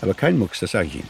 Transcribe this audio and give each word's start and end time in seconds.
Aber 0.00 0.14
kein 0.14 0.38
Mucks, 0.38 0.60
das 0.60 0.72
sage 0.72 0.86
ich 0.88 0.96
Ihnen. 0.96 1.08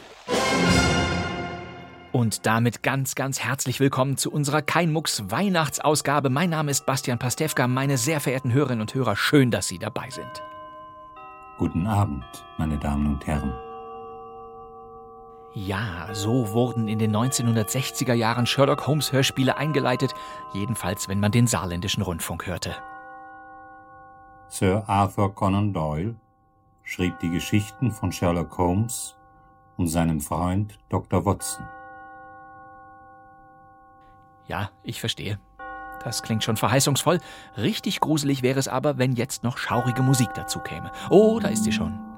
Und 2.12 2.44
damit 2.44 2.82
ganz, 2.82 3.14
ganz 3.14 3.40
herzlich 3.40 3.78
willkommen 3.78 4.16
zu 4.16 4.32
unserer 4.32 4.62
Keinmucks 4.62 5.30
Weihnachtsausgabe. 5.30 6.28
Mein 6.28 6.50
Name 6.50 6.70
ist 6.70 6.84
Bastian 6.84 7.18
Pastewka. 7.18 7.68
Meine 7.68 7.98
sehr 7.98 8.20
verehrten 8.20 8.52
Hörerinnen 8.52 8.80
und 8.80 8.94
Hörer, 8.94 9.16
schön, 9.16 9.50
dass 9.50 9.68
Sie 9.68 9.78
dabei 9.78 10.10
sind. 10.10 10.42
Guten 11.56 11.86
Abend, 11.86 12.24
meine 12.58 12.78
Damen 12.78 13.06
und 13.06 13.26
Herren. 13.26 13.52
Ja, 15.54 16.08
so 16.12 16.52
wurden 16.52 16.86
in 16.86 16.98
den 16.98 17.14
1960er 17.14 18.14
Jahren 18.14 18.46
Sherlock 18.46 18.86
Holmes 18.86 19.12
Hörspiele 19.12 19.56
eingeleitet, 19.56 20.14
jedenfalls 20.52 21.08
wenn 21.08 21.20
man 21.20 21.32
den 21.32 21.46
saarländischen 21.46 22.02
Rundfunk 22.02 22.46
hörte. 22.46 22.76
Sir 24.48 24.84
Arthur 24.86 25.34
Conan 25.34 25.72
Doyle 25.72 26.16
schrieb 26.90 27.20
die 27.20 27.30
Geschichten 27.30 27.92
von 27.92 28.10
Sherlock 28.10 28.58
Holmes 28.58 29.14
und 29.76 29.86
seinem 29.86 30.20
Freund 30.20 30.76
Dr. 30.88 31.24
Watson. 31.24 31.64
Ja, 34.48 34.72
ich 34.82 34.98
verstehe. 34.98 35.38
Das 36.02 36.24
klingt 36.24 36.42
schon 36.42 36.56
verheißungsvoll. 36.56 37.20
Richtig 37.56 38.00
gruselig 38.00 38.42
wäre 38.42 38.58
es 38.58 38.66
aber, 38.66 38.98
wenn 38.98 39.12
jetzt 39.12 39.44
noch 39.44 39.56
schaurige 39.56 40.02
Musik 40.02 40.34
dazu 40.34 40.58
käme. 40.58 40.90
Oh, 41.10 41.38
da 41.38 41.48
ist 41.48 41.62
sie 41.62 41.72
schon. 41.72 42.09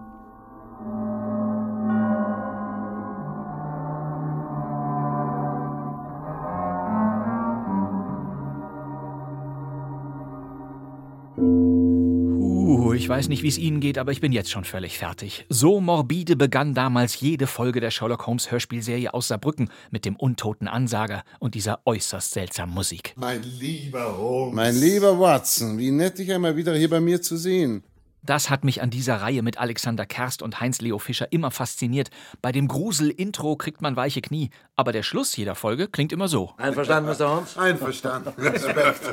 Ich 13.03 13.08
weiß 13.08 13.28
nicht, 13.28 13.42
wie 13.42 13.48
es 13.48 13.58
Ihnen 13.58 13.81
geht, 13.81 13.98
aber 13.98 14.12
ich 14.12 14.20
bin 14.20 14.31
jetzt 14.31 14.53
schon 14.53 14.62
völlig 14.62 14.97
fertig. 14.97 15.45
So 15.48 15.81
morbide 15.81 16.36
begann 16.36 16.72
damals 16.72 17.19
jede 17.19 17.48
Folge 17.48 17.81
der 17.81 17.91
Sherlock 17.91 18.28
Holmes 18.28 18.53
Hörspielserie 18.53 19.12
aus 19.12 19.27
Saarbrücken 19.27 19.70
mit 19.91 20.05
dem 20.05 20.14
untoten 20.14 20.69
Ansager 20.69 21.25
und 21.41 21.56
dieser 21.56 21.80
äußerst 21.84 22.30
seltsamen 22.30 22.73
Musik. 22.73 23.14
Mein 23.17 23.42
lieber 23.42 24.17
Holmes. 24.17 24.55
Mein 24.55 24.77
lieber 24.77 25.19
Watson, 25.19 25.78
wie 25.78 25.91
nett, 25.91 26.17
dich 26.19 26.33
einmal 26.33 26.55
wieder 26.55 26.77
hier 26.77 26.89
bei 26.89 27.00
mir 27.00 27.20
zu 27.20 27.36
sehen. 27.36 27.83
Das 28.23 28.50
hat 28.50 28.62
mich 28.62 28.83
an 28.83 28.91
dieser 28.91 29.17
Reihe 29.17 29.42
mit 29.42 29.58
Alexander 29.58 30.06
Kerst 30.06 30.41
und 30.41 30.61
Heinz-Leo 30.61 31.00
Fischer 31.00 31.33
immer 31.33 31.50
fasziniert. 31.50 32.08
Bei 32.41 32.53
dem 32.53 32.69
Grusel-Intro 32.69 33.56
kriegt 33.56 33.83
man 33.83 33.97
weiche 33.97 34.20
Knie, 34.20 34.50
aber 34.77 34.92
der 34.92 35.03
Schluss 35.03 35.36
jeder 35.36 35.56
Folge 35.56 35.89
klingt 35.89 36.12
immer 36.12 36.28
so. 36.28 36.53
Einverstanden, 36.56 37.11
Mr. 37.11 37.28
Holmes? 37.28 37.58
Einverstanden. 37.58 38.33
Respekt. 38.39 39.12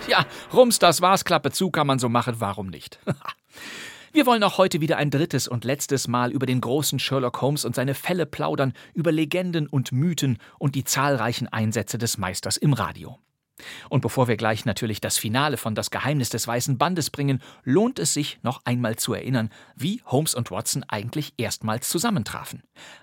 Ja, 0.08 0.26
Rums, 0.52 0.78
das 0.78 1.00
war's, 1.00 1.24
Klappe 1.24 1.50
zu, 1.50 1.70
kann 1.70 1.86
man 1.86 1.98
so 1.98 2.08
machen, 2.08 2.36
warum 2.38 2.68
nicht? 2.68 2.98
Wir 4.12 4.26
wollen 4.26 4.42
auch 4.42 4.58
heute 4.58 4.82
wieder 4.82 4.98
ein 4.98 5.10
drittes 5.10 5.48
und 5.48 5.64
letztes 5.64 6.06
Mal 6.06 6.32
über 6.32 6.44
den 6.44 6.60
großen 6.60 6.98
Sherlock 6.98 7.40
Holmes 7.40 7.64
und 7.64 7.74
seine 7.74 7.94
Fälle 7.94 8.26
plaudern, 8.26 8.74
über 8.92 9.10
Legenden 9.10 9.66
und 9.66 9.90
Mythen 9.90 10.38
und 10.58 10.74
die 10.74 10.84
zahlreichen 10.84 11.48
Einsätze 11.48 11.96
des 11.96 12.18
Meisters 12.18 12.58
im 12.58 12.74
Radio. 12.74 13.18
Und 13.88 14.00
bevor 14.00 14.28
wir 14.28 14.36
gleich 14.36 14.64
natürlich 14.64 15.00
das 15.00 15.18
Finale 15.18 15.56
von 15.56 15.74
Das 15.74 15.90
Geheimnis 15.90 16.30
des 16.30 16.46
Weißen 16.46 16.78
Bandes 16.78 17.10
bringen, 17.10 17.42
lohnt 17.64 17.98
es 17.98 18.14
sich 18.14 18.38
noch 18.42 18.62
einmal 18.64 18.96
zu 18.96 19.14
erinnern, 19.14 19.50
wie 19.76 20.02
Holmes 20.06 20.34
und 20.34 20.50
Watson 20.50 20.84
eigentlich 20.88 21.34
erstmals 21.36 21.88
zusammentrafen. 21.88 22.62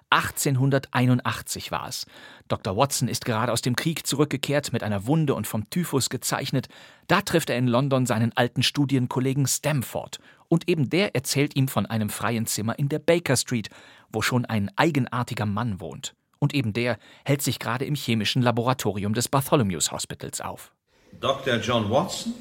1881 0.09 1.71
war 1.71 1.87
es. 1.87 2.07
Dr. 2.47 2.75
Watson 2.75 3.07
ist 3.07 3.25
gerade 3.25 3.51
aus 3.51 3.61
dem 3.61 3.75
Krieg 3.75 4.07
zurückgekehrt, 4.07 4.73
mit 4.73 4.81
einer 4.81 5.05
Wunde 5.05 5.35
und 5.35 5.45
vom 5.45 5.69
Typhus 5.69 6.09
gezeichnet. 6.09 6.67
Da 7.07 7.21
trifft 7.21 7.49
er 7.51 7.57
in 7.57 7.67
London 7.67 8.05
seinen 8.05 8.35
alten 8.35 8.63
Studienkollegen 8.63 9.47
Stamford. 9.47 10.19
Und 10.47 10.67
eben 10.67 10.89
der 10.89 11.13
erzählt 11.13 11.55
ihm 11.55 11.67
von 11.67 11.85
einem 11.85 12.09
freien 12.09 12.47
Zimmer 12.47 12.77
in 12.79 12.89
der 12.89 12.99
Baker 12.99 13.37
Street, 13.37 13.69
wo 14.11 14.23
schon 14.23 14.45
ein 14.45 14.71
eigenartiger 14.75 15.45
Mann 15.45 15.79
wohnt. 15.79 16.15
Und 16.39 16.53
eben 16.53 16.73
der 16.73 16.97
hält 17.25 17.41
sich 17.41 17.59
gerade 17.59 17.85
im 17.85 17.95
chemischen 17.95 18.41
Laboratorium 18.41 19.13
des 19.13 19.27
Bartholomew's 19.27 19.91
Hospitals 19.91 20.41
auf. 20.41 20.71
Dr. 21.19 21.57
John 21.57 21.89
Watson, 21.89 22.33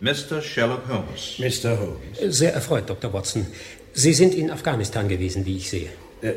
Mr. 0.00 0.42
Sherlock 0.42 0.82
Holmes. 0.88 1.38
Mr. 1.38 1.78
Holmes. 1.78 2.36
Sehr 2.36 2.52
erfreut, 2.52 2.88
Dr. 2.88 3.12
Watson. 3.12 3.46
Sie 3.94 4.12
sind 4.12 4.34
in 4.34 4.50
Afghanistan 4.50 5.08
gewesen, 5.08 5.46
wie 5.46 5.56
ich 5.56 5.70
sehe. 5.70 5.90
Äh, 6.20 6.34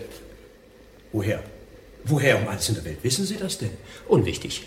woher? 1.12 1.44
Woher 2.06 2.42
um 2.42 2.48
alles 2.48 2.70
in 2.70 2.76
der 2.76 2.86
Welt 2.86 3.04
wissen 3.04 3.26
Sie 3.26 3.36
das 3.36 3.58
denn? 3.58 3.72
Unwichtig. 4.08 4.64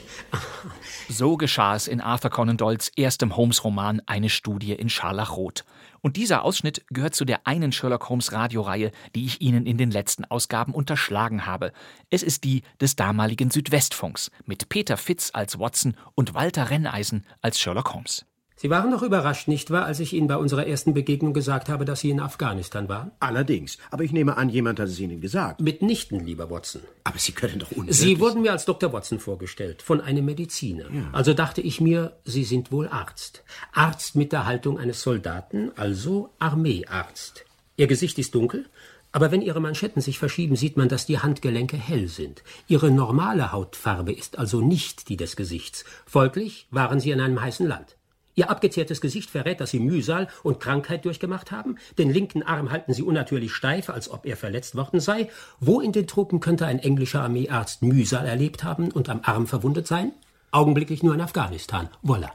So 1.08 1.38
geschah 1.38 1.74
es 1.74 1.88
in 1.88 2.00
Arthur 2.02 2.30
Conan 2.30 2.58
Doyles 2.58 2.92
erstem 2.96 3.36
Holmes-Roman 3.36 4.02
Eine 4.06 4.28
Studie 4.28 4.72
in 4.72 4.90
Scharlachrot. 4.90 5.64
Und 6.02 6.16
dieser 6.16 6.42
Ausschnitt 6.42 6.84
gehört 6.88 7.14
zu 7.14 7.24
der 7.24 7.46
einen 7.46 7.70
Sherlock 7.70 8.08
Holmes 8.08 8.32
Radioreihe, 8.32 8.90
die 9.14 9.24
ich 9.24 9.40
Ihnen 9.40 9.66
in 9.66 9.78
den 9.78 9.92
letzten 9.92 10.24
Ausgaben 10.24 10.74
unterschlagen 10.74 11.46
habe. 11.46 11.72
Es 12.10 12.24
ist 12.24 12.42
die 12.42 12.62
des 12.80 12.96
damaligen 12.96 13.50
Südwestfunks 13.50 14.30
mit 14.44 14.68
Peter 14.68 14.96
Fitz 14.96 15.30
als 15.32 15.60
Watson 15.60 15.96
und 16.16 16.34
Walter 16.34 16.70
Renneisen 16.70 17.24
als 17.40 17.60
Sherlock 17.60 17.94
Holmes. 17.94 18.26
Sie 18.62 18.70
waren 18.70 18.92
doch 18.92 19.02
überrascht, 19.02 19.48
nicht 19.48 19.72
wahr, 19.72 19.86
als 19.86 19.98
ich 19.98 20.12
Ihnen 20.12 20.28
bei 20.28 20.36
unserer 20.36 20.68
ersten 20.68 20.94
Begegnung 20.94 21.32
gesagt 21.32 21.68
habe, 21.68 21.84
dass 21.84 21.98
Sie 21.98 22.10
in 22.10 22.20
Afghanistan 22.20 22.88
waren? 22.88 23.10
Allerdings. 23.18 23.76
Aber 23.90 24.04
ich 24.04 24.12
nehme 24.12 24.36
an, 24.36 24.50
jemand 24.50 24.78
hat 24.78 24.86
es 24.86 25.00
Ihnen 25.00 25.20
gesagt. 25.20 25.60
Mitnichten, 25.60 26.24
lieber 26.24 26.48
Watson. 26.48 26.82
Aber 27.02 27.18
Sie 27.18 27.32
können 27.32 27.58
doch 27.58 27.72
unmöglich... 27.72 27.96
Sie 27.96 28.20
wurden 28.20 28.42
mir 28.42 28.52
als 28.52 28.64
Dr. 28.64 28.92
Watson 28.92 29.18
vorgestellt, 29.18 29.82
von 29.82 30.00
einem 30.00 30.24
Mediziner. 30.26 30.84
Ja. 30.92 31.08
Also 31.10 31.34
dachte 31.34 31.60
ich 31.60 31.80
mir, 31.80 32.12
Sie 32.22 32.44
sind 32.44 32.70
wohl 32.70 32.86
Arzt. 32.86 33.42
Arzt 33.72 34.14
mit 34.14 34.30
der 34.30 34.46
Haltung 34.46 34.78
eines 34.78 35.02
Soldaten, 35.02 35.72
also 35.74 36.30
Armeearzt. 36.38 37.44
Ihr 37.76 37.88
Gesicht 37.88 38.16
ist 38.20 38.32
dunkel, 38.32 38.66
aber 39.10 39.32
wenn 39.32 39.42
Ihre 39.42 39.60
Manschetten 39.60 40.00
sich 40.00 40.20
verschieben, 40.20 40.54
sieht 40.54 40.76
man, 40.76 40.88
dass 40.88 41.04
die 41.04 41.18
Handgelenke 41.18 41.76
hell 41.76 42.06
sind. 42.06 42.44
Ihre 42.68 42.92
normale 42.92 43.50
Hautfarbe 43.50 44.12
ist 44.12 44.38
also 44.38 44.60
nicht 44.60 45.08
die 45.08 45.16
des 45.16 45.34
Gesichts. 45.34 45.84
Folglich 46.06 46.68
waren 46.70 47.00
Sie 47.00 47.10
in 47.10 47.20
einem 47.20 47.40
heißen 47.40 47.66
Land. 47.66 47.96
Ihr 48.34 48.50
abgezehrtes 48.50 49.00
Gesicht 49.00 49.30
verrät, 49.30 49.60
dass 49.60 49.70
Sie 49.70 49.78
Mühsal 49.78 50.28
und 50.42 50.60
Krankheit 50.60 51.04
durchgemacht 51.04 51.50
haben. 51.50 51.76
Den 51.98 52.10
linken 52.10 52.42
Arm 52.42 52.70
halten 52.70 52.94
Sie 52.94 53.02
unnatürlich 53.02 53.52
steif, 53.52 53.90
als 53.90 54.10
ob 54.10 54.26
er 54.26 54.36
verletzt 54.36 54.74
worden 54.74 55.00
sei. 55.00 55.28
Wo 55.60 55.80
in 55.80 55.92
den 55.92 56.06
Truppen 56.06 56.40
könnte 56.40 56.66
ein 56.66 56.78
englischer 56.78 57.22
Armeearzt 57.22 57.82
Mühsal 57.82 58.26
erlebt 58.26 58.64
haben 58.64 58.90
und 58.90 59.08
am 59.08 59.20
Arm 59.22 59.46
verwundet 59.46 59.86
sein? 59.86 60.12
Augenblicklich 60.50 61.02
nur 61.02 61.14
in 61.14 61.20
Afghanistan. 61.20 61.88
Voila. 62.02 62.32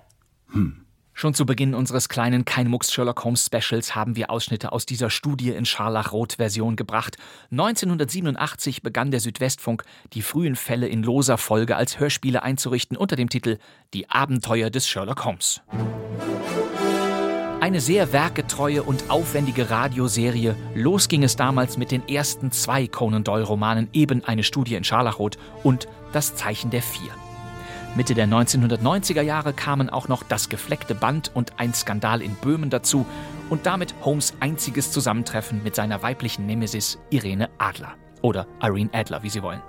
Hm. 0.52 0.87
Schon 1.20 1.34
zu 1.34 1.48
Beginn 1.48 1.74
unseres 1.74 2.10
kleinen 2.10 2.46
Keinmucks 2.46 2.94
Sherlock 2.94 3.24
Holmes 3.24 3.44
Specials 3.44 3.96
haben 3.96 4.16
wir 4.16 4.30
Ausschnitte 4.30 4.72
aus 4.72 4.86
dieser 4.86 5.10
Studie 5.10 5.50
in 5.50 5.66
Scharlachrot-Version 5.66 6.76
gebracht. 6.76 7.18
1987 7.50 8.84
begann 8.84 9.10
der 9.10 9.20
Südwestfunk, 9.20 9.84
die 10.14 10.22
frühen 10.22 10.56
Fälle 10.56 10.88
in 10.88 11.02
loser 11.02 11.40
Folge 11.40 11.76
als 11.76 12.00
Hörspiele 12.00 12.44
einzurichten 12.44 12.96
unter 12.96 13.16
dem 13.16 13.30
Titel 13.30 13.58
Die 13.96 14.08
Abenteuer 14.12 14.70
des 14.70 14.88
Sherlock 14.88 15.26
Holmes. 15.26 15.62
Eine 17.62 17.82
sehr 17.82 18.14
werkgetreue 18.14 18.84
und 18.84 19.10
aufwendige 19.10 19.72
Radioserie. 19.72 20.56
Los 20.76 21.08
ging 21.08 21.24
es 21.24 21.36
damals 21.36 21.78
mit 21.78 21.90
den 21.90 22.08
ersten 22.08 22.52
zwei 22.52 22.86
Conan 22.86 23.24
Doyle-Romanen, 23.24 23.90
eben 23.92 24.24
eine 24.24 24.44
Studie 24.44 24.76
in 24.76 24.84
Scharlachrot 24.84 25.40
und 25.64 25.88
Das 26.12 26.36
Zeichen 26.36 26.70
der 26.70 26.84
Vier. 26.84 27.10
Mitte 27.98 28.14
der 28.14 28.28
1990er 28.28 29.24
Jahre 29.24 29.54
kamen 29.54 29.90
auch 29.90 30.08
noch 30.08 30.22
Das 30.22 30.50
gefleckte 30.50 30.94
Band 30.94 31.32
und 31.34 31.60
ein 31.60 31.74
Skandal 31.74 32.22
in 32.22 32.36
Böhmen 32.36 32.70
dazu 32.70 33.08
und 33.50 33.66
damit 33.66 33.96
Holmes 34.04 34.36
einziges 34.40 34.92
Zusammentreffen 34.92 35.64
mit 35.64 35.74
seiner 35.74 36.04
weiblichen 36.04 36.46
Nemesis 36.46 37.00
Irene 37.10 37.50
Adler. 37.58 37.96
Oder 38.22 38.46
Irene 38.62 38.92
Adler, 38.94 39.24
wie 39.24 39.32
Sie 39.32 39.42
wollen. 39.42 39.64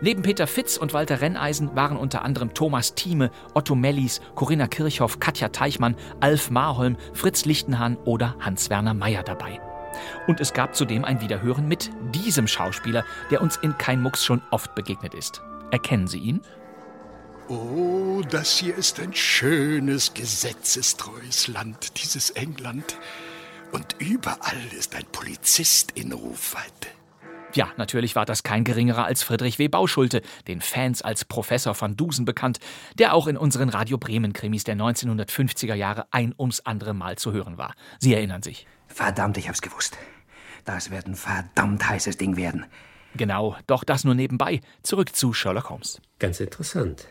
Neben 0.00 0.22
Peter 0.22 0.46
Fitz 0.46 0.76
und 0.76 0.94
Walter 0.94 1.20
Renneisen 1.20 1.74
waren 1.74 1.96
unter 1.96 2.24
anderem 2.24 2.54
Thomas 2.54 2.94
Thieme, 2.94 3.32
Otto 3.54 3.74
Mellis, 3.74 4.20
Corinna 4.36 4.68
Kirchhoff, 4.68 5.18
Katja 5.18 5.48
Teichmann, 5.48 5.96
Alf 6.20 6.50
Marholm, 6.50 6.96
Fritz 7.14 7.46
Lichtenhahn 7.46 7.96
oder 8.04 8.36
Hans-Werner 8.38 8.94
Meyer 8.94 9.24
dabei. 9.24 9.60
Und 10.28 10.40
es 10.40 10.52
gab 10.52 10.76
zudem 10.76 11.04
ein 11.04 11.20
Wiederhören 11.20 11.66
mit 11.66 11.90
diesem 12.14 12.46
Schauspieler, 12.46 13.04
der 13.32 13.42
uns 13.42 13.56
in 13.56 13.76
Kein 13.76 14.02
Mucks 14.02 14.24
schon 14.24 14.40
oft 14.52 14.74
begegnet 14.76 15.14
ist. 15.14 15.42
Erkennen 15.72 16.06
Sie 16.06 16.18
ihn? 16.18 16.42
Oh, 17.48 18.22
das 18.28 18.58
hier 18.58 18.76
ist 18.76 18.98
ein 18.98 19.14
schönes, 19.14 20.14
gesetzestreues 20.14 21.46
Land, 21.46 22.02
dieses 22.02 22.30
England. 22.30 22.98
Und 23.70 23.94
überall 24.00 24.66
ist 24.76 24.96
ein 24.96 25.04
Polizist 25.12 25.92
in 25.92 26.12
Rufweite. 26.12 26.88
Ja, 27.54 27.68
natürlich 27.76 28.16
war 28.16 28.26
das 28.26 28.42
kein 28.42 28.64
geringerer 28.64 29.04
als 29.04 29.22
Friedrich 29.22 29.60
W. 29.60 29.68
Bauschulte, 29.68 30.22
den 30.48 30.60
Fans 30.60 31.02
als 31.02 31.24
Professor 31.24 31.80
van 31.80 31.96
Dusen 31.96 32.24
bekannt, 32.24 32.58
der 32.98 33.14
auch 33.14 33.28
in 33.28 33.36
unseren 33.36 33.68
Radio 33.68 33.96
Bremen 33.96 34.32
Krimis 34.32 34.64
der 34.64 34.76
1950er 34.76 35.74
Jahre 35.74 36.06
ein 36.10 36.34
ums 36.36 36.60
andere 36.60 36.94
Mal 36.94 37.16
zu 37.16 37.32
hören 37.32 37.58
war. 37.58 37.74
Sie 38.00 38.12
erinnern 38.12 38.42
sich. 38.42 38.66
Verdammt, 38.88 39.38
ich 39.38 39.48
hab's 39.48 39.62
gewusst. 39.62 39.96
Das 40.64 40.90
wird 40.90 41.06
ein 41.06 41.14
verdammt 41.14 41.88
heißes 41.88 42.16
Ding 42.16 42.36
werden. 42.36 42.66
Genau, 43.14 43.56
doch 43.68 43.84
das 43.84 44.02
nur 44.02 44.16
nebenbei. 44.16 44.60
Zurück 44.82 45.14
zu 45.14 45.32
Sherlock 45.32 45.70
Holmes. 45.70 46.00
Ganz 46.18 46.40
interessant. 46.40 47.06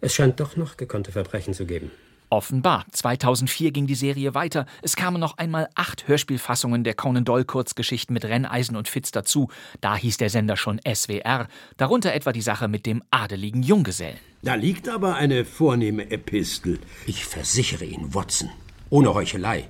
Es 0.00 0.14
scheint 0.14 0.38
doch 0.40 0.56
noch 0.56 0.76
gekonnte 0.76 1.12
Verbrechen 1.12 1.54
zu 1.54 1.66
geben. 1.66 1.90
Offenbar. 2.30 2.84
2004 2.92 3.70
ging 3.70 3.86
die 3.86 3.94
Serie 3.94 4.34
weiter. 4.34 4.66
Es 4.82 4.96
kamen 4.96 5.18
noch 5.18 5.38
einmal 5.38 5.68
acht 5.74 6.08
Hörspielfassungen 6.08 6.84
der 6.84 6.92
Conan 6.92 7.24
Doyle 7.24 7.46
Kurzgeschichten 7.46 8.12
mit 8.12 8.24
Renneisen 8.24 8.76
und 8.76 8.86
Fitz 8.86 9.10
dazu. 9.12 9.48
Da 9.80 9.96
hieß 9.96 10.18
der 10.18 10.28
Sender 10.28 10.58
schon 10.58 10.78
SWR. 10.86 11.48
Darunter 11.78 12.12
etwa 12.12 12.32
die 12.32 12.42
Sache 12.42 12.68
mit 12.68 12.84
dem 12.84 13.02
adeligen 13.10 13.62
Junggesellen. 13.62 14.18
Da 14.42 14.56
liegt 14.56 14.90
aber 14.90 15.16
eine 15.16 15.46
vornehme 15.46 16.10
Epistel. 16.10 16.78
Ich 17.06 17.24
versichere 17.24 17.86
Ihnen, 17.86 18.14
Watson, 18.14 18.50
ohne 18.90 19.14
Heuchelei. 19.14 19.68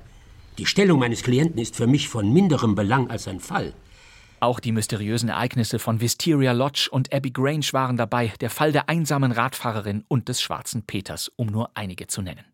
Die 0.59 0.67
Stellung 0.67 0.99
meines 0.99 1.23
Klienten 1.23 1.61
ist 1.61 1.77
für 1.77 1.87
mich 1.87 2.09
von 2.09 2.33
minderem 2.33 2.75
Belang 2.75 3.09
als 3.09 3.29
ein 3.29 3.39
Fall. 3.39 3.73
Auch 4.41 4.61
die 4.61 4.73
mysteriösen 4.73 5.29
Ereignisse 5.29 5.79
von 5.79 6.01
Wisteria 6.01 6.53
Lodge 6.53 6.89
und 6.91 7.13
Abbey 7.13 7.31
Grange 7.31 7.67
waren 7.73 7.97
dabei, 7.97 8.33
der 8.41 8.51
Fall 8.51 8.71
der 8.71 8.89
einsamen 8.89 9.33
Radfahrerin 9.33 10.05
und 10.07 10.29
des 10.29 10.41
schwarzen 10.41 10.83
Peters, 10.83 11.31
um 11.35 11.49
nur 11.49 11.71
einige 11.75 12.07
zu 12.07 12.23
nennen. 12.23 12.45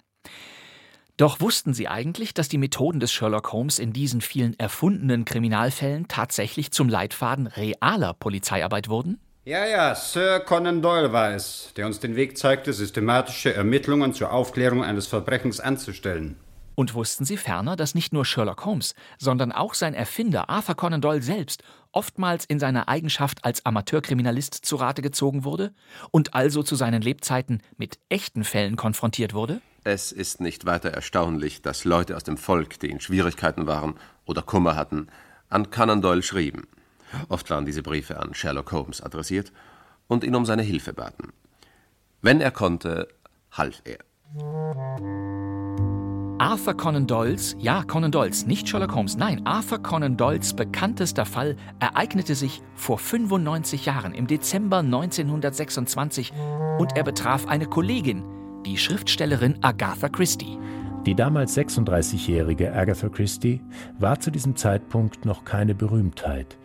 Doch 1.16 1.40
wussten 1.40 1.74
Sie 1.74 1.86
eigentlich, 1.86 2.34
dass 2.34 2.48
die 2.48 2.58
Methoden 2.58 3.00
des 3.00 3.12
Sherlock 3.12 3.52
Holmes 3.52 3.78
in 3.78 3.92
diesen 3.92 4.20
vielen 4.20 4.58
erfundenen 4.58 5.24
Kriminalfällen 5.24 6.08
tatsächlich 6.08 6.72
zum 6.72 6.88
Leitfaden 6.88 7.46
realer 7.46 8.14
Polizeiarbeit 8.14 8.88
wurden? 8.88 9.20
Ja, 9.44 9.66
ja, 9.66 9.94
Sir 9.94 10.40
Conan 10.40 10.80
Doyle 10.80 11.12
war 11.12 11.34
es, 11.34 11.70
der 11.76 11.84
uns 11.86 12.00
den 12.00 12.16
Weg 12.16 12.38
zeigte, 12.38 12.72
systematische 12.72 13.52
Ermittlungen 13.52 14.14
zur 14.14 14.32
Aufklärung 14.32 14.82
eines 14.82 15.06
Verbrechens 15.06 15.60
anzustellen. 15.60 16.36
Und 16.74 16.94
wussten 16.94 17.24
Sie 17.24 17.36
ferner, 17.36 17.76
dass 17.76 17.94
nicht 17.94 18.12
nur 18.12 18.24
Sherlock 18.24 18.64
Holmes, 18.64 18.94
sondern 19.18 19.52
auch 19.52 19.74
sein 19.74 19.94
Erfinder 19.94 20.48
Arthur 20.48 20.74
Conan 20.74 21.00
Doyle 21.00 21.22
selbst 21.22 21.62
oftmals 21.92 22.44
in 22.44 22.58
seiner 22.58 22.88
Eigenschaft 22.88 23.44
als 23.44 23.64
Amateurkriminalist 23.64 24.54
zu 24.54 24.76
Rate 24.76 25.02
gezogen 25.02 25.44
wurde 25.44 25.72
und 26.10 26.34
also 26.34 26.62
zu 26.62 26.74
seinen 26.74 27.02
Lebzeiten 27.02 27.62
mit 27.76 27.98
echten 28.08 28.44
Fällen 28.44 28.76
konfrontiert 28.76 29.34
wurde? 29.34 29.60
Es 29.84 30.12
ist 30.12 30.40
nicht 30.40 30.64
weiter 30.64 30.90
erstaunlich, 30.90 31.62
dass 31.62 31.84
Leute 31.84 32.16
aus 32.16 32.24
dem 32.24 32.36
Volk, 32.36 32.80
die 32.80 32.90
in 32.90 33.00
Schwierigkeiten 33.00 33.66
waren 33.66 33.94
oder 34.24 34.42
Kummer 34.42 34.76
hatten, 34.76 35.08
an 35.48 35.70
Conan 35.70 36.02
Doyle 36.02 36.22
schrieben. 36.22 36.66
Oft 37.28 37.48
waren 37.50 37.66
diese 37.66 37.82
Briefe 37.82 38.18
an 38.18 38.34
Sherlock 38.34 38.72
Holmes 38.72 39.00
adressiert 39.00 39.52
und 40.08 40.24
ihn 40.24 40.34
um 40.34 40.46
seine 40.46 40.62
Hilfe 40.62 40.92
baten. 40.92 41.32
Wenn 42.22 42.40
er 42.40 42.50
konnte, 42.50 43.08
half 43.52 43.82
er. 43.84 45.23
Arthur 46.38 46.76
Conan 46.76 47.06
Doyles, 47.06 47.56
ja 47.60 47.84
Conan 47.84 48.10
Doyles, 48.10 48.46
nicht 48.46 48.68
Sherlock 48.68 48.94
Holmes, 48.94 49.16
nein, 49.16 49.46
Arthur 49.46 49.78
Conan 49.78 50.16
Doyles 50.16 50.52
bekanntester 50.52 51.24
Fall 51.24 51.54
ereignete 51.78 52.34
sich 52.34 52.60
vor 52.74 52.98
95 52.98 53.86
Jahren 53.86 54.14
im 54.14 54.26
Dezember 54.26 54.78
1926 54.78 56.32
und 56.78 56.96
er 56.96 57.04
betraf 57.04 57.46
eine 57.46 57.66
Kollegin, 57.66 58.24
die 58.66 58.76
Schriftstellerin 58.76 59.58
Agatha 59.62 60.08
Christie. 60.08 60.58
Die 61.06 61.14
damals 61.14 61.56
36-jährige 61.56 62.74
Agatha 62.74 63.08
Christie 63.10 63.60
war 64.00 64.18
zu 64.18 64.32
diesem 64.32 64.56
Zeitpunkt 64.56 65.24
noch 65.24 65.44
keine 65.44 65.76
Berühmtheit. 65.76 66.58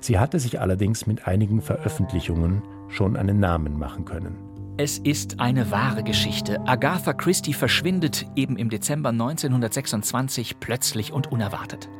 Sie 0.00 0.18
hatte 0.18 0.40
sich 0.40 0.60
allerdings 0.60 1.06
mit 1.06 1.28
einigen 1.28 1.60
Veröffentlichungen 1.60 2.62
schon 2.88 3.16
einen 3.16 3.38
Namen 3.38 3.78
machen 3.78 4.04
können. 4.04 4.51
Es 4.78 4.96
ist 4.98 5.38
eine 5.38 5.70
wahre 5.70 6.02
Geschichte. 6.02 6.58
Agatha 6.66 7.12
Christie 7.12 7.52
verschwindet 7.52 8.26
eben 8.36 8.56
im 8.56 8.70
Dezember 8.70 9.10
1926 9.10 10.60
plötzlich 10.60 11.12
und 11.12 11.30
unerwartet. 11.30 11.90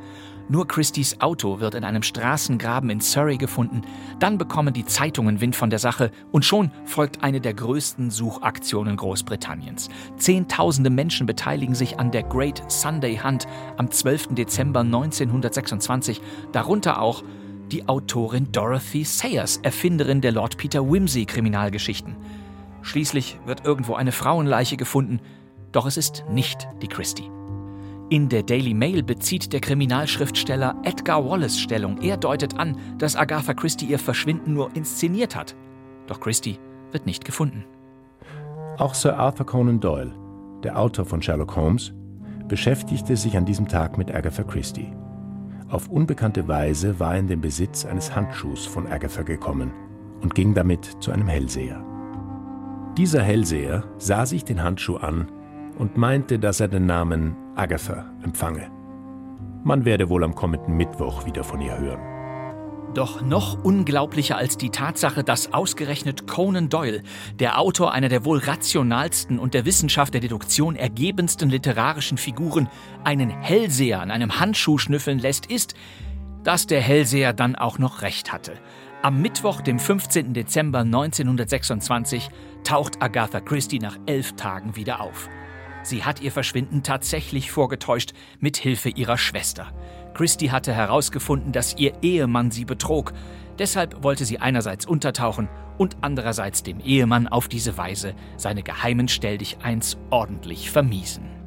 Nur 0.49 0.67
Christies 0.67 1.21
Auto 1.21 1.61
wird 1.61 1.75
in 1.75 1.85
einem 1.85 2.03
Straßengraben 2.03 2.89
in 2.89 3.01
Surrey 3.01 3.37
gefunden. 3.37 3.83
Dann 4.21 4.39
bekommen 4.39 4.73
die 4.73 4.87
Zeitungen 4.87 5.43
Wind 5.43 5.55
von 5.55 5.69
der 5.69 5.79
Sache 5.79 6.11
und 6.33 6.47
schon 6.47 6.71
folgt 6.87 7.23
eine 7.23 7.43
der 7.43 7.53
größten 7.53 8.11
Suchaktionen 8.11 8.97
Großbritanniens. 8.97 9.91
Zehntausende 10.17 10.89
Menschen 10.89 11.27
beteiligen 11.27 11.75
sich 11.75 12.01
an 12.01 12.11
der 12.11 12.23
Great 12.23 12.63
Sunday 12.73 13.21
Hunt 13.23 13.47
am 13.77 13.91
12. 13.91 14.29
Dezember 14.29 14.81
1926, 14.81 16.23
darunter 16.53 17.03
auch 17.03 17.23
die 17.71 17.87
Autorin 17.87 18.51
Dorothy 18.51 19.05
Sayers, 19.05 19.59
Erfinderin 19.59 20.23
der 20.23 20.33
Lord 20.33 20.57
Peter 20.57 20.91
Wimsey 20.91 21.27
Kriminalgeschichten. 21.27 22.17
Schließlich 22.83 23.39
wird 23.47 23.65
irgendwo 23.65 23.95
eine 23.95 24.13
Frauenleiche 24.13 24.77
gefunden, 24.77 25.21
doch 25.73 25.87
es 25.87 25.97
ist 25.97 26.25
nicht 26.31 26.69
die 26.83 26.89
Christie. 26.89 27.31
In 28.11 28.29
der 28.29 28.43
Daily 28.43 28.75
Mail 28.75 29.03
bezieht 29.03 29.55
der 29.55 29.61
Kriminalschriftsteller 29.61 30.77
Edgar 30.83 31.25
Wallace 31.25 31.59
Stellung. 31.59 32.03
Er 32.03 32.19
deutet 32.19 32.59
an, 32.59 32.77
dass 32.99 33.17
Agatha 33.17 33.55
Christie 33.55 33.87
ihr 33.87 33.99
Verschwinden 33.99 34.53
nur 34.53 34.77
inszeniert 34.77 35.35
hat. 35.35 35.57
Doch 36.07 36.21
Christie 36.21 36.59
wird 36.91 37.07
nicht 37.07 37.25
gefunden. 37.25 37.65
Auch 38.77 38.93
Sir 38.93 39.19
Arthur 39.19 39.47
Conan 39.47 39.81
Doyle, 39.81 40.13
der 40.63 40.79
Autor 40.79 41.07
von 41.07 41.23
Sherlock 41.23 41.57
Holmes, 41.57 41.95
beschäftigte 42.49 43.17
sich 43.17 43.37
an 43.37 43.47
diesem 43.47 43.67
Tag 43.67 43.97
mit 43.97 44.15
Agatha 44.15 44.43
Christie. 44.43 44.93
Auf 45.71 45.89
unbekannte 45.89 46.47
Weise 46.49 47.01
war 47.01 47.15
er 47.15 47.21
in 47.21 47.29
den 47.29 47.41
Besitz 47.41 47.87
eines 47.87 48.15
Handschuhs 48.15 48.67
von 48.67 48.87
Agatha 48.87 49.23
gekommen 49.23 49.71
und 50.21 50.35
ging 50.35 50.53
damit 50.53 50.85
zu 51.01 51.13
einem 51.13 51.29
Hellseher. 51.29 51.92
Dieser 52.99 53.23
Hellseher 53.23 53.85
sah 53.97 54.27
sich 54.27 54.45
den 54.45 54.63
Handschuh 54.63 54.97
an 54.97 55.33
und 55.79 55.97
meinte, 55.97 56.39
dass 56.39 56.61
er 56.61 56.69
den 56.69 56.85
Namen 56.85 57.35
Agatha 57.57 58.05
empfange. 58.23 58.71
Man 59.65 59.87
werde 59.87 60.11
wohl 60.11 60.23
am 60.25 60.35
kommenden 60.35 60.77
Mittwoch 60.77 61.25
wieder 61.25 61.43
von 61.43 61.63
ihr 61.63 61.79
hören. 61.79 62.93
Doch 62.93 63.23
noch 63.23 63.65
unglaublicher 63.65 64.37
als 64.37 64.59
die 64.59 64.69
Tatsache, 64.69 65.25
dass 65.25 65.55
ausgerechnet 65.55 66.27
Conan 66.27 66.69
Doyle, 66.69 67.03
der 67.41 67.59
Autor 67.59 67.93
einer 67.93 68.11
der 68.11 68.27
wohl 68.27 68.37
rationalsten 68.37 69.39
und 69.39 69.55
der 69.55 69.65
Wissenschaft 69.65 70.13
der 70.13 70.21
Deduktion 70.21 70.77
ergebensten 70.77 71.49
literarischen 71.49 72.19
Figuren, 72.19 72.69
einen 73.05 73.31
Hellseher 73.31 74.03
an 74.03 74.11
einem 74.11 74.39
Handschuh 74.39 74.77
schnüffeln 74.77 75.19
lässt, 75.19 75.47
ist, 75.47 75.73
dass 76.45 76.67
der 76.67 76.83
Hellseher 76.83 77.33
dann 77.33 77.57
auch 77.57 77.79
noch 77.79 78.03
recht 78.03 78.35
hatte. 78.35 78.53
Am 79.05 79.21
Mittwoch, 79.21 79.63
dem 79.63 79.81
15. 79.81 80.33
Dezember 80.33 80.79
1926, 80.81 82.29
taucht 82.63 83.03
Agatha 83.03 83.41
Christie 83.41 83.81
nach 83.81 83.99
elf 84.07 84.35
Tagen 84.35 84.77
wieder 84.77 85.01
auf. 85.01 85.29
Sie 85.83 86.05
hat 86.05 86.21
ihr 86.21 86.31
Verschwinden 86.31 86.85
tatsächlich 86.85 87.51
vorgetäuscht, 87.51 88.13
mit 88.39 88.57
Hilfe 88.57 88.91
ihrer 88.91 89.19
Schwester. 89.19 89.73
Christie 90.15 90.53
hatte 90.53 90.73
herausgefunden, 90.73 91.51
dass 91.51 91.77
ihr 91.77 91.95
Ehemann 92.03 92.53
sie 92.53 92.65
betrog. 92.65 93.13
Deshalb 93.59 94.05
wollte 94.05 94.25
sie 94.25 94.39
einerseits 94.39 94.87
untertauchen 94.87 95.49
und 95.79 95.97
andererseits 96.01 96.63
dem 96.63 96.79
Ehemann 96.79 97.27
auf 97.27 97.49
diese 97.49 97.77
Weise 97.77 98.15
seine 98.37 98.63
geheimen 98.63 99.09
Stelldicheins 99.09 99.99
ordentlich 100.11 100.71
vermiesen. 100.71 101.42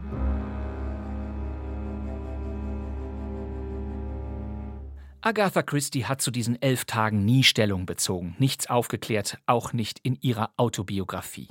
Agatha 5.27 5.63
Christie 5.63 6.05
hat 6.05 6.21
zu 6.21 6.29
diesen 6.29 6.61
elf 6.61 6.85
Tagen 6.85 7.25
nie 7.25 7.43
Stellung 7.43 7.87
bezogen, 7.87 8.35
nichts 8.37 8.69
aufgeklärt, 8.69 9.39
auch 9.47 9.73
nicht 9.73 9.97
in 10.03 10.19
ihrer 10.21 10.51
Autobiografie. 10.55 11.47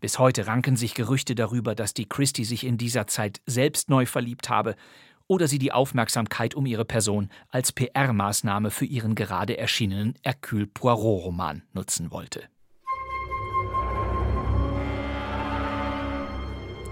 Bis 0.00 0.20
heute 0.20 0.46
ranken 0.46 0.76
sich 0.76 0.94
Gerüchte 0.94 1.34
darüber, 1.34 1.74
dass 1.74 1.94
die 1.94 2.08
Christie 2.08 2.44
sich 2.44 2.62
in 2.62 2.78
dieser 2.78 3.08
Zeit 3.08 3.40
selbst 3.44 3.90
neu 3.90 4.06
verliebt 4.06 4.50
habe 4.50 4.76
oder 5.26 5.48
sie 5.48 5.58
die 5.58 5.72
Aufmerksamkeit 5.72 6.54
um 6.54 6.64
ihre 6.64 6.84
Person 6.84 7.28
als 7.48 7.72
PR-Maßnahme 7.72 8.70
für 8.70 8.84
ihren 8.84 9.16
gerade 9.16 9.58
erschienenen 9.58 10.14
Hercule 10.22 10.68
Poirot-Roman 10.68 11.64
nutzen 11.72 12.12
wollte. 12.12 12.51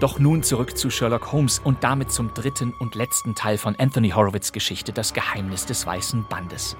Doch 0.01 0.17
nun 0.17 0.41
zurück 0.41 0.79
zu 0.79 0.89
Sherlock 0.89 1.31
Holmes 1.31 1.59
und 1.59 1.83
damit 1.83 2.11
zum 2.11 2.33
dritten 2.33 2.73
und 2.79 2.95
letzten 2.95 3.35
Teil 3.35 3.59
von 3.59 3.75
Anthony 3.75 4.09
Horowitz 4.09 4.51
Geschichte 4.51 4.91
Das 4.91 5.13
Geheimnis 5.13 5.67
des 5.67 5.85
Weißen 5.85 6.25
Bandes. 6.27 6.75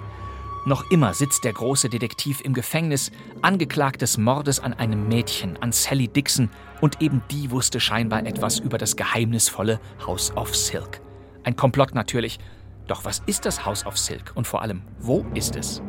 Noch 0.66 0.90
immer 0.90 1.14
sitzt 1.14 1.44
der 1.44 1.54
große 1.54 1.88
Detektiv 1.88 2.42
im 2.42 2.56
Gefängnis, 2.56 3.12
angeklagt 3.44 4.02
des 4.02 4.18
Mordes 4.18 4.60
an 4.60 4.74
einem 4.74 5.08
Mädchen, 5.08 5.56
an 5.62 5.72
Sally 5.72 6.08
Dixon, 6.08 6.50
und 6.82 7.00
eben 7.00 7.22
die 7.30 7.52
wusste 7.52 7.80
scheinbar 7.80 8.26
etwas 8.26 8.58
über 8.58 8.80
das 8.80 8.96
geheimnisvolle 8.96 9.80
House 10.04 10.36
of 10.36 10.56
Silk. 10.56 11.00
Ein 11.44 11.56
Komplott 11.56 11.94
natürlich. 11.94 12.40
Doch 12.88 13.06
was 13.06 13.22
ist 13.28 13.46
das 13.46 13.68
House 13.68 13.86
of 13.86 14.00
Silk 14.00 14.32
und 14.34 14.48
vor 14.48 14.64
allem, 14.64 14.82
wo 14.98 15.28
ist 15.36 15.56
es? 15.56 15.84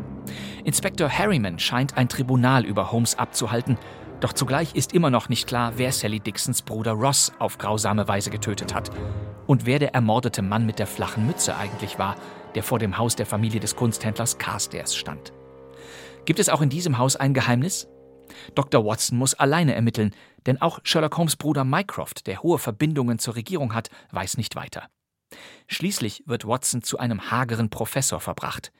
Inspektor 0.64 1.08
Harriman 1.08 1.58
scheint 1.58 1.96
ein 1.96 2.10
Tribunal 2.10 2.66
über 2.66 2.92
Holmes 2.92 3.18
abzuhalten, 3.18 3.78
doch 4.22 4.32
zugleich 4.32 4.74
ist 4.74 4.94
immer 4.94 5.10
noch 5.10 5.28
nicht 5.28 5.46
klar, 5.46 5.74
wer 5.76 5.92
Sally 5.92 6.20
Dixons 6.20 6.62
Bruder 6.62 6.92
Ross 6.92 7.32
auf 7.38 7.58
grausame 7.58 8.06
Weise 8.08 8.30
getötet 8.30 8.74
hat. 8.74 8.90
und 9.46 9.66
wer 9.66 9.78
der 9.78 9.94
ermordete 9.94 10.40
Mann 10.40 10.64
mit 10.64 10.78
der 10.78 10.86
flachen 10.86 11.26
Mütze 11.26 11.56
eigentlich 11.56 11.98
war, 11.98 12.16
der 12.54 12.62
vor 12.62 12.78
dem 12.78 12.96
Haus 12.96 13.16
der 13.16 13.26
Familie 13.26 13.60
des 13.60 13.76
Kunsthändlers 13.76 14.38
Carstairs 14.38 14.94
stand. 14.94 15.32
Gibt 16.24 16.38
es 16.38 16.48
auch 16.48 16.62
in 16.62 16.70
diesem 16.70 16.98
Haus 16.98 17.16
ein 17.16 17.34
Geheimnis? 17.34 17.88
Dr. 18.54 18.84
Watson 18.84 19.18
muss 19.18 19.34
alleine 19.34 19.74
ermitteln, 19.74 20.14
denn 20.46 20.60
auch 20.60 20.78
Sherlock 20.84 21.16
Holmes 21.16 21.36
Bruder 21.36 21.64
Mycroft, 21.64 22.26
der 22.26 22.42
hohe 22.42 22.58
Verbindungen 22.58 23.18
zur 23.18 23.34
Regierung 23.34 23.74
hat, 23.74 23.90
weiß 24.12 24.36
nicht 24.36 24.54
weiter. 24.54 24.88
Schließlich 25.66 26.22
wird 26.26 26.46
Watson 26.46 26.82
zu 26.82 26.98
einem 26.98 27.30
hageren 27.30 27.68
Professor 27.70 28.20
verbracht, 28.20 28.72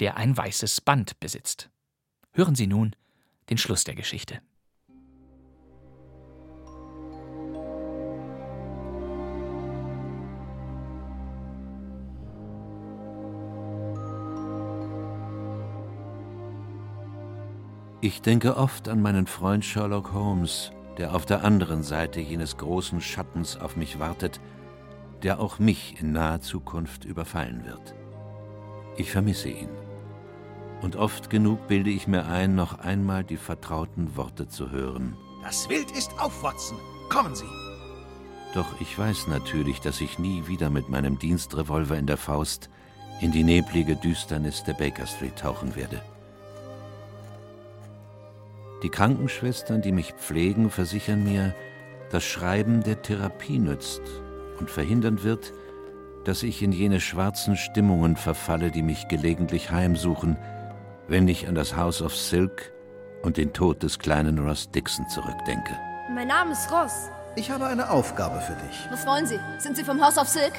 der 0.00 0.16
ein 0.16 0.36
weißes 0.36 0.80
Band 0.80 1.20
besitzt. 1.20 1.70
Hören 2.32 2.54
Sie 2.54 2.66
nun 2.66 2.94
den 3.50 3.58
Schluss 3.58 3.84
der 3.84 3.94
Geschichte. 3.94 4.40
Ich 18.00 18.22
denke 18.22 18.56
oft 18.56 18.88
an 18.88 19.02
meinen 19.02 19.26
Freund 19.26 19.64
Sherlock 19.64 20.12
Holmes, 20.12 20.70
der 20.98 21.16
auf 21.16 21.26
der 21.26 21.42
anderen 21.42 21.82
Seite 21.82 22.20
jenes 22.20 22.56
großen 22.56 23.00
Schattens 23.00 23.56
auf 23.56 23.76
mich 23.76 23.98
wartet, 23.98 24.40
der 25.24 25.40
auch 25.40 25.58
mich 25.58 26.00
in 26.00 26.12
naher 26.12 26.40
Zukunft 26.40 27.04
überfallen 27.04 27.64
wird. 27.66 27.96
Ich 28.96 29.10
vermisse 29.10 29.48
ihn. 29.48 29.68
Und 30.80 30.94
oft 30.94 31.28
genug 31.28 31.66
bilde 31.66 31.90
ich 31.90 32.06
mir 32.06 32.26
ein, 32.26 32.54
noch 32.54 32.78
einmal 32.78 33.24
die 33.24 33.36
vertrauten 33.36 34.16
Worte 34.16 34.46
zu 34.46 34.70
hören. 34.70 35.16
Das 35.42 35.68
Wild 35.68 35.90
ist 35.90 36.12
auf, 36.20 36.44
Watson. 36.44 36.78
Kommen 37.08 37.34
Sie. 37.34 37.46
Doch 38.54 38.80
ich 38.80 38.96
weiß 38.96 39.26
natürlich, 39.26 39.80
dass 39.80 40.00
ich 40.00 40.20
nie 40.20 40.46
wieder 40.46 40.70
mit 40.70 40.88
meinem 40.88 41.18
Dienstrevolver 41.18 41.98
in 41.98 42.06
der 42.06 42.16
Faust 42.16 42.70
in 43.20 43.32
die 43.32 43.42
neblige 43.42 43.96
Düsternis 43.96 44.62
der 44.62 44.74
Baker 44.74 45.06
Street 45.08 45.36
tauchen 45.36 45.74
werde. 45.74 46.00
Die 48.82 48.90
Krankenschwestern, 48.90 49.82
die 49.82 49.92
mich 49.92 50.12
pflegen, 50.12 50.70
versichern 50.70 51.24
mir, 51.24 51.54
dass 52.10 52.24
Schreiben 52.24 52.82
der 52.82 53.02
Therapie 53.02 53.58
nützt 53.58 54.02
und 54.60 54.70
verhindern 54.70 55.24
wird, 55.24 55.52
dass 56.24 56.42
ich 56.42 56.62
in 56.62 56.72
jene 56.72 57.00
schwarzen 57.00 57.56
Stimmungen 57.56 58.16
verfalle, 58.16 58.70
die 58.70 58.82
mich 58.82 59.08
gelegentlich 59.08 59.70
heimsuchen, 59.70 60.36
wenn 61.08 61.26
ich 61.26 61.48
an 61.48 61.54
das 61.54 61.74
House 61.74 62.02
of 62.02 62.14
Silk 62.14 62.72
und 63.22 63.36
den 63.36 63.52
Tod 63.52 63.82
des 63.82 63.98
kleinen 63.98 64.38
Ross 64.38 64.70
Dixon 64.70 65.08
zurückdenke. 65.08 65.76
Mein 66.14 66.28
Name 66.28 66.52
ist 66.52 66.70
Ross. 66.70 67.08
Ich 67.34 67.50
habe 67.50 67.66
eine 67.66 67.90
Aufgabe 67.90 68.40
für 68.40 68.54
dich. 68.54 68.88
Was 68.90 69.06
wollen 69.06 69.26
Sie? 69.26 69.38
Sind 69.58 69.76
Sie 69.76 69.84
vom 69.84 70.00
House 70.00 70.18
of 70.18 70.28
Silk? 70.28 70.52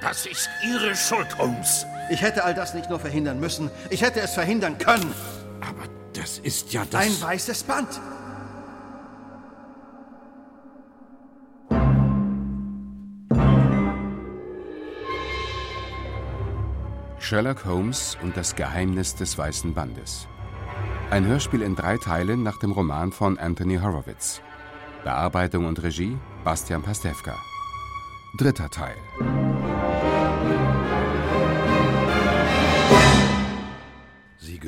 Das 0.00 0.26
ist 0.26 0.48
Ihre 0.64 0.94
Schuld, 0.94 1.36
Holmes. 1.38 1.86
Ich 2.10 2.22
hätte 2.22 2.44
all 2.44 2.54
das 2.54 2.74
nicht 2.74 2.88
nur 2.88 2.98
verhindern 2.98 3.38
müssen, 3.38 3.70
ich 3.90 4.02
hätte 4.02 4.20
es 4.20 4.34
verhindern 4.34 4.78
können. 4.78 5.12
Aber 5.60 5.97
das 6.12 6.38
ist 6.38 6.72
ja 6.72 6.84
das... 6.90 7.00
Ein 7.00 7.20
weißes 7.20 7.62
Band. 7.64 7.88
Sherlock 17.18 17.66
Holmes 17.66 18.16
und 18.22 18.36
das 18.38 18.54
Geheimnis 18.54 19.14
des 19.14 19.36
Weißen 19.36 19.74
Bandes. 19.74 20.26
Ein 21.10 21.26
Hörspiel 21.26 21.60
in 21.62 21.76
drei 21.76 21.98
Teilen 21.98 22.42
nach 22.42 22.58
dem 22.58 22.72
Roman 22.72 23.12
von 23.12 23.38
Anthony 23.38 23.76
Horowitz. 23.76 24.40
Bearbeitung 25.04 25.66
und 25.66 25.82
Regie 25.82 26.16
Bastian 26.44 26.82
Pastewka. 26.82 27.36
Dritter 28.38 28.70
Teil. 28.70 28.96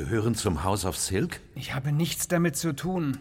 Gehören 0.01 0.35
zum 0.35 0.65
House 0.65 0.87
of 0.87 0.97
Silk? 0.97 1.41
Ich 1.55 1.75
habe 1.75 1.93
nichts 1.93 2.27
damit 2.27 2.57
zu 2.57 2.75
tun. 2.75 3.19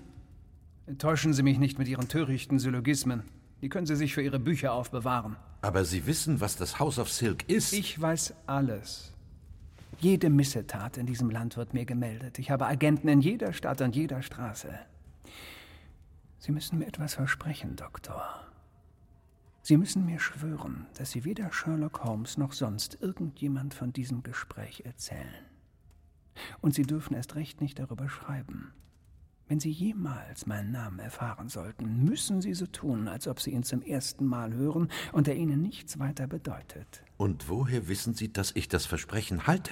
Täuschen 0.98 1.34
Sie 1.34 1.44
mich 1.44 1.60
nicht 1.60 1.78
mit 1.78 1.90
Ihren 1.90 2.08
törichten 2.08 2.58
Syllogismen. 2.58 3.24
Die 3.62 3.68
können 3.68 3.86
Sie 3.86 3.98
sich 3.98 4.14
für 4.14 4.22
Ihre 4.22 4.40
Bücher 4.40 4.72
aufbewahren. 4.72 5.36
Aber 5.62 5.84
Sie 5.84 6.06
wissen, 6.06 6.40
was 6.40 6.56
das 6.56 6.80
House 6.80 6.98
of 6.98 7.12
Silk 7.12 7.44
ist. 7.50 7.74
Ich 7.74 8.00
weiß 8.00 8.34
alles. 8.46 9.12
Jede 10.00 10.30
Missetat 10.30 10.96
in 10.96 11.06
diesem 11.06 11.30
Land 11.30 11.58
wird 11.58 11.74
mir 11.74 11.84
gemeldet. 11.84 12.40
Ich 12.40 12.50
habe 12.50 12.66
Agenten 12.66 13.10
in 13.10 13.20
jeder 13.20 13.52
Stadt 13.52 13.82
und 13.82 13.94
jeder 13.94 14.22
Straße. 14.22 14.70
Sie 16.38 16.54
müssen 16.54 16.80
mir 16.80 16.88
etwas 16.88 17.16
versprechen, 17.16 17.76
Doktor. 17.76 18.24
Sie 19.64 19.76
müssen 19.76 20.06
mir 20.06 20.22
schwören, 20.22 20.88
dass 20.98 21.12
Sie 21.12 21.26
weder 21.26 21.52
Sherlock 21.52 22.06
Holmes 22.06 22.38
noch 22.38 22.54
sonst 22.54 23.00
irgendjemand 23.02 23.74
von 23.74 23.92
diesem 23.92 24.24
Gespräch 24.24 24.84
erzählen. 24.86 25.49
Und 26.62 26.74
Sie 26.74 26.84
dürfen 26.84 27.16
erst 27.16 27.36
recht 27.36 27.62
nicht 27.62 27.80
darüber 27.80 28.10
schreiben. 28.10 28.74
Wenn 29.50 29.60
Sie 29.60 29.72
jemals 29.72 30.46
meinen 30.46 30.72
Namen 30.72 31.00
erfahren 31.00 31.50
sollten, 31.50 32.06
müssen 32.06 32.40
Sie 32.40 32.54
so 32.54 32.68
tun, 32.68 33.08
als 33.08 33.28
ob 33.28 33.40
Sie 33.40 33.50
ihn 33.50 33.64
zum 33.64 33.82
ersten 33.82 34.28
Mal 34.28 34.54
hören 34.54 34.90
und 35.12 35.28
er 35.28 35.36
Ihnen 35.36 35.64
nichts 35.64 35.98
weiter 35.98 36.28
bedeutet. 36.28 37.04
Und 37.18 37.50
woher 37.50 37.88
wissen 37.88 38.14
Sie, 38.14 38.32
dass 38.32 38.52
ich 38.56 38.68
das 38.68 38.86
Versprechen 38.86 39.48
halte? 39.48 39.72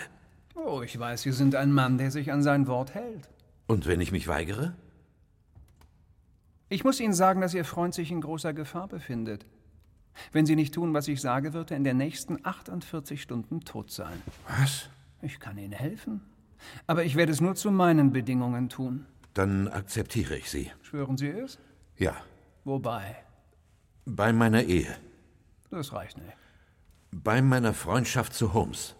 Oh, 0.55 0.81
ich 0.81 0.97
weiß, 0.97 1.21
Sie 1.21 1.31
sind 1.31 1.53
ein 1.53 1.71
Mann, 1.71 2.00
der 2.00 2.09
sich 2.09 2.31
an 2.31 2.41
sein 2.41 2.65
Wort 2.65 2.95
hält. 2.95 3.29
Und 3.67 3.86
wenn 3.86 4.01
ich 4.01 4.12
mich 4.12 4.27
weigere? 4.27 4.75
Ich 6.69 6.83
muss 6.83 7.00
Ihnen 7.00 7.13
sagen, 7.13 7.41
dass 7.41 7.53
Ihr 7.53 7.63
Freund 7.63 7.93
sich 7.93 8.09
in 8.09 8.21
großer 8.21 8.53
Gefahr 8.53 8.88
befindet. 8.88 9.45
Wenn 10.31 10.47
Sie 10.47 10.55
nicht 10.55 10.74
tun, 10.74 10.95
was 10.95 11.07
ich 11.07 11.21
sage, 11.21 11.53
wird 11.53 11.69
er 11.69 11.77
in 11.77 11.83
den 11.83 11.97
nächsten 11.97 12.43
48 12.43 13.21
Stunden 13.21 13.62
tot 13.62 13.91
sein. 13.91 14.21
Was? 14.47 14.89
Ich 15.21 15.39
kann 15.39 15.59
Ihnen 15.59 15.74
helfen. 15.74 16.21
Aber 16.86 17.04
ich 17.04 17.16
werde 17.16 17.32
es 17.32 17.42
nur 17.42 17.56
zu 17.56 17.72
meinen 17.72 18.12
Bedingungen 18.12 18.70
tun. 18.70 19.06
Dann 19.34 19.68
akzeptiere 19.68 20.38
ich 20.38 20.50
sie. 20.50 20.72
Schwören 20.82 21.18
Sie 21.18 21.28
es? 21.28 21.60
Ja. 21.98 22.16
Wobei? 22.64 23.16
Bei 24.06 24.34
meiner 24.34 24.64
Ehe. 24.64 24.96
Das 25.70 25.94
reicht 25.94 26.18
nicht. 26.18 26.36
Bei 27.12 27.42
meiner 27.42 27.74
Freundschaft 27.74 28.34
zu 28.34 28.54
Holmes. 28.54 28.96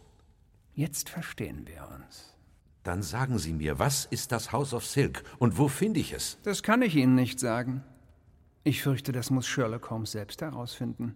Jetzt 0.74 1.10
verstehen 1.10 1.66
wir 1.66 1.88
uns. 1.90 2.36
Dann 2.84 3.02
sagen 3.02 3.38
Sie 3.40 3.54
mir, 3.54 3.80
was 3.80 4.06
ist 4.06 4.32
das 4.32 4.52
House 4.52 4.74
of 4.74 4.86
Silk 4.86 5.24
und 5.40 5.58
wo 5.58 5.68
finde 5.68 6.00
ich 6.00 6.14
es? 6.14 6.38
Das 6.44 6.64
kann 6.64 6.82
ich 6.82 6.96
Ihnen 6.96 7.16
nicht 7.16 7.40
sagen. 7.40 7.84
Ich 8.64 8.82
fürchte, 8.82 9.12
das 9.12 9.30
muss 9.30 9.48
Sherlock 9.48 9.90
Holmes 9.90 10.12
selbst 10.12 10.42
herausfinden. 10.42 11.16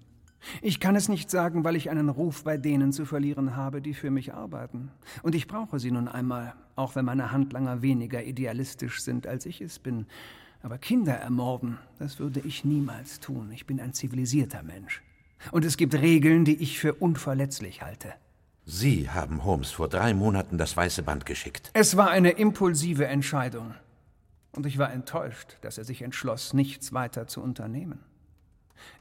Ich 0.62 0.80
kann 0.80 0.96
es 0.96 1.10
nicht 1.10 1.30
sagen, 1.30 1.64
weil 1.64 1.76
ich 1.76 1.90
einen 1.90 2.10
Ruf 2.10 2.44
bei 2.44 2.58
denen 2.58 2.92
zu 2.92 3.06
verlieren 3.06 3.56
habe, 3.56 3.82
die 3.82 3.94
für 3.94 4.12
mich 4.12 4.34
arbeiten. 4.34 4.92
Und 5.24 5.36
ich 5.36 5.48
brauche 5.48 5.80
sie 5.80 5.92
nun 5.92 6.08
einmal, 6.08 6.54
auch 6.76 6.96
wenn 6.96 7.06
meine 7.06 7.32
Handlanger 7.32 7.82
weniger 7.82 8.24
idealistisch 8.24 9.02
sind, 9.02 9.28
als 9.28 9.46
ich 9.46 9.62
es 9.62 9.80
bin. 9.80 10.08
Aber 10.64 10.78
Kinder 10.78 11.14
ermorden, 11.14 11.78
das 12.00 12.20
würde 12.20 12.40
ich 12.42 12.66
niemals 12.66 13.20
tun. 13.20 13.52
Ich 13.52 13.66
bin 13.66 13.80
ein 13.80 13.94
zivilisierter 13.94 14.64
Mensch. 14.64 15.02
Und 15.52 15.66
es 15.66 15.78
gibt 15.78 15.96
Regeln, 15.96 16.46
die 16.46 16.62
ich 16.62 16.80
für 16.80 16.94
unverletzlich 16.94 17.82
halte. 17.82 18.14
Sie 18.66 19.10
haben 19.10 19.44
Holmes 19.44 19.72
vor 19.72 19.90
drei 19.90 20.14
Monaten 20.14 20.58
das 20.60 20.78
weiße 20.78 21.02
Band 21.02 21.26
geschickt. 21.26 21.72
Es 21.74 21.98
war 21.98 22.12
eine 22.12 22.32
impulsive 22.32 23.08
Entscheidung. 23.08 23.74
Und 24.52 24.66
ich 24.66 24.78
war 24.78 24.92
enttäuscht, 24.92 25.58
dass 25.62 25.78
er 25.78 25.84
sich 25.84 26.04
entschloss, 26.04 26.54
nichts 26.54 26.94
weiter 26.94 27.26
zu 27.26 27.42
unternehmen. 27.42 28.00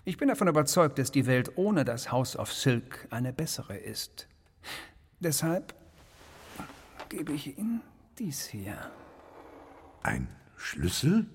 Ich 0.05 0.17
bin 0.17 0.29
davon 0.29 0.49
überzeugt, 0.49 0.99
dass 0.99 1.11
die 1.11 1.27
Welt 1.27 1.53
ohne 1.57 1.85
das 1.85 2.11
House 2.11 2.37
of 2.37 2.53
Silk 2.53 3.07
eine 3.11 3.33
bessere 3.33 3.77
ist. 3.77 4.29
Deshalb 5.21 5.75
gebe 7.09 7.33
ich 7.33 7.59
Ihnen 7.59 7.83
dies 8.19 8.47
hier. 8.47 8.77
Ein 10.03 10.29
Schlüssel? 10.57 11.27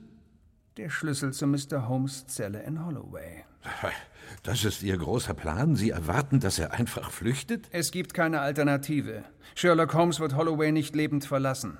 Der 0.77 0.89
Schlüssel 0.89 1.31
zu 1.31 1.47
Mr. 1.47 1.87
Holmes 1.87 2.27
Zelle 2.27 2.63
in 2.63 2.85
Holloway. 2.85 3.45
Das 4.41 4.65
ist 4.65 4.81
Ihr 4.81 4.97
großer 4.97 5.33
Plan? 5.35 5.75
Sie 5.75 5.91
erwarten, 5.91 6.39
dass 6.39 6.57
er 6.57 6.73
einfach 6.73 7.11
flüchtet? 7.11 7.67
Es 7.71 7.91
gibt 7.91 8.13
keine 8.13 8.41
Alternative. 8.41 9.23
Sherlock 9.53 9.93
Holmes 9.93 10.19
wird 10.19 10.35
Holloway 10.35 10.71
nicht 10.71 10.95
lebend 10.95 11.25
verlassen. 11.25 11.77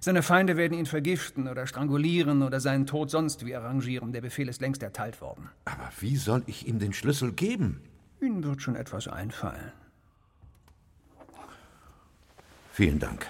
Seine 0.00 0.22
Feinde 0.22 0.56
werden 0.56 0.78
ihn 0.78 0.86
vergiften 0.86 1.48
oder 1.48 1.66
strangulieren 1.66 2.42
oder 2.42 2.60
seinen 2.60 2.86
Tod 2.86 3.10
sonst 3.10 3.46
wie 3.46 3.54
arrangieren. 3.54 4.12
Der 4.12 4.20
Befehl 4.20 4.48
ist 4.48 4.60
längst 4.60 4.82
erteilt 4.82 5.20
worden. 5.20 5.48
Aber 5.64 5.90
wie 6.00 6.16
soll 6.16 6.42
ich 6.46 6.66
ihm 6.66 6.78
den 6.78 6.92
Schlüssel 6.92 7.32
geben? 7.32 7.80
Ihnen 8.20 8.44
wird 8.44 8.62
schon 8.62 8.76
etwas 8.76 9.08
einfallen. 9.08 9.72
Vielen 12.72 12.98
Dank. 12.98 13.26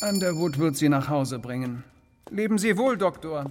Underwood 0.00 0.58
wird 0.58 0.76
Sie 0.76 0.88
nach 0.88 1.08
Hause 1.08 1.38
bringen. 1.38 1.84
Leben 2.30 2.58
Sie 2.58 2.76
wohl, 2.76 2.96
Doktor. 2.96 3.50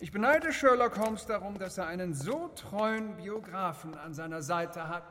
Ich 0.00 0.10
beneide 0.10 0.52
Sherlock 0.52 0.98
Holmes 0.98 1.26
darum, 1.26 1.58
dass 1.58 1.78
er 1.78 1.86
einen 1.86 2.12
so 2.12 2.50
treuen 2.56 3.16
Biografen 3.16 3.94
an 3.94 4.14
seiner 4.14 4.42
Seite 4.42 4.88
hat. 4.88 5.04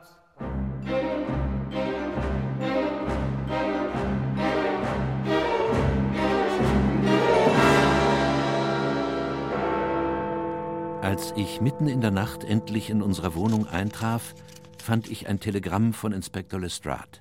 Als 11.02 11.32
ich 11.34 11.60
mitten 11.60 11.88
in 11.88 12.00
der 12.00 12.12
Nacht 12.12 12.44
endlich 12.44 12.88
in 12.88 13.02
unserer 13.02 13.34
Wohnung 13.34 13.66
eintraf, 13.66 14.36
fand 14.80 15.10
ich 15.10 15.26
ein 15.26 15.40
Telegramm 15.40 15.94
von 15.94 16.12
Inspektor 16.12 16.60
Lestrade. 16.60 17.18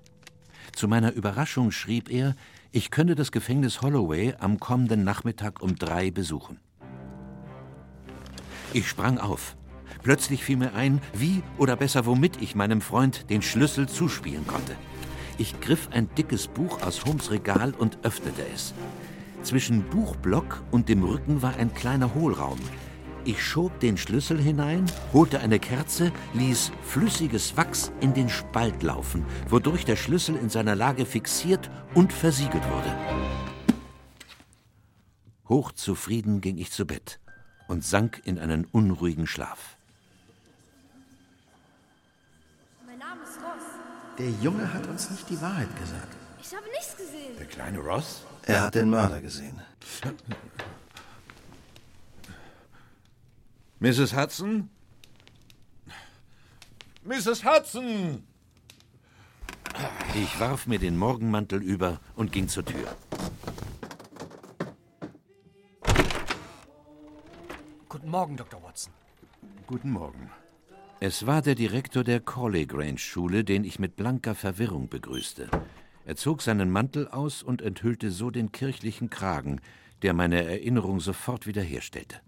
Zu 0.72 0.88
meiner 0.88 1.14
Überraschung 1.14 1.72
schrieb 1.72 2.12
er, 2.12 2.36
ich 2.72 2.92
könne 2.92 3.16
das 3.16 3.32
Gefängnis 3.32 3.82
Holloway 3.82 4.36
am 4.40 4.60
kommenden 4.60 5.04
Nachmittag 5.04 5.64
um 5.64 5.78
drei 5.78 6.12
besuchen. 6.12 6.60
Ich 8.72 8.88
sprang 8.88 9.18
auf. 9.18 9.58
Plötzlich 10.04 10.44
fiel 10.44 10.58
mir 10.58 10.76
ein, 10.76 11.02
wie 11.14 11.42
oder 11.58 11.76
besser 11.76 12.06
womit 12.06 12.40
ich 12.40 12.54
meinem 12.54 12.82
Freund 12.82 13.32
den 13.32 13.42
Schlüssel 13.42 13.90
zuspielen 13.90 14.46
konnte. 14.46 14.76
Ich 15.40 15.60
griff 15.60 15.90
ein 15.92 16.08
dickes 16.14 16.48
Buch 16.48 16.84
aus 16.84 17.04
Holmes 17.04 17.32
Regal 17.32 17.74
und 17.74 17.98
öffnete 18.04 18.44
es. 18.54 18.76
Zwischen 19.42 19.82
Buchblock 19.90 20.62
und 20.70 20.88
dem 20.88 21.04
Rücken 21.04 21.42
war 21.42 21.56
ein 21.56 21.74
kleiner 21.74 22.14
Hohlraum. 22.14 22.60
Ich 23.24 23.44
schob 23.44 23.80
den 23.82 23.98
Schlüssel 23.98 24.42
hinein, 24.42 24.92
holte 25.14 25.42
eine 25.42 25.60
Kerze, 25.60 26.12
ließ 26.34 26.72
flüssiges 26.82 27.56
Wachs 27.56 27.92
in 28.00 28.16
den 28.16 28.30
Spalt 28.30 28.82
laufen, 28.82 29.26
wodurch 29.48 29.86
der 29.86 29.96
Schlüssel 29.96 30.36
in 30.36 30.50
seiner 30.50 30.76
Lage 30.76 31.06
fixiert 31.06 31.70
und 31.94 32.12
versiegelt 32.12 32.64
wurde. 32.64 32.98
Hochzufrieden 35.48 36.42
ging 36.42 36.58
ich 36.58 36.72
zu 36.72 36.88
Bett 36.88 37.20
und 37.68 37.84
sank 37.84 38.22
in 38.26 38.40
einen 38.40 38.66
unruhigen 38.66 39.28
Schlaf. 39.28 39.78
Mein 42.88 42.98
Name 42.98 43.22
ist 43.22 43.38
Ross. 43.38 43.68
Der 44.18 44.32
Junge 44.42 44.74
hat 44.74 44.88
uns 44.88 45.12
nicht 45.12 45.30
die 45.30 45.40
Wahrheit 45.40 45.70
gesagt. 45.80 46.16
Ich 46.42 46.56
habe 46.56 46.66
nichts 46.72 46.98
gesehen. 46.98 47.38
Der 47.38 47.46
kleine 47.46 47.80
Ross? 47.80 48.24
Er 48.48 48.62
hat 48.62 48.74
den 48.74 48.90
Mörder 48.90 49.22
gesehen. 49.22 49.62
Mrs. 53.82 54.16
Hudson? 54.16 54.70
Mrs. 57.04 57.44
Hudson! 57.44 58.22
Ich 60.14 60.40
warf 60.40 60.68
mir 60.68 60.78
den 60.78 60.96
Morgenmantel 60.96 61.64
über 61.64 62.00
und 62.16 62.32
ging 62.32 62.48
zur 62.48 62.64
Tür. 62.64 62.96
Guten 67.90 68.10
Morgen, 68.12 68.38
Dr. 68.38 68.62
Watson. 68.62 68.94
Guten 69.66 69.90
Morgen. 69.90 70.30
Es 71.00 71.26
war 71.26 71.42
der 71.42 71.56
Direktor 71.56 72.04
der 72.04 72.20
Corley 72.20 72.68
Grange 72.68 73.00
Schule, 73.00 73.44
den 73.44 73.64
ich 73.64 73.80
mit 73.80 73.96
blanker 73.96 74.36
Verwirrung 74.36 74.90
begrüßte. 74.90 75.50
Er 76.06 76.16
zog 76.16 76.44
seinen 76.44 76.70
Mantel 76.70 77.08
aus 77.08 77.42
und 77.42 77.64
enthüllte 77.64 78.12
so 78.12 78.30
den 78.30 78.52
kirchlichen 78.52 79.10
Kragen, 79.10 79.60
der 80.04 80.14
meine 80.14 80.44
Erinnerung 80.44 81.00
sofort 81.00 81.48
wiederherstellte. 81.48 82.22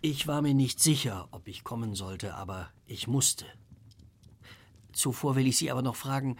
Ich 0.00 0.28
war 0.28 0.42
mir 0.42 0.54
nicht 0.54 0.80
sicher, 0.80 1.26
ob 1.32 1.48
ich 1.48 1.64
kommen 1.64 1.96
sollte, 1.96 2.34
aber 2.34 2.70
ich 2.86 3.08
musste. 3.08 3.46
Zuvor 4.92 5.34
will 5.34 5.48
ich 5.48 5.56
Sie 5.56 5.72
aber 5.72 5.82
noch 5.82 5.96
fragen, 5.96 6.36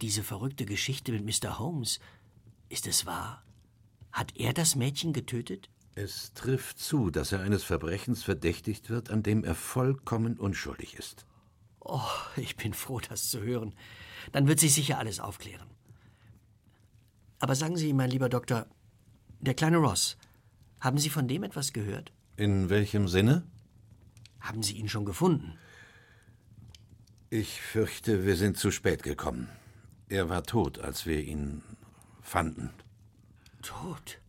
diese 0.00 0.22
verrückte 0.22 0.64
Geschichte 0.64 1.12
mit 1.12 1.24
Mr. 1.24 1.58
Holmes, 1.58 2.00
ist 2.70 2.86
es 2.86 3.04
wahr? 3.04 3.42
Hat 4.12 4.34
er 4.36 4.54
das 4.54 4.76
Mädchen 4.76 5.12
getötet? 5.12 5.68
Es 5.94 6.32
trifft 6.32 6.78
zu, 6.78 7.10
dass 7.10 7.32
er 7.32 7.40
eines 7.40 7.64
Verbrechens 7.64 8.22
verdächtigt 8.22 8.88
wird, 8.88 9.10
an 9.10 9.22
dem 9.22 9.44
er 9.44 9.54
vollkommen 9.54 10.38
unschuldig 10.38 10.94
ist. 10.94 11.26
Oh, 11.80 12.00
ich 12.36 12.56
bin 12.56 12.72
froh, 12.72 13.00
das 13.00 13.30
zu 13.30 13.42
hören. 13.42 13.74
Dann 14.32 14.48
wird 14.48 14.58
sich 14.58 14.72
sicher 14.74 14.98
alles 14.98 15.20
aufklären. 15.20 15.68
Aber 17.38 17.54
sagen 17.54 17.76
Sie, 17.76 17.92
mein 17.92 18.10
lieber 18.10 18.30
Doktor, 18.30 18.66
der 19.40 19.54
kleine 19.54 19.76
Ross, 19.76 20.16
haben 20.80 20.98
Sie 20.98 21.10
von 21.10 21.28
dem 21.28 21.42
etwas 21.42 21.74
gehört? 21.74 22.12
In 22.36 22.68
welchem 22.68 23.08
Sinne? 23.08 23.46
Haben 24.40 24.62
Sie 24.62 24.74
ihn 24.74 24.88
schon 24.88 25.06
gefunden? 25.06 25.58
Ich 27.30 27.60
fürchte, 27.60 28.24
wir 28.26 28.36
sind 28.36 28.58
zu 28.58 28.70
spät 28.70 29.02
gekommen. 29.02 29.48
Er 30.08 30.28
war 30.28 30.42
tot, 30.42 30.78
als 30.78 31.06
wir 31.06 31.20
ihn 31.22 31.62
fanden. 32.20 32.70
Tot? 33.62 34.20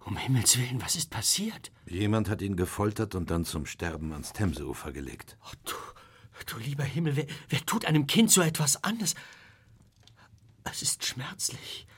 Um 0.00 0.16
Himmels 0.16 0.56
Willen, 0.56 0.80
was 0.80 0.94
ist 0.94 1.10
passiert? 1.10 1.72
Jemand 1.84 2.28
hat 2.28 2.40
ihn 2.40 2.56
gefoltert 2.56 3.16
und 3.16 3.28
dann 3.30 3.44
zum 3.44 3.66
Sterben 3.66 4.12
ans 4.12 4.32
Themseufer 4.32 4.92
gelegt. 4.92 5.36
Oh, 5.44 5.52
du, 5.64 5.74
du 6.46 6.58
lieber 6.58 6.84
Himmel, 6.84 7.16
wer, 7.16 7.26
wer 7.48 7.66
tut 7.66 7.84
einem 7.86 8.06
Kind 8.06 8.30
so 8.30 8.40
etwas 8.40 8.84
an? 8.84 9.00
Es, 9.00 9.16
es 10.62 10.82
ist 10.82 11.04
schmerzlich. 11.04 11.88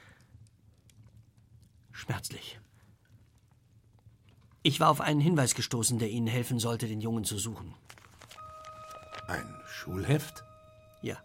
Schmerzlich. 1.92 2.58
Ich 4.62 4.80
war 4.80 4.90
auf 4.90 5.00
einen 5.00 5.20
Hinweis 5.20 5.54
gestoßen, 5.54 5.98
der 5.98 6.10
Ihnen 6.10 6.26
helfen 6.26 6.58
sollte, 6.58 6.88
den 6.88 7.00
Jungen 7.00 7.24
zu 7.24 7.38
suchen. 7.38 7.74
Ein 9.28 9.54
Schulheft? 9.66 10.42
Ja. 11.02 11.16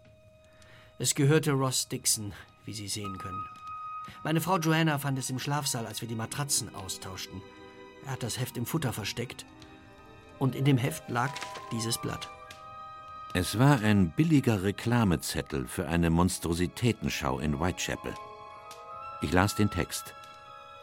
Es 0.98 1.14
gehörte 1.14 1.52
Ross 1.52 1.88
Dixon, 1.88 2.32
wie 2.64 2.74
Sie 2.74 2.88
sehen 2.88 3.18
können. 3.18 3.44
Meine 4.22 4.40
Frau 4.40 4.58
Joanna 4.58 4.98
fand 4.98 5.18
es 5.18 5.30
im 5.30 5.38
Schlafsaal, 5.38 5.86
als 5.86 6.00
wir 6.00 6.08
die 6.08 6.14
Matratzen 6.14 6.74
austauschten. 6.74 7.42
Er 8.06 8.12
hat 8.12 8.22
das 8.22 8.38
Heft 8.38 8.56
im 8.56 8.66
Futter 8.66 8.92
versteckt. 8.92 9.44
Und 10.38 10.54
in 10.54 10.64
dem 10.64 10.78
Heft 10.78 11.08
lag 11.08 11.30
dieses 11.72 11.98
Blatt. 11.98 12.28
Es 13.32 13.58
war 13.58 13.80
ein 13.80 14.10
billiger 14.10 14.62
Reklamezettel 14.62 15.66
für 15.66 15.88
eine 15.88 16.10
Monstrositätenschau 16.10 17.40
in 17.40 17.58
Whitechapel. 17.58 18.14
Ich 19.22 19.32
las 19.32 19.56
den 19.56 19.70
Text. 19.70 20.14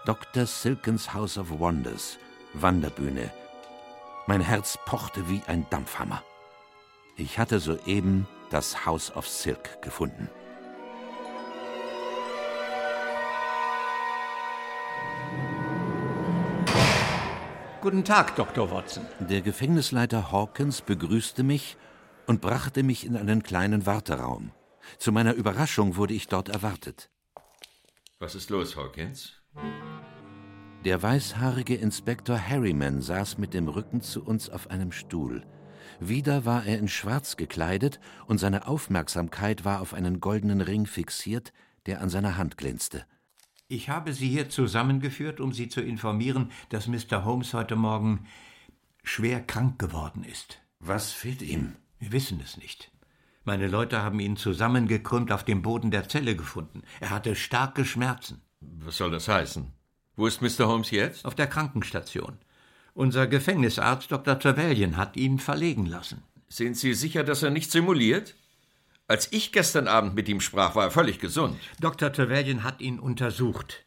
Dr. 0.06 0.46
Silkens 0.46 1.14
House 1.14 1.38
of 1.38 1.50
Wonders, 1.50 2.18
Wanderbühne. 2.54 3.32
Mein 4.28 4.42
Herz 4.42 4.78
pochte 4.86 5.30
wie 5.30 5.42
ein 5.48 5.66
Dampfhammer. 5.70 6.24
Ich 7.18 7.40
hatte 7.40 7.60
soeben 7.60 8.28
das 8.50 8.86
House 8.86 9.16
of 9.16 9.28
Silk 9.28 9.82
gefunden. 9.82 10.30
Guten 17.82 18.04
Tag, 18.04 18.36
Dr. 18.36 18.70
Watson. 18.70 19.06
Der 19.20 19.42
Gefängnisleiter 19.42 20.32
Hawkins 20.32 20.82
begrüßte 20.82 21.42
mich 21.42 21.78
und 22.28 22.40
brachte 22.40 22.84
mich 22.84 23.06
in 23.06 23.18
einen 23.18 23.42
kleinen 23.42 23.88
Warteraum. 23.88 24.52
Zu 25.00 25.12
meiner 25.12 25.34
Überraschung 25.34 25.96
wurde 25.96 26.14
ich 26.14 26.28
dort 26.28 26.50
erwartet. 26.50 27.10
Was 28.20 28.36
ist 28.36 28.52
los, 28.52 28.76
Hawkins? 28.76 29.34
Der 30.84 31.04
weißhaarige 31.04 31.76
Inspektor 31.76 32.40
Harriman 32.40 33.04
saß 33.04 33.38
mit 33.38 33.54
dem 33.54 33.68
Rücken 33.68 34.02
zu 34.02 34.24
uns 34.24 34.50
auf 34.50 34.72
einem 34.72 34.92
Stuhl. 34.92 35.46
Wieder 36.00 36.44
war 36.44 36.66
er 36.66 36.80
in 36.80 36.88
Schwarz 36.88 37.38
gekleidet 37.38 38.00
und 38.26 38.40
seine 38.40 38.68
Aufmerksamkeit 38.68 39.64
war 39.64 39.82
auf 39.82 39.94
einen 39.94 40.20
goldenen 40.20 40.60
Ring 40.60 40.88
fixiert, 40.88 41.54
der 41.86 42.02
an 42.02 42.10
seiner 42.10 42.36
Hand 42.36 42.58
glänzte. 42.58 43.06
Ich 43.68 43.90
habe 43.90 44.12
Sie 44.14 44.28
hier 44.28 44.50
zusammengeführt, 44.50 45.40
um 45.40 45.54
Sie 45.54 45.70
zu 45.70 45.82
informieren, 45.82 46.52
dass 46.70 46.88
Mr. 46.88 47.26
Holmes 47.26 47.54
heute 47.54 47.76
Morgen 47.76 48.26
schwer 49.04 49.40
krank 49.40 49.78
geworden 49.78 50.24
ist. 50.24 50.64
Was 50.80 51.12
fehlt 51.12 51.44
ihm? 51.44 51.76
Wir 52.00 52.12
wissen 52.12 52.42
es 52.44 52.58
nicht. 52.58 52.92
Meine 53.44 53.68
Leute 53.68 54.02
haben 54.02 54.20
ihn 54.20 54.36
zusammengekrümmt 54.36 55.32
auf 55.32 55.46
dem 55.46 55.62
Boden 55.62 55.92
der 55.92 56.10
Zelle 56.10 56.36
gefunden. 56.36 56.82
Er 57.00 57.12
hatte 57.12 57.36
starke 57.36 57.86
Schmerzen. 57.86 58.42
Was 58.62 58.98
soll 58.98 59.12
das 59.12 59.28
heißen? 59.28 59.72
Wo 60.22 60.28
ist 60.28 60.40
Mr. 60.40 60.68
Holmes 60.68 60.92
jetzt? 60.92 61.26
Auf 61.26 61.34
der 61.34 61.48
Krankenstation. 61.48 62.38
Unser 62.94 63.26
Gefängnisarzt 63.26 64.12
Dr. 64.12 64.38
Trevelyan 64.38 64.96
hat 64.96 65.18
ihn 65.18 65.40
verlegen 65.40 65.88
lassen. 65.88 66.22
Sind 66.48 66.78
Sie 66.78 66.94
sicher, 66.94 67.24
dass 67.24 67.42
er 67.42 67.50
nicht 67.50 67.72
simuliert? 67.72 68.36
Als 69.08 69.30
ich 69.32 69.52
gestern 69.52 69.88
Abend 69.88 70.14
mit 70.14 70.30
ihm 70.30 70.40
sprach, 70.40 70.76
war 70.76 70.84
er 70.84 70.92
völlig 70.92 71.18
gesund. 71.18 71.58
Dr. 71.80 72.14
Trevelyan 72.14 72.64
hat 72.64 72.82
ihn 72.82 73.00
untersucht. 73.00 73.84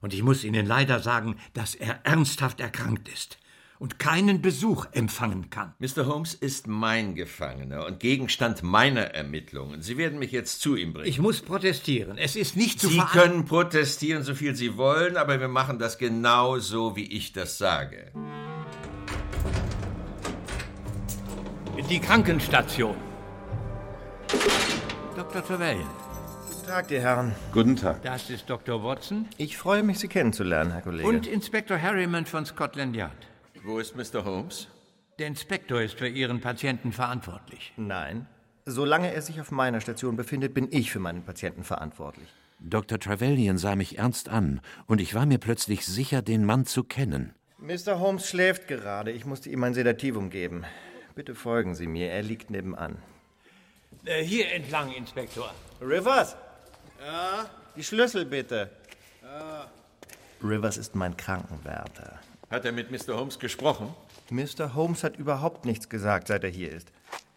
Und 0.00 0.12
ich 0.12 0.24
muss 0.24 0.42
Ihnen 0.42 0.66
leider 0.66 0.98
sagen, 0.98 1.38
dass 1.54 1.76
er 1.76 2.04
ernsthaft 2.04 2.58
erkrankt 2.58 3.06
ist 3.06 3.38
und 3.78 3.98
keinen 3.98 4.42
Besuch 4.42 4.86
empfangen 4.92 5.50
kann. 5.50 5.74
Mr. 5.78 6.06
Holmes 6.06 6.34
ist 6.34 6.66
mein 6.66 7.14
Gefangener 7.14 7.86
und 7.86 8.00
Gegenstand 8.00 8.62
meiner 8.62 9.14
Ermittlungen. 9.14 9.82
Sie 9.82 9.96
werden 9.96 10.18
mich 10.18 10.32
jetzt 10.32 10.60
zu 10.60 10.76
ihm 10.76 10.92
bringen. 10.92 11.08
Ich 11.08 11.18
muss 11.18 11.40
protestieren. 11.40 12.18
Es 12.18 12.36
ist 12.36 12.56
nicht 12.56 12.80
zu 12.80 12.88
Sie 12.88 13.00
können 13.00 13.44
protestieren, 13.44 14.22
so 14.22 14.34
viel 14.34 14.54
Sie 14.54 14.76
wollen, 14.76 15.16
aber 15.16 15.40
wir 15.40 15.48
machen 15.48 15.78
das 15.78 15.98
genau 15.98 16.58
so, 16.58 16.96
wie 16.96 17.04
ich 17.04 17.32
das 17.32 17.58
sage. 17.58 18.10
Die 21.88 22.00
Krankenstation. 22.00 22.96
Dr. 25.16 25.42
Trevelyan. 25.42 25.86
Guten 26.50 26.66
Tag, 26.66 26.88
die 26.88 27.00
Herren. 27.00 27.34
Guten 27.52 27.76
Tag. 27.76 28.02
Das 28.02 28.28
ist 28.28 28.50
Dr. 28.50 28.82
Watson. 28.82 29.26
Ich 29.38 29.56
freue 29.56 29.82
mich, 29.82 29.98
Sie 30.00 30.08
kennenzulernen, 30.08 30.72
Herr 30.72 30.82
Kollege. 30.82 31.08
Und 31.08 31.26
Inspektor 31.26 31.80
Harriman 31.80 32.26
von 32.26 32.44
Scotland 32.44 32.94
Yard. 32.94 33.28
Wo 33.68 33.78
ist 33.78 33.94
Mr. 33.94 34.24
Holmes? 34.24 34.66
Der 35.18 35.26
Inspektor 35.26 35.82
ist 35.82 35.98
für 35.98 36.08
Ihren 36.08 36.40
Patienten 36.40 36.90
verantwortlich. 36.90 37.74
Nein. 37.76 38.26
Solange 38.64 39.12
er 39.12 39.20
sich 39.20 39.42
auf 39.42 39.50
meiner 39.50 39.82
Station 39.82 40.16
befindet, 40.16 40.54
bin 40.54 40.68
ich 40.70 40.90
für 40.90 41.00
meinen 41.00 41.22
Patienten 41.22 41.64
verantwortlich. 41.64 42.28
Dr. 42.60 42.98
Trevelyan 42.98 43.58
sah 43.58 43.76
mich 43.76 43.98
ernst 43.98 44.30
an, 44.30 44.62
und 44.86 45.02
ich 45.02 45.14
war 45.14 45.26
mir 45.26 45.36
plötzlich 45.36 45.84
sicher, 45.84 46.22
den 46.22 46.46
Mann 46.46 46.64
zu 46.64 46.82
kennen. 46.82 47.34
Mr. 47.58 47.98
Holmes 48.00 48.26
schläft 48.26 48.68
gerade. 48.68 49.10
Ich 49.12 49.26
musste 49.26 49.50
ihm 49.50 49.62
ein 49.64 49.74
Sedativum 49.74 50.30
geben. 50.30 50.64
Bitte 51.14 51.34
folgen 51.34 51.74
Sie 51.74 51.86
mir. 51.88 52.10
Er 52.10 52.22
liegt 52.22 52.48
nebenan. 52.48 52.96
Äh, 54.06 54.22
hier 54.24 54.50
entlang, 54.50 54.92
Inspektor. 54.94 55.52
Rivers, 55.82 56.36
Ja? 57.04 57.44
die 57.76 57.84
Schlüssel 57.84 58.24
bitte. 58.24 58.70
Ja. 59.22 59.66
Rivers 60.42 60.78
ist 60.78 60.94
mein 60.94 61.14
Krankenwärter. 61.18 62.18
Hat 62.50 62.64
er 62.64 62.72
mit 62.72 62.90
Mr. 62.90 63.14
Holmes 63.16 63.38
gesprochen? 63.38 63.94
Mr. 64.30 64.74
Holmes 64.74 65.04
hat 65.04 65.16
überhaupt 65.16 65.66
nichts 65.66 65.88
gesagt, 65.88 66.28
seit 66.28 66.44
er 66.44 66.50
hier 66.50 66.72
ist. 66.72 66.90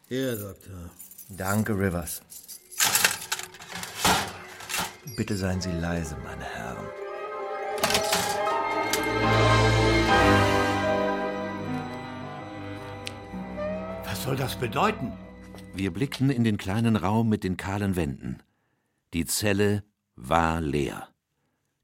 Hier, 0.07 0.37
Doktor. 0.37 0.89
Danke, 1.29 1.77
Rivers. 1.77 2.21
Bitte 5.17 5.35
seien 5.35 5.59
Sie 5.59 5.71
leise, 5.71 6.15
meine 6.23 6.43
Herren. 6.43 6.85
Was 14.05 14.23
soll 14.23 14.37
das 14.37 14.55
bedeuten? 14.55 15.11
Wir 15.73 15.91
blickten 15.91 16.29
in 16.29 16.43
den 16.43 16.57
kleinen 16.57 16.95
Raum 16.95 17.27
mit 17.27 17.43
den 17.43 17.57
kahlen 17.57 17.95
Wänden. 17.95 18.41
Die 19.13 19.25
Zelle 19.25 19.83
war 20.15 20.61
leer. 20.61 21.09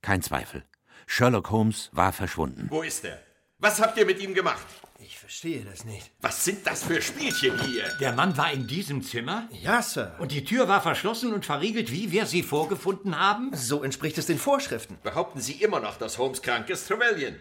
Kein 0.02 0.22
Zweifel. 0.22 0.64
Sherlock 1.10 1.50
Holmes 1.50 1.90
war 1.94 2.12
verschwunden. 2.14 2.68
Wo 2.70 2.84
ist 2.84 3.06
er? 3.06 3.20
Was 3.60 3.82
habt 3.82 3.98
ihr 3.98 4.06
mit 4.06 4.20
ihm 4.22 4.36
gemacht? 4.36 4.68
Ich 5.00 5.18
verstehe 5.18 5.64
das 5.64 5.86
nicht. 5.86 6.12
Was 6.22 6.44
sind 6.44 6.68
das 6.68 6.84
für 6.84 7.02
Spielchen 7.02 7.60
hier? 7.64 7.86
Der 8.00 8.12
Mann 8.12 8.38
war 8.38 8.52
in 8.52 8.68
diesem 8.68 9.02
Zimmer? 9.02 9.48
Ja, 9.52 9.82
Sir. 9.82 10.16
Und 10.20 10.32
die 10.32 10.44
Tür 10.44 10.68
war 10.68 10.82
verschlossen 10.82 11.34
und 11.34 11.46
verriegelt, 11.46 11.92
wie 11.92 12.12
wir 12.12 12.26
sie 12.26 12.44
vorgefunden 12.44 13.18
haben? 13.18 13.52
So 13.56 13.84
entspricht 13.84 14.18
es 14.18 14.26
den 14.26 14.38
Vorschriften. 14.38 14.98
Behaupten 15.02 15.40
Sie 15.40 15.54
immer 15.54 15.80
noch, 15.80 15.98
dass 15.98 16.18
Holmes 16.18 16.42
krank 16.42 16.70
ist, 16.70 16.88
Trevelyan? 16.88 17.36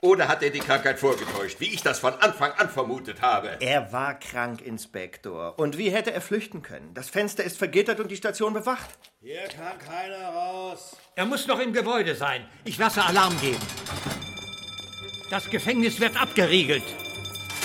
Oder 0.00 0.28
hat 0.28 0.44
er 0.44 0.50
die 0.50 0.60
Krankheit 0.60 1.00
vorgetäuscht, 1.00 1.58
wie 1.58 1.74
ich 1.74 1.82
das 1.82 1.98
von 1.98 2.14
Anfang 2.14 2.52
an 2.52 2.70
vermutet 2.70 3.20
habe? 3.20 3.56
Er 3.58 3.92
war 3.92 4.16
krank, 4.16 4.60
Inspektor. 4.60 5.58
Und 5.58 5.76
wie 5.76 5.90
hätte 5.90 6.12
er 6.12 6.20
flüchten 6.20 6.62
können? 6.62 6.94
Das 6.94 7.08
Fenster 7.08 7.42
ist 7.42 7.58
vergittert 7.58 7.98
und 7.98 8.08
die 8.08 8.16
Station 8.16 8.54
bewacht. 8.54 8.88
Hier 9.20 9.42
kann 9.48 9.76
keiner 9.78 10.28
raus. 10.28 10.96
Er 11.16 11.26
muss 11.26 11.48
noch 11.48 11.58
im 11.58 11.72
Gebäude 11.72 12.14
sein. 12.14 12.46
Ich 12.64 12.78
lasse 12.78 13.04
Alarm 13.04 13.40
geben. 13.40 13.58
Das 15.30 15.50
Gefängnis 15.50 15.98
wird 15.98 16.20
abgeriegelt. 16.20 16.84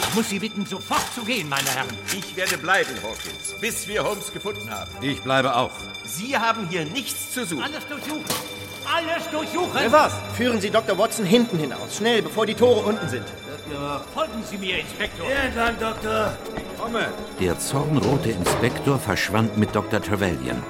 Ich 0.09 0.15
muss 0.15 0.29
Sie 0.29 0.39
bitten, 0.39 0.65
sofort 0.65 1.13
zu 1.13 1.23
gehen, 1.23 1.47
meine 1.47 1.69
Herren. 1.69 1.95
Ich 2.17 2.35
werde 2.35 2.57
bleiben, 2.57 2.95
Hawkins, 3.03 3.59
bis 3.61 3.87
wir 3.87 4.03
Holmes 4.03 4.33
gefunden 4.33 4.71
haben. 4.71 4.91
Ich 5.01 5.21
bleibe 5.21 5.55
auch. 5.55 5.71
Sie 6.03 6.35
haben 6.35 6.67
hier 6.67 6.85
nichts 6.85 7.31
zu 7.31 7.45
suchen. 7.45 7.63
Alles 7.63 7.87
durchsuchen. 7.87 8.25
Alles 8.85 9.29
durchsuchen. 9.31 9.77
Rivers, 9.77 10.13
führen 10.35 10.59
Sie 10.61 10.69
Dr. 10.69 10.97
Watson 10.97 11.25
hinten 11.25 11.57
hinaus. 11.57 11.97
Schnell, 11.97 12.21
bevor 12.21 12.45
die 12.45 12.53
Tore 12.53 12.81
unten 12.81 13.07
sind. 13.07 13.25
Folgen 14.13 14.43
Sie 14.49 14.57
mir, 14.57 14.79
Inspektor. 14.79 15.25
Hier 15.25 15.37
entlang, 15.37 15.79
Doktor. 15.79 16.33
Komme. 16.79 17.07
Der 17.39 17.57
zornrote 17.59 18.31
Inspektor 18.31 18.99
verschwand 18.99 19.57
mit 19.57 19.73
Dr. 19.73 20.01
Trevelyan, 20.01 20.61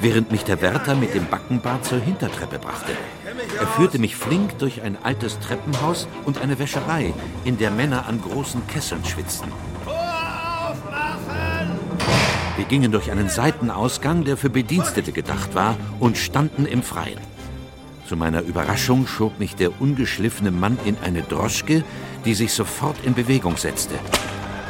während 0.00 0.32
mich 0.32 0.44
der 0.44 0.60
Wärter 0.62 0.94
mit 0.94 1.14
dem 1.14 1.26
Backenbart 1.26 1.84
zur 1.84 2.00
Hintertreppe 2.00 2.58
brachte. 2.58 2.92
Er 3.58 3.66
führte 3.66 3.98
mich 3.98 4.16
flink 4.16 4.58
durch 4.58 4.82
ein 4.82 4.96
altes 5.02 5.38
Treppenhaus 5.40 6.08
und 6.24 6.40
eine 6.40 6.58
Wäscherei, 6.58 7.12
in 7.44 7.58
der 7.58 7.70
Männer 7.70 8.06
an 8.06 8.20
großen 8.20 8.66
Kesseln 8.66 9.04
schwitzten. 9.04 9.52
Wir 12.56 12.64
gingen 12.64 12.90
durch 12.90 13.10
einen 13.12 13.28
Seitenausgang, 13.28 14.24
der 14.24 14.36
für 14.36 14.50
Bedienstete 14.50 15.12
gedacht 15.12 15.54
war, 15.54 15.76
und 16.00 16.18
standen 16.18 16.66
im 16.66 16.82
Freien. 16.82 17.20
Zu 18.08 18.16
meiner 18.16 18.40
Überraschung 18.40 19.06
schob 19.06 19.38
mich 19.38 19.54
der 19.54 19.82
ungeschliffene 19.82 20.50
Mann 20.50 20.78
in 20.86 20.96
eine 21.04 21.20
Droschke, 21.20 21.84
die 22.24 22.32
sich 22.32 22.54
sofort 22.54 23.04
in 23.04 23.12
Bewegung 23.12 23.58
setzte. 23.58 23.96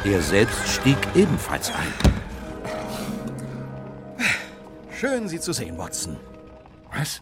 Er 0.03 0.21
selbst 0.21 0.67
stieg 0.67 0.97
ebenfalls 1.15 1.71
ein. 1.71 1.93
Schön, 4.91 5.29
Sie 5.29 5.39
zu 5.39 5.53
sehen, 5.53 5.77
Watson. 5.77 6.17
Was? 6.91 7.21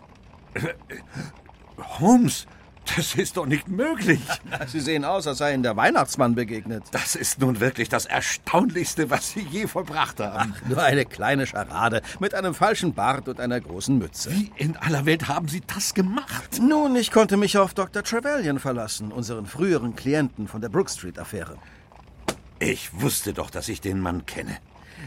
Holmes, 1.99 2.47
das 2.95 3.15
ist 3.15 3.37
doch 3.37 3.45
nicht 3.45 3.67
möglich. 3.67 4.21
Sie 4.67 4.79
sehen 4.79 5.05
aus, 5.05 5.27
als 5.27 5.39
sei 5.39 5.53
Ihnen 5.53 5.63
der 5.63 5.75
Weihnachtsmann 5.75 6.35
begegnet. 6.35 6.83
Das 6.91 7.15
ist 7.15 7.39
nun 7.39 7.59
wirklich 7.59 7.89
das 7.89 8.05
Erstaunlichste, 8.05 9.09
was 9.09 9.31
Sie 9.31 9.41
je 9.41 9.67
vollbracht 9.67 10.19
haben. 10.19 10.53
Nur 10.67 10.81
eine 10.81 11.05
kleine 11.05 11.45
Scharade 11.47 12.01
mit 12.19 12.33
einem 12.33 12.53
falschen 12.53 12.93
Bart 12.93 13.27
und 13.27 13.39
einer 13.39 13.59
großen 13.59 13.97
Mütze. 13.97 14.31
Wie 14.31 14.51
in 14.55 14.77
aller 14.77 15.05
Welt 15.05 15.27
haben 15.27 15.47
Sie 15.47 15.61
das 15.65 15.93
gemacht? 15.93 16.59
Nun, 16.61 16.95
ich 16.95 17.11
konnte 17.11 17.37
mich 17.37 17.57
auf 17.57 17.73
Dr. 17.73 18.03
Trevelyan 18.03 18.59
verlassen, 18.59 19.11
unseren 19.11 19.45
früheren 19.45 19.95
Klienten 19.95 20.47
von 20.47 20.61
der 20.61 20.69
Brook 20.69 20.89
Street-Affäre. 20.89 21.57
Ich 22.59 22.89
wusste 23.01 23.33
doch, 23.33 23.51
dass 23.51 23.69
ich 23.69 23.81
den 23.81 23.99
Mann 23.99 24.25
kenne. 24.25 24.57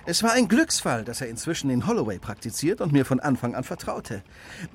Es 0.06 0.22
war 0.22 0.32
ein 0.32 0.48
Glücksfall, 0.48 1.04
dass 1.04 1.20
er 1.20 1.28
inzwischen 1.28 1.68
in 1.70 1.86
Holloway 1.86 2.18
praktiziert 2.18 2.80
und 2.80 2.92
mir 2.92 3.04
von 3.04 3.20
Anfang 3.20 3.54
an 3.54 3.64
vertraute. 3.64 4.22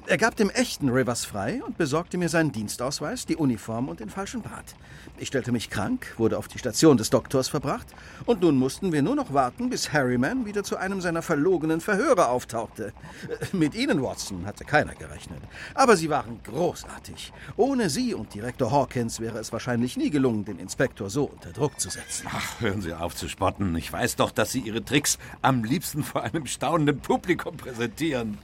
Er 0.05 0.17
gab 0.17 0.35
dem 0.35 0.49
echten 0.51 0.89
Rivers 0.89 1.25
frei 1.25 1.61
und 1.65 1.77
besorgte 1.77 2.17
mir 2.17 2.29
seinen 2.29 2.51
Dienstausweis, 2.51 3.25
die 3.25 3.35
Uniform 3.35 3.89
und 3.89 3.99
den 3.99 4.09
falschen 4.09 4.41
Bart. 4.41 4.75
Ich 5.17 5.29
stellte 5.29 5.53
mich 5.53 5.69
krank, 5.69 6.13
wurde 6.17 6.37
auf 6.37 6.49
die 6.49 6.59
Station 6.59 6.97
des 6.97 7.09
Doktors 7.09 7.47
verbracht 7.47 7.87
und 8.25 8.41
nun 8.41 8.57
mussten 8.57 8.91
wir 8.91 9.01
nur 9.01 9.15
noch 9.15 9.33
warten, 9.33 9.69
bis 9.69 9.93
Harryman 9.93 10.45
wieder 10.45 10.63
zu 10.63 10.75
einem 10.75 10.99
seiner 10.99 11.21
verlogenen 11.21 11.79
Verhöre 11.79 12.27
auftauchte. 12.27 12.91
Äh, 13.29 13.55
Mit 13.55 13.75
Ihnen, 13.75 14.03
Watson, 14.03 14.45
hatte 14.45 14.65
keiner 14.65 14.93
gerechnet. 14.93 15.39
Aber 15.73 15.95
Sie 15.95 16.09
waren 16.09 16.41
großartig. 16.43 17.31
Ohne 17.55 17.89
Sie 17.89 18.13
und 18.13 18.33
Direktor 18.33 18.71
Hawkins 18.71 19.21
wäre 19.21 19.39
es 19.39 19.53
wahrscheinlich 19.53 19.95
nie 19.95 20.09
gelungen, 20.09 20.43
den 20.43 20.59
Inspektor 20.59 21.09
so 21.09 21.25
unter 21.25 21.51
Druck 21.51 21.79
zu 21.79 21.89
setzen. 21.89 22.27
Ach, 22.29 22.59
hören 22.59 22.81
Sie 22.81 22.93
auf 22.93 23.15
zu 23.15 23.29
spotten. 23.29 23.73
Ich 23.77 23.91
weiß 23.91 24.17
doch, 24.17 24.31
dass 24.31 24.51
Sie 24.51 24.59
Ihre 24.59 24.83
Tricks 24.83 25.17
am 25.41 25.63
liebsten 25.63 26.03
vor 26.03 26.23
einem 26.23 26.45
staunenden 26.45 26.99
Publikum 26.99 27.55
präsentieren. 27.55 28.37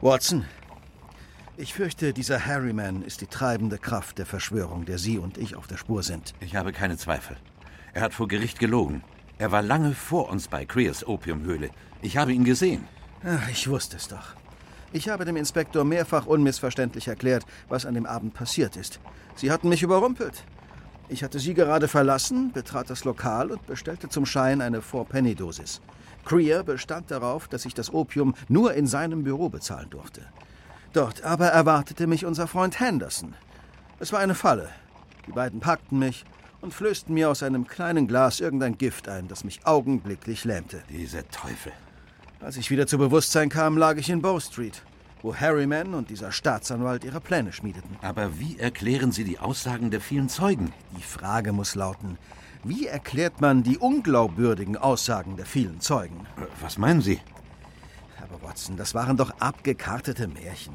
Watson, 0.00 0.44
ich 1.56 1.74
fürchte, 1.74 2.12
dieser 2.12 2.44
Harryman 2.46 3.02
ist 3.02 3.20
die 3.20 3.26
treibende 3.26 3.78
Kraft 3.78 4.18
der 4.18 4.26
Verschwörung, 4.26 4.84
der 4.84 4.98
Sie 4.98 5.18
und 5.18 5.38
ich 5.38 5.56
auf 5.56 5.66
der 5.66 5.76
Spur 5.76 6.02
sind. 6.02 6.34
Ich 6.40 6.56
habe 6.56 6.72
keine 6.72 6.96
Zweifel. 6.96 7.36
Er 7.92 8.02
hat 8.02 8.14
vor 8.14 8.28
Gericht 8.28 8.58
gelogen. 8.58 9.02
Er 9.38 9.52
war 9.52 9.62
lange 9.62 9.94
vor 9.94 10.28
uns 10.30 10.48
bei 10.48 10.64
Creers 10.64 11.06
Opiumhöhle. 11.06 11.70
Ich 12.02 12.16
habe 12.16 12.32
ihn 12.32 12.44
gesehen. 12.44 12.86
Ach, 13.24 13.48
ich 13.48 13.68
wusste 13.68 13.96
es 13.96 14.08
doch. 14.08 14.34
Ich 14.92 15.08
habe 15.08 15.24
dem 15.24 15.36
Inspektor 15.36 15.84
mehrfach 15.84 16.26
unmissverständlich 16.26 17.08
erklärt, 17.08 17.44
was 17.68 17.86
an 17.86 17.94
dem 17.94 18.06
Abend 18.06 18.34
passiert 18.34 18.76
ist. 18.76 19.00
Sie 19.34 19.50
hatten 19.50 19.68
mich 19.68 19.82
überrumpelt. 19.82 20.44
Ich 21.08 21.22
hatte 21.22 21.38
Sie 21.38 21.54
gerade 21.54 21.88
verlassen, 21.88 22.52
betrat 22.52 22.90
das 22.90 23.04
Lokal 23.04 23.50
und 23.50 23.66
bestellte 23.66 24.08
zum 24.08 24.24
Schein 24.24 24.60
eine 24.60 24.80
Four-Penny-Dosis. 24.80 25.80
Creer 26.24 26.62
bestand 26.62 27.10
darauf, 27.10 27.48
dass 27.48 27.66
ich 27.66 27.74
das 27.74 27.92
Opium 27.92 28.34
nur 28.48 28.74
in 28.74 28.86
seinem 28.86 29.24
Büro 29.24 29.48
bezahlen 29.48 29.90
durfte. 29.90 30.22
Dort 30.94 31.24
aber 31.24 31.48
erwartete 31.48 32.06
mich 32.06 32.24
unser 32.24 32.46
Freund 32.46 32.78
Henderson. 32.78 33.34
Es 33.98 34.12
war 34.12 34.20
eine 34.20 34.36
Falle. 34.36 34.68
Die 35.26 35.32
beiden 35.32 35.58
packten 35.58 35.98
mich 35.98 36.24
und 36.60 36.72
flößten 36.72 37.12
mir 37.12 37.30
aus 37.30 37.42
einem 37.42 37.66
kleinen 37.66 38.06
Glas 38.06 38.38
irgendein 38.38 38.78
Gift 38.78 39.08
ein, 39.08 39.26
das 39.26 39.42
mich 39.42 39.66
augenblicklich 39.66 40.44
lähmte. 40.44 40.84
Diese 40.88 41.26
Teufel. 41.28 41.72
Als 42.40 42.56
ich 42.56 42.70
wieder 42.70 42.86
zu 42.86 42.96
Bewusstsein 42.96 43.48
kam, 43.48 43.76
lag 43.76 43.96
ich 43.96 44.08
in 44.08 44.22
Bow 44.22 44.38
Street, 44.38 44.82
wo 45.20 45.34
Harryman 45.34 45.94
und 45.94 46.10
dieser 46.10 46.30
Staatsanwalt 46.30 47.02
ihre 47.02 47.20
Pläne 47.20 47.52
schmiedeten. 47.52 47.96
Aber 48.00 48.38
wie 48.38 48.56
erklären 48.60 49.10
Sie 49.10 49.24
die 49.24 49.40
Aussagen 49.40 49.90
der 49.90 50.00
vielen 50.00 50.28
Zeugen? 50.28 50.72
Die 50.96 51.02
Frage 51.02 51.52
muss 51.52 51.74
lauten, 51.74 52.18
wie 52.62 52.86
erklärt 52.86 53.40
man 53.40 53.64
die 53.64 53.78
unglaubwürdigen 53.78 54.76
Aussagen 54.76 55.36
der 55.36 55.46
vielen 55.46 55.80
Zeugen? 55.80 56.24
Was 56.60 56.78
meinen 56.78 57.02
Sie? 57.02 57.20
Aber 58.34 58.48
Watson, 58.48 58.76
das 58.76 58.94
waren 58.94 59.16
doch 59.16 59.30
abgekartete 59.38 60.26
Märchen. 60.26 60.74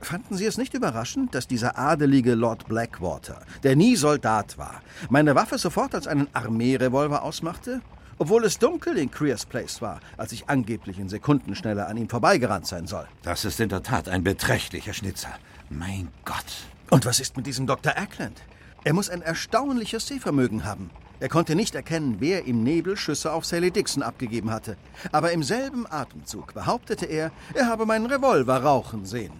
Fanden 0.00 0.36
Sie 0.36 0.46
es 0.46 0.58
nicht 0.58 0.74
überraschend, 0.74 1.34
dass 1.34 1.46
dieser 1.46 1.78
adelige 1.78 2.34
Lord 2.34 2.66
Blackwater, 2.66 3.42
der 3.62 3.76
nie 3.76 3.96
Soldat 3.96 4.58
war, 4.58 4.82
meine 5.08 5.34
Waffe 5.34 5.58
sofort 5.58 5.94
als 5.94 6.06
einen 6.06 6.28
Armeerevolver 6.32 7.22
ausmachte? 7.22 7.80
Obwohl 8.18 8.44
es 8.44 8.58
dunkel 8.58 8.96
in 8.96 9.10
Creers 9.10 9.44
Place 9.44 9.82
war, 9.82 10.00
als 10.16 10.32
ich 10.32 10.48
angeblich 10.48 10.98
in 10.98 11.08
Sekundenschnelle 11.08 11.86
an 11.86 11.96
ihm 11.96 12.08
vorbeigerannt 12.08 12.66
sein 12.66 12.86
soll. 12.86 13.06
Das 13.22 13.44
ist 13.44 13.58
in 13.60 13.68
der 13.68 13.82
Tat 13.82 14.08
ein 14.08 14.22
beträchtlicher 14.22 14.92
Schnitzer. 14.92 15.34
Mein 15.68 16.08
Gott. 16.24 16.44
Und 16.90 17.06
was 17.06 17.18
ist 17.18 17.36
mit 17.36 17.46
diesem 17.46 17.66
Dr. 17.66 17.96
Ackland? 17.96 18.40
Er 18.84 18.92
muss 18.92 19.10
ein 19.10 19.22
erstaunliches 19.22 20.06
Sehvermögen 20.06 20.64
haben. 20.64 20.90
Er 21.24 21.30
konnte 21.30 21.54
nicht 21.54 21.74
erkennen, 21.74 22.16
wer 22.18 22.44
im 22.44 22.62
Nebel 22.62 22.98
Schüsse 22.98 23.32
auf 23.32 23.46
Sally 23.46 23.70
Dixon 23.70 24.02
abgegeben 24.02 24.50
hatte. 24.50 24.76
Aber 25.10 25.32
im 25.32 25.42
selben 25.42 25.86
Atemzug 25.90 26.52
behauptete 26.52 27.06
er, 27.06 27.32
er 27.54 27.66
habe 27.66 27.86
meinen 27.86 28.04
Revolver 28.04 28.62
rauchen 28.62 29.06
sehen. 29.06 29.32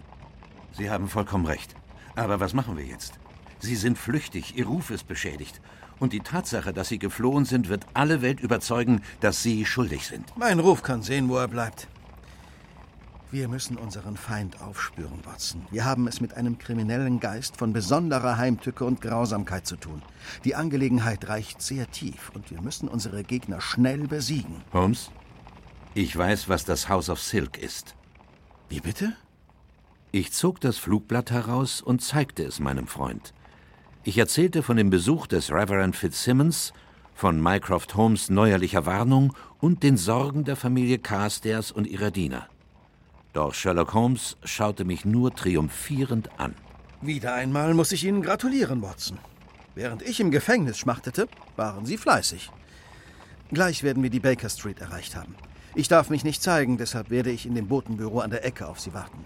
Sie 0.75 0.89
haben 0.89 1.07
vollkommen 1.07 1.45
recht. 1.45 1.75
Aber 2.15 2.39
was 2.39 2.55
machen 2.55 2.75
wir 2.75 2.85
jetzt? 2.85 3.19
Sie 3.59 3.75
sind 3.75 3.99
flüchtig, 3.99 4.57
Ihr 4.57 4.65
Ruf 4.65 4.89
ist 4.89 5.07
beschädigt. 5.07 5.61
Und 5.99 6.11
die 6.11 6.21
Tatsache, 6.21 6.73
dass 6.73 6.87
Sie 6.87 6.97
geflohen 6.97 7.45
sind, 7.45 7.69
wird 7.69 7.85
alle 7.93 8.23
Welt 8.23 8.39
überzeugen, 8.39 9.03
dass 9.19 9.43
Sie 9.43 9.63
schuldig 9.63 10.07
sind. 10.07 10.25
Mein 10.35 10.59
Ruf 10.59 10.81
kann 10.81 11.03
sehen, 11.03 11.29
wo 11.29 11.37
er 11.37 11.47
bleibt. 11.47 11.87
Wir 13.35 13.49
müssen 13.49 13.75
unseren 13.75 14.15
Feind 14.15 14.61
aufspüren, 14.61 15.19
Watson. 15.25 15.61
Wir 15.69 15.83
haben 15.83 16.07
es 16.07 16.21
mit 16.21 16.35
einem 16.35 16.57
kriminellen 16.57 17.19
Geist 17.19 17.57
von 17.57 17.73
besonderer 17.73 18.37
Heimtücke 18.37 18.85
und 18.85 19.01
Grausamkeit 19.01 19.67
zu 19.67 19.75
tun. 19.75 20.01
Die 20.45 20.55
Angelegenheit 20.55 21.27
reicht 21.27 21.61
sehr 21.61 21.91
tief 21.91 22.31
und 22.33 22.49
wir 22.49 22.61
müssen 22.61 22.87
unsere 22.87 23.25
Gegner 23.25 23.59
schnell 23.59 24.07
besiegen. 24.07 24.63
Holmes, 24.71 25.11
ich 25.95 26.15
weiß, 26.15 26.47
was 26.47 26.63
das 26.63 26.87
House 26.87 27.09
of 27.09 27.19
Silk 27.19 27.57
ist. 27.57 27.97
Wie 28.69 28.79
bitte? 28.79 29.11
Ich 30.13 30.31
zog 30.31 30.61
das 30.61 30.77
Flugblatt 30.77 31.29
heraus 31.29 31.81
und 31.81 32.01
zeigte 32.01 32.43
es 32.45 32.61
meinem 32.61 32.87
Freund. 32.87 33.33
Ich 34.05 34.17
erzählte 34.17 34.63
von 34.63 34.77
dem 34.77 34.89
Besuch 34.89 35.27
des 35.27 35.51
Reverend 35.51 35.97
Fitzsimmons, 35.97 36.71
von 37.13 37.41
Mycroft 37.41 37.95
Holmes' 37.95 38.29
neuerlicher 38.29 38.85
Warnung 38.85 39.33
und 39.59 39.83
den 39.83 39.97
Sorgen 39.97 40.45
der 40.45 40.55
Familie 40.55 40.99
Carstairs 40.99 41.73
und 41.73 41.85
ihrer 41.85 42.11
Diener. 42.11 42.47
Doch 43.35 43.53
Sherlock 43.53 43.93
Holmes 43.93 44.37
schaute 44.45 44.85
mich 44.85 45.03
nur 45.03 45.35
triumphierend 45.35 46.29
an. 46.39 46.55
Wieder 47.01 47.33
einmal 47.33 47.73
muss 47.73 47.91
ich 47.91 48.05
Ihnen 48.05 48.21
gratulieren, 48.21 48.81
Watson. 48.81 49.17
Während 49.75 50.03
ich 50.03 50.21
im 50.21 50.31
Gefängnis 50.31 50.77
schmachtete, 50.77 51.27
waren 51.57 51.85
Sie 51.85 51.97
fleißig. 51.97 52.49
Gleich 53.51 53.83
werden 53.83 54.01
wir 54.03 54.09
die 54.09 54.21
Baker 54.21 54.47
Street 54.47 54.79
erreicht 54.79 55.17
haben. 55.17 55.35
Ich 55.75 55.89
darf 55.89 56.09
mich 56.09 56.23
nicht 56.23 56.41
zeigen, 56.41 56.77
deshalb 56.77 57.09
werde 57.09 57.29
ich 57.29 57.45
in 57.45 57.55
dem 57.55 57.67
Botenbüro 57.67 58.21
an 58.21 58.29
der 58.29 58.45
Ecke 58.45 58.69
auf 58.69 58.79
Sie 58.79 58.93
warten. 58.93 59.25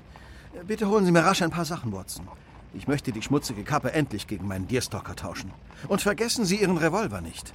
Bitte 0.66 0.90
holen 0.90 1.06
Sie 1.06 1.12
mir 1.12 1.24
rasch 1.24 1.44
ein 1.44 1.52
paar 1.52 1.66
Sachen, 1.66 1.94
Watson. 1.94 2.28
Ich 2.74 2.88
möchte 2.88 3.12
die 3.12 3.22
schmutzige 3.22 3.64
Kappe 3.64 3.94
endlich 3.94 4.26
gegen 4.26 4.48
meinen 4.48 4.68
Deerstalker 4.68 5.16
tauschen. 5.16 5.52
Und 5.88 6.02
vergessen 6.02 6.46
Sie 6.46 6.60
Ihren 6.60 6.78
Revolver 6.78 7.22
nicht. 7.22 7.54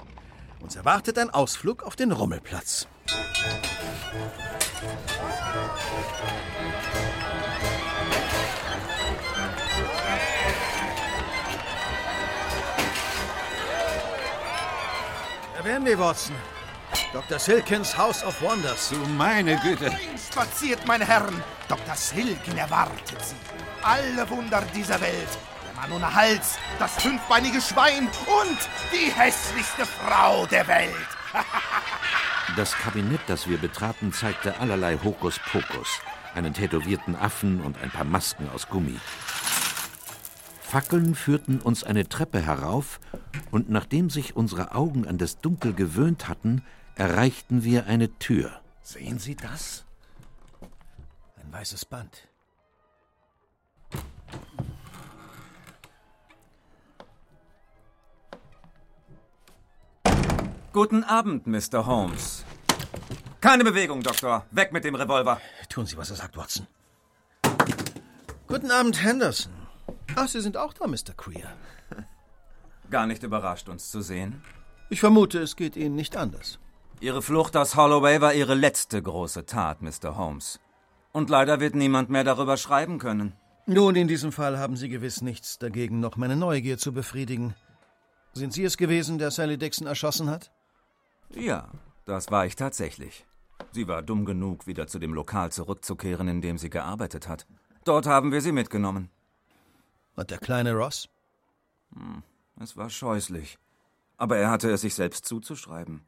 Uns 0.61 0.77
erwartet 0.77 1.19
ein 1.19 1.31
Ausflug 1.31 1.83
auf 1.83 1.97
den 1.97 2.13
Rummelplatz. 2.13 2.87
Da 15.57 15.63
wären 15.63 15.85
wir, 15.85 15.99
Watson. 15.99 16.35
Dr. 17.11 17.39
Silkins 17.39 17.97
House 17.97 18.23
of 18.23 18.41
Wonders. 18.41 18.89
Du 18.89 18.97
meine 18.97 19.57
Güte. 19.57 19.91
Spaziert, 20.31 20.85
meine 20.85 21.05
Herren. 21.05 21.43
Dr. 21.67 21.95
Silkin 21.95 22.57
erwartet 22.57 23.23
Sie. 23.23 23.35
Alle 23.81 24.29
Wunder 24.29 24.61
dieser 24.73 24.99
Welt. 25.01 25.29
Der 25.65 25.81
Mann 25.81 25.91
ohne 25.91 26.13
Hals, 26.13 26.57
das 26.77 26.93
fünfbeinige 27.01 27.61
Schwein 27.61 28.07
und 28.07 28.59
die 28.91 29.11
hässlichste 29.11 29.85
Frau 29.85 30.45
der 30.45 30.67
Welt. 30.67 30.93
Das 32.55 32.73
Kabinett, 32.73 33.19
das 33.27 33.49
wir 33.49 33.57
betraten, 33.57 34.13
zeigte 34.13 34.59
allerlei 34.59 34.97
Hokuspokus. 35.03 35.99
Einen 36.35 36.53
tätowierten 36.53 37.13
Affen 37.17 37.59
und 37.59 37.77
ein 37.79 37.91
paar 37.91 38.05
Masken 38.05 38.47
aus 38.47 38.69
Gummi. 38.69 38.97
Fackeln 40.61 41.15
führten 41.15 41.59
uns 41.59 41.83
eine 41.83 42.07
Treppe 42.07 42.41
herauf, 42.41 43.01
und 43.51 43.69
nachdem 43.69 44.09
sich 44.09 44.37
unsere 44.37 44.73
Augen 44.73 45.05
an 45.05 45.17
das 45.17 45.39
Dunkel 45.39 45.73
gewöhnt 45.73 46.29
hatten, 46.29 46.63
erreichten 46.95 47.65
wir 47.65 47.87
eine 47.87 48.17
Tür. 48.19 48.61
Sehen 48.81 49.19
Sie 49.19 49.35
das? 49.35 49.83
Ein 51.35 51.51
weißes 51.51 51.83
Band. 51.83 52.29
Guten 60.75 61.05
Abend, 61.05 61.47
Mr. 61.47 61.85
Holmes. 61.85 62.43
Keine 63.39 63.63
Bewegung, 63.63 64.03
Doktor. 64.03 64.45
Weg 64.51 64.73
mit 64.73 64.83
dem 64.83 64.95
Revolver. 64.95 65.39
Tun 65.69 65.85
Sie, 65.85 65.95
was 65.95 66.09
er 66.09 66.17
sagt, 66.17 66.35
Watson. 66.35 66.67
Guten 68.47 68.71
Abend, 68.71 69.01
Henderson. 69.01 69.53
Ach, 70.17 70.27
Sie 70.27 70.41
sind 70.41 70.57
auch 70.57 70.73
da, 70.73 70.85
Mr. 70.85 71.13
Queer. 71.15 71.47
Gar 72.89 73.07
nicht 73.07 73.23
überrascht, 73.23 73.69
uns 73.69 73.89
zu 73.89 74.01
sehen. 74.01 74.43
Ich 74.89 74.99
vermute, 74.99 75.39
es 75.39 75.55
geht 75.55 75.77
Ihnen 75.77 75.95
nicht 75.95 76.17
anders. 76.17 76.59
Ihre 76.99 77.21
Flucht 77.21 77.55
aus 77.55 77.77
Holloway 77.77 78.19
war 78.19 78.33
Ihre 78.33 78.53
letzte 78.53 79.01
große 79.01 79.45
Tat, 79.45 79.81
Mr. 79.81 80.17
Holmes. 80.17 80.59
Und 81.13 81.29
leider 81.29 81.61
wird 81.61 81.75
niemand 81.75 82.09
mehr 82.09 82.25
darüber 82.25 82.57
schreiben 82.57 82.99
können. 82.99 83.31
Nun, 83.65 83.95
in 83.95 84.09
diesem 84.09 84.33
Fall 84.33 84.59
haben 84.59 84.75
Sie 84.75 84.89
gewiss 84.89 85.21
nichts 85.21 85.57
dagegen, 85.57 86.01
noch 86.01 86.17
meine 86.17 86.35
Neugier 86.35 86.77
zu 86.77 86.91
befriedigen. 86.91 87.55
Sind 88.33 88.51
Sie 88.51 88.65
es 88.65 88.75
gewesen, 88.75 89.19
der 89.19 89.31
Sally 89.31 89.57
Dixon 89.57 89.87
erschossen 89.87 90.29
hat? 90.29 90.51
Ja, 91.35 91.69
das 92.05 92.31
war 92.31 92.45
ich 92.45 92.55
tatsächlich. 92.55 93.25
Sie 93.71 93.87
war 93.87 94.01
dumm 94.01 94.25
genug, 94.25 94.67
wieder 94.67 94.87
zu 94.87 94.99
dem 94.99 95.13
Lokal 95.13 95.51
zurückzukehren, 95.51 96.27
in 96.27 96.41
dem 96.41 96.57
sie 96.57 96.69
gearbeitet 96.69 97.27
hat. 97.27 97.45
Dort 97.83 98.07
haben 98.07 98.31
wir 98.31 98.41
sie 98.41 98.51
mitgenommen. 98.51 99.09
Und 100.15 100.31
der 100.31 100.37
kleine 100.37 100.73
Ross? 100.73 101.09
Hm, 101.93 102.23
es 102.61 102.77
war 102.77 102.89
scheußlich. 102.89 103.57
Aber 104.17 104.37
er 104.37 104.49
hatte 104.49 104.71
es 104.71 104.81
sich 104.81 104.95
selbst 104.95 105.25
zuzuschreiben. 105.25 106.05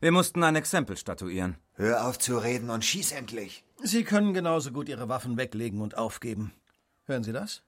Wir 0.00 0.12
mussten 0.12 0.42
ein 0.42 0.56
Exempel 0.56 0.96
statuieren. 0.96 1.56
Hör 1.74 2.06
auf 2.06 2.18
zu 2.18 2.38
reden 2.38 2.70
und 2.70 2.84
schieß 2.84 3.12
endlich. 3.12 3.64
Sie 3.82 4.04
können 4.04 4.34
genauso 4.34 4.72
gut 4.72 4.88
Ihre 4.88 5.08
Waffen 5.08 5.36
weglegen 5.36 5.80
und 5.80 5.96
aufgeben. 5.96 6.52
Hören 7.04 7.24
Sie 7.24 7.32
das? 7.32 7.62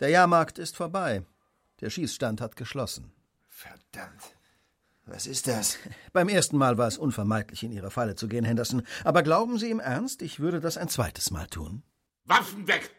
Der 0.00 0.08
Jahrmarkt 0.08 0.58
ist 0.58 0.76
vorbei. 0.76 1.24
Der 1.80 1.90
Schießstand 1.90 2.40
hat 2.40 2.56
geschlossen. 2.56 3.12
Verdammt. 3.48 4.35
Was 5.08 5.28
ist 5.28 5.46
das? 5.46 5.78
Beim 6.12 6.28
ersten 6.28 6.58
Mal 6.58 6.78
war 6.78 6.88
es 6.88 6.98
unvermeidlich, 6.98 7.62
in 7.62 7.70
Ihre 7.70 7.90
Falle 7.92 8.16
zu 8.16 8.26
gehen, 8.26 8.44
Henderson. 8.44 8.82
Aber 9.04 9.22
glauben 9.22 9.56
Sie 9.56 9.70
im 9.70 9.78
Ernst, 9.78 10.20
ich 10.20 10.40
würde 10.40 10.60
das 10.60 10.76
ein 10.76 10.88
zweites 10.88 11.30
Mal 11.30 11.46
tun? 11.46 11.84
Waffen 12.24 12.66
weg! 12.66 12.90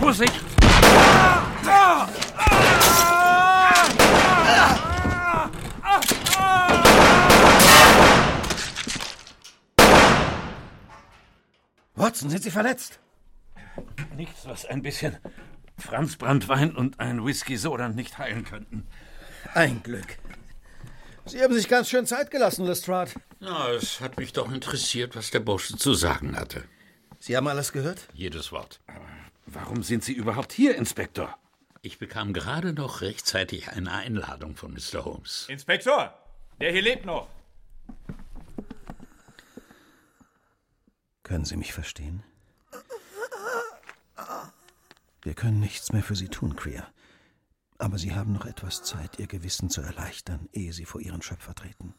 Vorsicht! 0.00 0.34
Watson, 11.94 12.30
sind 12.30 12.42
Sie 12.42 12.50
verletzt? 12.50 12.98
Nichts, 14.16 14.46
was 14.46 14.66
ein 14.66 14.82
bisschen 14.82 15.16
Franzbranntwein 15.78 16.74
und 16.74 16.98
ein 16.98 17.24
Whisky 17.24 17.56
Soda 17.56 17.88
nicht 17.88 18.18
heilen 18.18 18.44
könnten. 18.44 18.88
Ein 19.54 19.84
Glück. 19.84 20.18
Sie 21.26 21.40
haben 21.40 21.54
sich 21.54 21.68
ganz 21.68 21.88
schön 21.88 22.06
Zeit 22.06 22.30
gelassen, 22.30 22.66
Lestrade. 22.66 23.12
Na, 23.40 23.70
es 23.70 24.00
hat 24.00 24.16
mich 24.18 24.32
doch 24.32 24.50
interessiert, 24.52 25.14
was 25.16 25.30
der 25.30 25.40
Bursche 25.40 25.76
zu 25.76 25.94
sagen 25.94 26.36
hatte. 26.36 26.64
Sie 27.20 27.36
haben 27.36 27.46
alles 27.46 27.72
gehört? 27.72 28.08
Jedes 28.12 28.50
Wort. 28.50 28.80
Warum 29.46 29.82
sind 29.82 30.02
Sie 30.02 30.12
überhaupt 30.12 30.52
hier, 30.52 30.74
Inspektor? 30.76 31.36
Ich 31.80 31.98
bekam 31.98 32.32
gerade 32.32 32.72
noch 32.72 33.00
rechtzeitig 33.00 33.70
eine 33.70 33.92
Einladung 33.92 34.56
von 34.56 34.72
Mr. 34.72 35.04
Holmes. 35.04 35.46
Inspektor, 35.48 36.16
der 36.60 36.72
hier 36.72 36.82
lebt 36.82 37.04
noch. 37.04 37.28
Können 41.22 41.44
Sie 41.44 41.56
mich 41.56 41.72
verstehen? 41.72 42.22
Wir 45.22 45.34
können 45.34 45.60
nichts 45.60 45.92
mehr 45.92 46.02
für 46.02 46.16
Sie 46.16 46.28
tun, 46.28 46.56
Queer. 46.56 46.86
Aber 47.82 47.98
Sie 47.98 48.14
haben 48.14 48.32
noch 48.32 48.46
etwas 48.46 48.84
Zeit, 48.84 49.18
Ihr 49.18 49.26
Gewissen 49.26 49.68
zu 49.68 49.80
erleichtern, 49.80 50.48
ehe 50.52 50.72
Sie 50.72 50.84
vor 50.84 51.00
Ihren 51.00 51.20
Schöpfer 51.20 51.52
treten. 51.52 51.96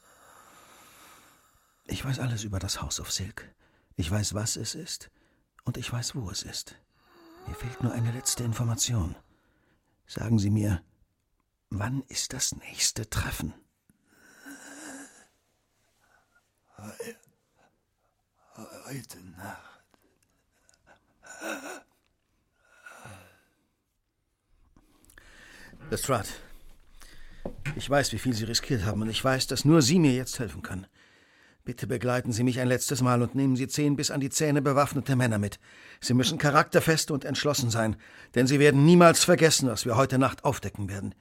Ich 1.83 2.05
weiß 2.05 2.19
alles 2.19 2.45
über 2.45 2.57
das 2.57 2.81
House 2.81 3.01
of 3.01 3.11
Silk. 3.11 3.53
Ich 3.97 4.09
weiß, 4.09 4.33
was 4.33 4.55
es 4.55 4.75
ist. 4.75 5.11
Und 5.65 5.75
ich 5.75 5.91
weiß, 5.91 6.15
wo 6.15 6.29
es 6.29 6.43
ist. 6.43 6.79
Mir 7.47 7.55
fehlt 7.55 7.83
nur 7.83 7.91
eine 7.91 8.13
letzte 8.13 8.45
Information. 8.45 9.17
Sagen 10.07 10.39
Sie 10.39 10.51
mir, 10.51 10.81
wann 11.69 12.01
ist 12.03 12.31
das 12.31 12.55
nächste 12.55 13.09
Treffen? 13.09 13.53
Heute 18.85 19.19
Nacht. 19.21 19.83
Lestrade, 25.89 26.29
ich 27.75 27.89
weiß, 27.89 28.13
wie 28.13 28.19
viel 28.19 28.33
Sie 28.33 28.45
riskiert 28.45 28.85
haben, 28.85 29.01
und 29.01 29.09
ich 29.09 29.23
weiß, 29.23 29.47
dass 29.47 29.65
nur 29.65 29.81
Sie 29.81 29.99
mir 29.99 30.13
jetzt 30.13 30.39
helfen 30.39 30.61
können. 30.61 30.87
Bitte 31.65 31.87
begleiten 31.87 32.31
Sie 32.33 32.43
mich 32.43 32.59
ein 32.59 32.67
letztes 32.67 33.01
Mal 33.01 33.21
und 33.21 33.35
nehmen 33.35 33.55
Sie 33.55 33.67
zehn 33.67 33.95
bis 33.95 34.11
an 34.11 34.19
die 34.19 34.29
Zähne 34.29 34.61
bewaffnete 34.61 35.15
Männer 35.15 35.37
mit. 35.37 35.59
Sie 36.01 36.13
müssen 36.13 36.37
charakterfest 36.37 37.09
und 37.09 37.23
entschlossen 37.23 37.69
sein, 37.69 37.95
denn 38.35 38.47
Sie 38.47 38.59
werden 38.59 38.85
niemals 38.85 39.23
vergessen, 39.23 39.69
was 39.69 39.85
wir 39.85 39.95
heute 39.95 40.17
Nacht 40.17 40.43
aufdecken 40.43 40.89
werden. 40.89 41.15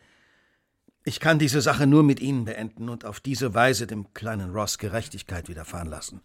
Ich 1.05 1.20
kann 1.20 1.38
diese 1.38 1.61
Sache 1.61 1.87
nur 1.87 2.03
mit 2.03 2.20
Ihnen 2.20 2.44
beenden 2.44 2.88
und 2.88 3.05
auf 3.05 3.20
diese 3.20 3.55
Weise 3.55 3.87
dem 3.87 4.12
kleinen 4.14 4.51
Ross 4.51 4.79
Gerechtigkeit 4.79 5.48
widerfahren 5.48 5.88
lassen. 5.88 6.20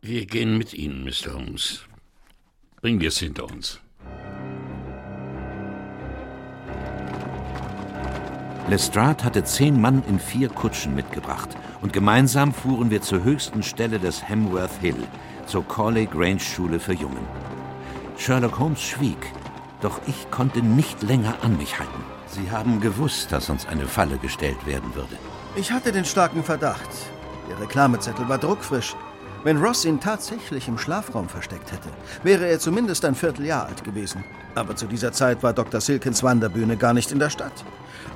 Wir 0.00 0.26
gehen 0.26 0.58
mit 0.58 0.74
Ihnen, 0.74 1.04
Mr. 1.04 1.34
Holmes. 1.34 1.84
Bringen 2.80 3.00
wir 3.00 3.08
es 3.08 3.18
hinter 3.18 3.44
uns. 3.44 3.80
Lestrade 8.68 9.24
hatte 9.24 9.42
zehn 9.42 9.80
Mann 9.80 10.02
in 10.08 10.20
vier 10.20 10.48
Kutschen 10.48 10.94
mitgebracht 10.94 11.48
und 11.80 11.92
gemeinsam 11.92 12.54
fuhren 12.54 12.90
wir 12.90 13.02
zur 13.02 13.24
höchsten 13.24 13.62
Stelle 13.62 13.98
des 13.98 14.28
Hamworth 14.28 14.78
Hill, 14.80 14.96
zur 15.46 15.66
Corley 15.66 16.06
Grange 16.06 16.40
Schule 16.40 16.78
für 16.78 16.94
Jungen. 16.94 17.26
Sherlock 18.16 18.58
Holmes 18.60 18.80
schwieg, 18.80 19.32
doch 19.80 20.00
ich 20.06 20.30
konnte 20.30 20.62
nicht 20.62 21.02
länger 21.02 21.34
an 21.42 21.56
mich 21.56 21.78
halten. 21.78 22.04
Sie 22.28 22.50
haben 22.50 22.80
gewusst, 22.80 23.32
dass 23.32 23.50
uns 23.50 23.66
eine 23.66 23.86
Falle 23.86 24.16
gestellt 24.18 24.64
werden 24.64 24.94
würde. 24.94 25.18
Ich 25.56 25.72
hatte 25.72 25.90
den 25.90 26.04
starken 26.04 26.44
Verdacht. 26.44 26.88
Der 27.50 27.60
Reklamezettel 27.60 28.28
war 28.28 28.38
druckfrisch. 28.38 28.94
Wenn 29.44 29.58
Ross 29.58 29.84
ihn 29.84 29.98
tatsächlich 29.98 30.68
im 30.68 30.78
Schlafraum 30.78 31.28
versteckt 31.28 31.72
hätte, 31.72 31.88
wäre 32.22 32.46
er 32.46 32.60
zumindest 32.60 33.04
ein 33.04 33.16
Vierteljahr 33.16 33.66
alt 33.66 33.82
gewesen. 33.82 34.24
Aber 34.54 34.76
zu 34.76 34.86
dieser 34.86 35.12
Zeit 35.12 35.42
war 35.42 35.52
Dr. 35.52 35.80
Silkins 35.80 36.22
Wanderbühne 36.22 36.76
gar 36.76 36.94
nicht 36.94 37.10
in 37.10 37.18
der 37.18 37.30
Stadt. 37.30 37.64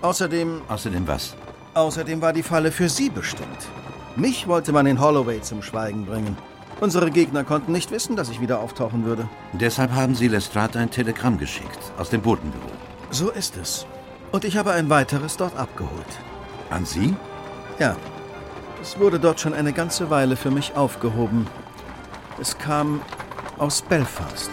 Außerdem. 0.03 0.63
Außerdem 0.69 1.09
was? 1.09 1.35
Außerdem 1.75 2.23
war 2.23 2.33
die 2.33 2.45
Falle 2.45 2.71
für 2.71 2.89
Sie 2.89 3.11
bestimmt. 3.11 3.69
Mich 4.15 4.47
wollte 4.47 4.73
man 4.73 4.87
in 4.87 5.01
Holloway 5.01 5.43
zum 5.43 5.63
Schweigen 5.63 6.07
bringen. 6.07 6.37
Unsere 6.81 7.11
Gegner 7.11 7.43
konnten 7.43 7.73
nicht 7.73 7.91
wissen, 7.91 8.17
dass 8.17 8.29
ich 8.29 8.41
wieder 8.41 8.61
auftauchen 8.61 9.05
würde. 9.05 9.29
Deshalb 9.53 9.93
haben 9.93 10.15
Sie 10.15 10.29
Lestrade 10.29 10.79
ein 10.79 10.91
Telegramm 10.91 11.39
geschickt, 11.39 11.79
aus 11.99 12.11
dem 12.11 12.23
Botenbüro. 12.23 12.71
So 13.11 13.31
ist 13.31 13.57
es. 13.57 13.87
Und 14.33 14.45
ich 14.45 14.57
habe 14.57 14.73
ein 14.73 14.91
weiteres 14.91 15.37
dort 15.37 15.57
abgeholt. 15.57 16.07
An 16.71 16.85
Sie? 16.85 17.15
Ja. 17.79 17.97
Es 18.89 19.01
wurde 19.01 19.19
dort 19.19 19.41
schon 19.41 19.53
eine 19.53 19.73
ganze 19.73 20.11
Weile 20.11 20.37
für 20.37 20.53
mich 20.53 20.77
aufgehoben. 20.77 21.49
Es 22.41 22.57
kam 22.57 23.03
aus 23.59 23.83
Belfast. 23.83 24.49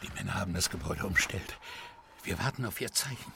Die 0.00 0.10
Männer 0.14 0.34
haben 0.34 0.54
das 0.54 0.70
Gebäude 0.70 1.04
umstellt. 1.04 1.58
Wir 2.22 2.38
warten 2.38 2.64
auf 2.64 2.80
Ihr 2.80 2.92
Zeichen. 2.92 3.32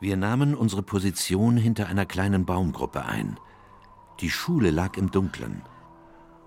Wir 0.00 0.16
nahmen 0.16 0.54
unsere 0.54 0.82
Position 0.82 1.58
hinter 1.58 1.86
einer 1.86 2.06
kleinen 2.06 2.46
Baumgruppe 2.46 3.04
ein. 3.04 3.38
Die 4.20 4.30
Schule 4.30 4.70
lag 4.70 4.96
im 4.96 5.10
Dunkeln. 5.10 5.60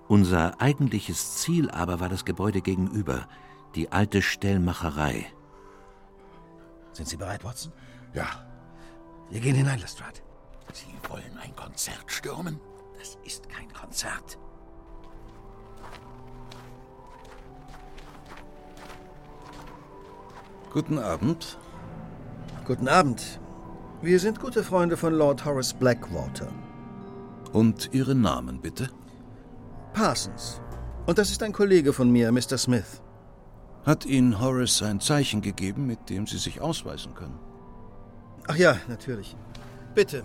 Unser 0.08 0.60
eigentliches 0.60 1.36
Ziel 1.36 1.70
aber 1.70 2.00
war 2.00 2.10
das 2.10 2.26
Gebäude 2.26 2.62
gegenüber, 2.62 3.28
die 3.76 3.92
alte 3.92 4.22
Stellmacherei. 4.22 5.26
Sind 6.92 7.08
Sie 7.08 7.18
bereit, 7.18 7.44
Watson? 7.44 7.72
Ja. 8.14 8.26
Wir 9.30 9.40
gehen 9.40 9.56
hinein, 9.56 9.80
Lestrade. 9.80 10.20
Sie 10.74 10.86
wollen 11.10 11.38
ein 11.42 11.56
Konzert 11.56 12.12
stürmen? 12.12 12.60
Das 12.98 13.18
ist 13.24 13.48
kein 13.50 13.72
Konzert. 13.72 14.38
Guten 20.72 21.00
Abend. 21.00 21.58
Guten 22.66 22.88
Abend. 22.88 23.40
Wir 24.02 24.20
sind 24.20 24.40
gute 24.40 24.64
Freunde 24.64 24.98
von 24.98 25.14
Lord 25.14 25.46
Horace 25.46 25.74
Blackwater. 25.74 26.50
Und 27.54 27.90
Ihre 27.94 28.14
Namen, 28.14 28.62
bitte? 28.62 28.90
Parsons. 29.94 30.62
Und 31.06 31.18
das 31.18 31.32
ist 31.32 31.42
ein 31.42 31.54
Kollege 31.54 31.94
von 31.94 32.12
mir, 32.12 32.32
Mr. 32.32 32.58
Smith. 32.58 33.02
Hat 33.88 34.06
Ihnen 34.06 34.42
Horace 34.42 34.82
ein 34.82 35.00
Zeichen 35.00 35.42
gegeben, 35.42 35.88
mit 35.88 36.10
dem 36.10 36.28
Sie 36.28 36.38
sich 36.38 36.60
ausweisen 36.60 37.14
können? 37.16 37.40
Ach 38.46 38.58
ja, 38.58 38.76
natürlich. 38.90 39.38
Bitte, 39.96 40.24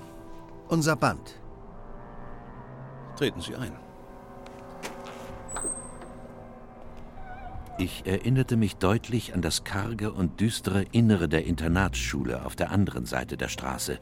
unser 0.66 0.96
Band. 0.96 1.36
Treten 3.16 3.40
Sie 3.40 3.54
ein. 3.54 3.70
Ich 7.78 8.04
erinnerte 8.04 8.56
mich 8.56 8.76
deutlich 8.78 9.32
an 9.32 9.42
das 9.42 9.62
karge 9.62 10.12
und 10.12 10.40
düstere 10.40 10.82
Innere 10.90 11.28
der 11.28 11.44
Internatsschule 11.46 12.44
auf 12.44 12.56
der 12.56 12.72
anderen 12.72 13.06
Seite 13.06 13.36
der 13.36 13.48
Straße. 13.48 14.00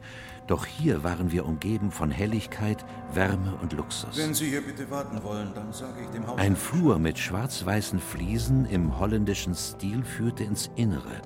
Doch 0.51 0.65
hier 0.65 1.01
waren 1.05 1.31
wir 1.31 1.45
umgeben 1.45 1.91
von 1.91 2.11
Helligkeit, 2.11 2.83
Wärme 3.13 3.55
und 3.61 3.71
Luxus. 3.71 4.17
Wenn 4.17 4.33
Sie 4.33 4.49
hier 4.49 4.59
bitte 4.59 4.91
warten 4.91 5.23
wollen, 5.23 5.53
dann 5.55 5.71
sage 5.71 6.01
ich 6.03 6.09
dem 6.09 6.27
Haus. 6.27 6.37
Ein 6.37 6.57
Flur 6.57 6.99
mit 6.99 7.17
schwarz-weißen 7.17 8.01
Fliesen 8.01 8.65
im 8.65 8.99
holländischen 8.99 9.55
Stil 9.55 10.03
führte 10.03 10.43
ins 10.43 10.69
Innere. 10.75 11.21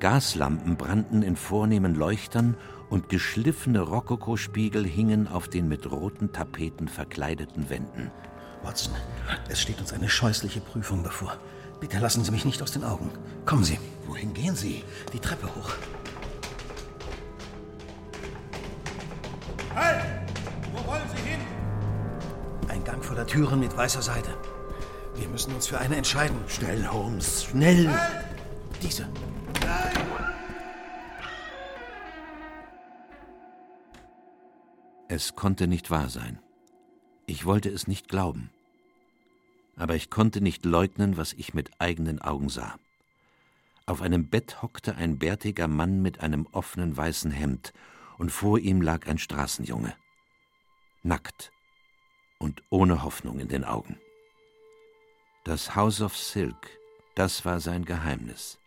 Gaslampen 0.00 0.76
brannten 0.76 1.22
in 1.22 1.36
vornehmen 1.36 1.94
Leuchtern 1.94 2.56
und 2.90 3.08
geschliffene 3.08 3.78
Rokokospiegel 3.78 4.84
hingen 4.84 5.28
auf 5.28 5.46
den 5.46 5.68
mit 5.68 5.88
roten 5.88 6.32
Tapeten 6.32 6.88
verkleideten 6.88 7.70
Wänden. 7.70 8.10
Watson, 8.64 8.92
es 9.48 9.60
steht 9.60 9.78
uns 9.78 9.92
eine 9.92 10.08
scheußliche 10.08 10.60
Prüfung 10.60 11.04
bevor. 11.04 11.36
Bitte 11.78 12.00
lassen 12.00 12.24
Sie 12.24 12.32
mich 12.32 12.44
nicht 12.44 12.60
aus 12.60 12.72
den 12.72 12.82
Augen. 12.82 13.10
Kommen 13.46 13.62
Sie. 13.62 13.78
Wohin 14.08 14.34
gehen 14.34 14.56
Sie? 14.56 14.82
Die 15.12 15.20
Treppe 15.20 15.46
hoch. 15.46 15.74
Halt! 19.74 20.04
Wo 20.72 20.86
wollen 20.86 21.08
Sie 21.14 21.22
hin? 21.28 21.40
Ein 22.68 22.84
Gang 22.84 23.04
voller 23.04 23.26
Türen 23.26 23.60
mit 23.60 23.76
weißer 23.76 24.02
Seite. 24.02 24.36
Wir 25.16 25.28
müssen 25.28 25.54
uns 25.54 25.66
für 25.66 25.78
eine 25.78 25.96
entscheiden. 25.96 26.36
Schnell, 26.48 26.86
Holmes, 26.86 27.44
schnell! 27.44 27.88
Halt! 27.88 28.24
Diese. 28.82 29.08
Es 35.08 35.36
konnte 35.36 35.66
nicht 35.66 35.90
wahr 35.90 36.08
sein. 36.08 36.38
Ich 37.26 37.46
wollte 37.46 37.70
es 37.70 37.86
nicht 37.86 38.08
glauben. 38.08 38.50
Aber 39.76 39.94
ich 39.94 40.10
konnte 40.10 40.40
nicht 40.40 40.64
leugnen, 40.64 41.16
was 41.16 41.32
ich 41.32 41.54
mit 41.54 41.70
eigenen 41.78 42.20
Augen 42.20 42.48
sah. 42.48 42.76
Auf 43.86 44.02
einem 44.02 44.28
Bett 44.28 44.62
hockte 44.62 44.96
ein 44.96 45.18
bärtiger 45.18 45.68
Mann 45.68 46.00
mit 46.00 46.20
einem 46.20 46.46
offenen 46.52 46.96
weißen 46.96 47.30
Hemd, 47.30 47.72
und 48.18 48.30
vor 48.30 48.58
ihm 48.58 48.80
lag 48.80 49.06
ein 49.06 49.18
Straßenjunge. 49.18 49.94
Nackt 51.02 51.52
und 52.38 52.62
ohne 52.70 53.02
Hoffnung 53.02 53.40
in 53.40 53.48
den 53.48 53.64
Augen. 53.64 53.98
Das 55.44 55.74
House 55.74 56.00
of 56.00 56.16
Silk, 56.16 56.78
das 57.14 57.44
war 57.44 57.60
sein 57.60 57.84
Geheimnis. 57.84 58.58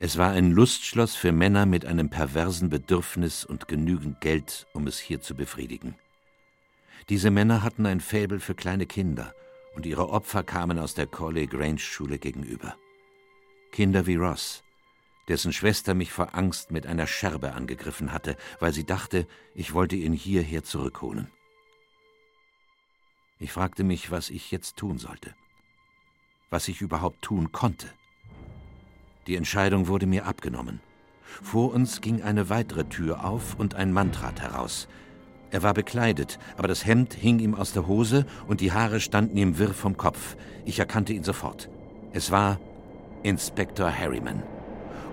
Es 0.00 0.18
war 0.18 0.32
ein 0.32 0.50
Lustschloss 0.50 1.14
für 1.14 1.32
Männer 1.32 1.66
mit 1.66 1.86
einem 1.86 2.10
perversen 2.10 2.68
Bedürfnis 2.68 3.44
und 3.44 3.68
genügend 3.68 4.20
Geld, 4.20 4.66
um 4.72 4.86
es 4.86 4.98
hier 4.98 5.20
zu 5.20 5.34
befriedigen. 5.34 5.94
Diese 7.08 7.30
Männer 7.30 7.62
hatten 7.62 7.86
ein 7.86 8.00
Faible 8.00 8.40
für 8.40 8.54
kleine 8.54 8.86
Kinder, 8.86 9.34
und 9.74 9.86
ihre 9.86 10.08
Opfer 10.08 10.42
kamen 10.42 10.78
aus 10.78 10.94
der 10.94 11.06
Corley 11.06 11.46
Grange 11.46 11.78
Schule 11.78 12.18
gegenüber. 12.18 12.76
Kinder 13.72 14.06
wie 14.06 14.16
Ross, 14.16 14.63
dessen 15.28 15.52
Schwester 15.52 15.94
mich 15.94 16.12
vor 16.12 16.34
Angst 16.34 16.70
mit 16.70 16.86
einer 16.86 17.06
Scherbe 17.06 17.52
angegriffen 17.52 18.12
hatte, 18.12 18.36
weil 18.60 18.72
sie 18.72 18.84
dachte, 18.84 19.26
ich 19.54 19.74
wollte 19.74 19.96
ihn 19.96 20.12
hierher 20.12 20.64
zurückholen. 20.64 21.28
Ich 23.38 23.52
fragte 23.52 23.84
mich, 23.84 24.10
was 24.10 24.30
ich 24.30 24.50
jetzt 24.50 24.76
tun 24.76 24.98
sollte, 24.98 25.34
was 26.50 26.68
ich 26.68 26.80
überhaupt 26.80 27.22
tun 27.22 27.52
konnte. 27.52 27.88
Die 29.26 29.36
Entscheidung 29.36 29.88
wurde 29.88 30.06
mir 30.06 30.26
abgenommen. 30.26 30.80
Vor 31.42 31.72
uns 31.72 32.00
ging 32.00 32.22
eine 32.22 32.48
weitere 32.48 32.84
Tür 32.84 33.24
auf 33.24 33.58
und 33.58 33.74
ein 33.74 33.92
Mann 33.92 34.12
trat 34.12 34.40
heraus. 34.40 34.88
Er 35.50 35.62
war 35.62 35.74
bekleidet, 35.74 36.38
aber 36.56 36.68
das 36.68 36.84
Hemd 36.84 37.14
hing 37.14 37.38
ihm 37.38 37.54
aus 37.54 37.72
der 37.72 37.86
Hose 37.86 38.26
und 38.46 38.60
die 38.60 38.72
Haare 38.72 39.00
standen 39.00 39.36
ihm 39.36 39.58
wirr 39.58 39.74
vom 39.74 39.96
Kopf. 39.96 40.36
Ich 40.64 40.78
erkannte 40.78 41.12
ihn 41.12 41.24
sofort. 41.24 41.68
Es 42.12 42.30
war 42.30 42.60
Inspektor 43.22 43.90
Harriman. 43.90 44.42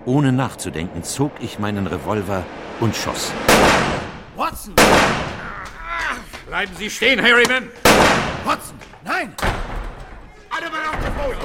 Ohne 0.05 0.31
nachzudenken 0.31 1.03
zog 1.03 1.31
ich 1.41 1.59
meinen 1.59 1.85
Revolver 1.85 2.43
und 2.79 2.95
schoss. 2.95 3.31
Watson! 4.35 4.73
Bleiben 6.47 6.71
Sie 6.77 6.89
stehen, 6.89 7.21
Harriman! 7.21 7.69
Watson! 8.43 8.75
Nein! 9.05 9.35
Alle 10.49 10.69
Mann 10.71 10.87
auf 10.89 11.03
den 11.03 11.13
Boden! 11.13 11.37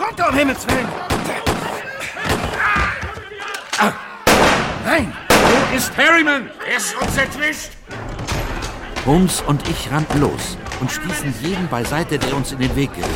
Runter, 0.00 0.28
um 0.28 0.34
Himmels 0.36 0.66
Willen! 0.68 0.88
Ah. 3.78 3.92
Nein! 4.84 5.12
Wo 5.28 5.76
ist 5.76 5.96
Harriman? 5.96 6.48
Er 6.68 6.76
ist 6.76 6.96
uns 6.96 7.16
entwischt! 7.16 7.70
Holmes 9.06 9.42
und 9.46 9.66
ich 9.68 9.90
rannten 9.90 10.20
los 10.20 10.58
und 10.80 10.90
stießen 10.90 11.34
jeden 11.42 11.68
beiseite, 11.68 12.18
der 12.18 12.36
uns 12.36 12.52
in 12.52 12.58
den 12.58 12.74
Weg 12.76 12.92
geriet. 12.92 13.08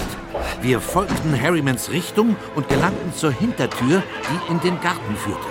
Wir 0.62 0.80
folgten 0.80 1.38
Harrimans 1.40 1.90
Richtung 1.90 2.36
und 2.54 2.68
gelangten 2.68 3.12
zur 3.14 3.32
Hintertür, 3.32 4.02
die 4.30 4.52
in 4.52 4.60
den 4.60 4.80
Garten 4.80 5.16
führte. 5.16 5.46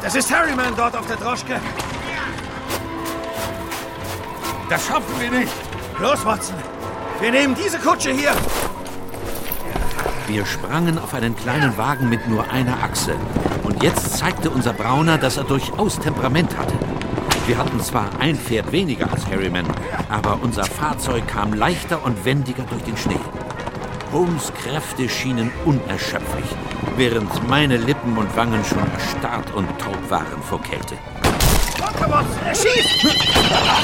Das 0.00 0.14
ist 0.14 0.32
Harriman 0.32 0.72
dort 0.76 0.96
auf 0.96 1.06
der 1.06 1.16
Droschke. 1.16 1.60
Das 4.68 4.86
schaffen 4.86 5.20
wir 5.20 5.30
nicht. 5.30 5.52
Los, 5.98 6.24
Watson. 6.24 6.56
Wir 7.20 7.32
nehmen 7.32 7.54
diese 7.54 7.78
Kutsche 7.78 8.12
hier. 8.12 8.32
Wir 10.28 10.46
sprangen 10.46 10.98
auf 10.98 11.12
einen 11.12 11.36
kleinen 11.36 11.76
Wagen 11.76 12.08
mit 12.08 12.26
nur 12.28 12.48
einer 12.50 12.82
Achse. 12.82 13.16
Und 13.70 13.84
jetzt 13.84 14.18
zeigte 14.18 14.50
unser 14.50 14.72
Brauner, 14.72 15.16
dass 15.16 15.36
er 15.36 15.44
durchaus 15.44 15.98
Temperament 15.98 16.58
hatte. 16.58 16.74
Wir 17.46 17.56
hatten 17.56 17.78
zwar 17.80 18.10
ein 18.18 18.34
Pferd 18.34 18.72
weniger 18.72 19.10
als 19.12 19.26
Harriman, 19.26 19.66
aber 20.08 20.40
unser 20.42 20.64
Fahrzeug 20.64 21.26
kam 21.28 21.54
leichter 21.54 22.04
und 22.04 22.24
wendiger 22.24 22.64
durch 22.64 22.82
den 22.82 22.96
Schnee. 22.96 23.20
Holmes' 24.12 24.52
Kräfte 24.54 25.08
schienen 25.08 25.52
unerschöpflich. 25.64 26.44
während 26.96 27.48
meine 27.48 27.76
Lippen 27.76 28.18
und 28.18 28.36
Wangen 28.36 28.62
schon 28.64 28.82
erstarrt 28.92 29.54
und 29.54 29.66
taub 29.78 30.10
waren 30.10 30.42
vor 30.42 30.60
Kälte. 30.60 30.96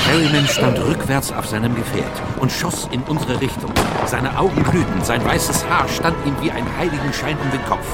Harryman 0.06 0.48
stand 0.48 0.78
rückwärts 0.80 1.32
auf 1.32 1.46
seinem 1.46 1.74
Gefährt 1.76 2.22
und 2.40 2.50
schoss 2.50 2.88
in 2.90 3.02
unsere 3.02 3.40
Richtung. 3.40 3.72
Seine 4.04 4.36
Augen 4.36 4.62
glühten, 4.64 5.02
sein 5.02 5.24
weißes 5.24 5.64
Haar 5.70 5.88
stand 5.88 6.16
ihm 6.26 6.34
wie 6.42 6.50
ein 6.50 6.66
Heiligenschein 6.76 7.36
um 7.38 7.50
den 7.52 7.64
Kopf. 7.64 7.86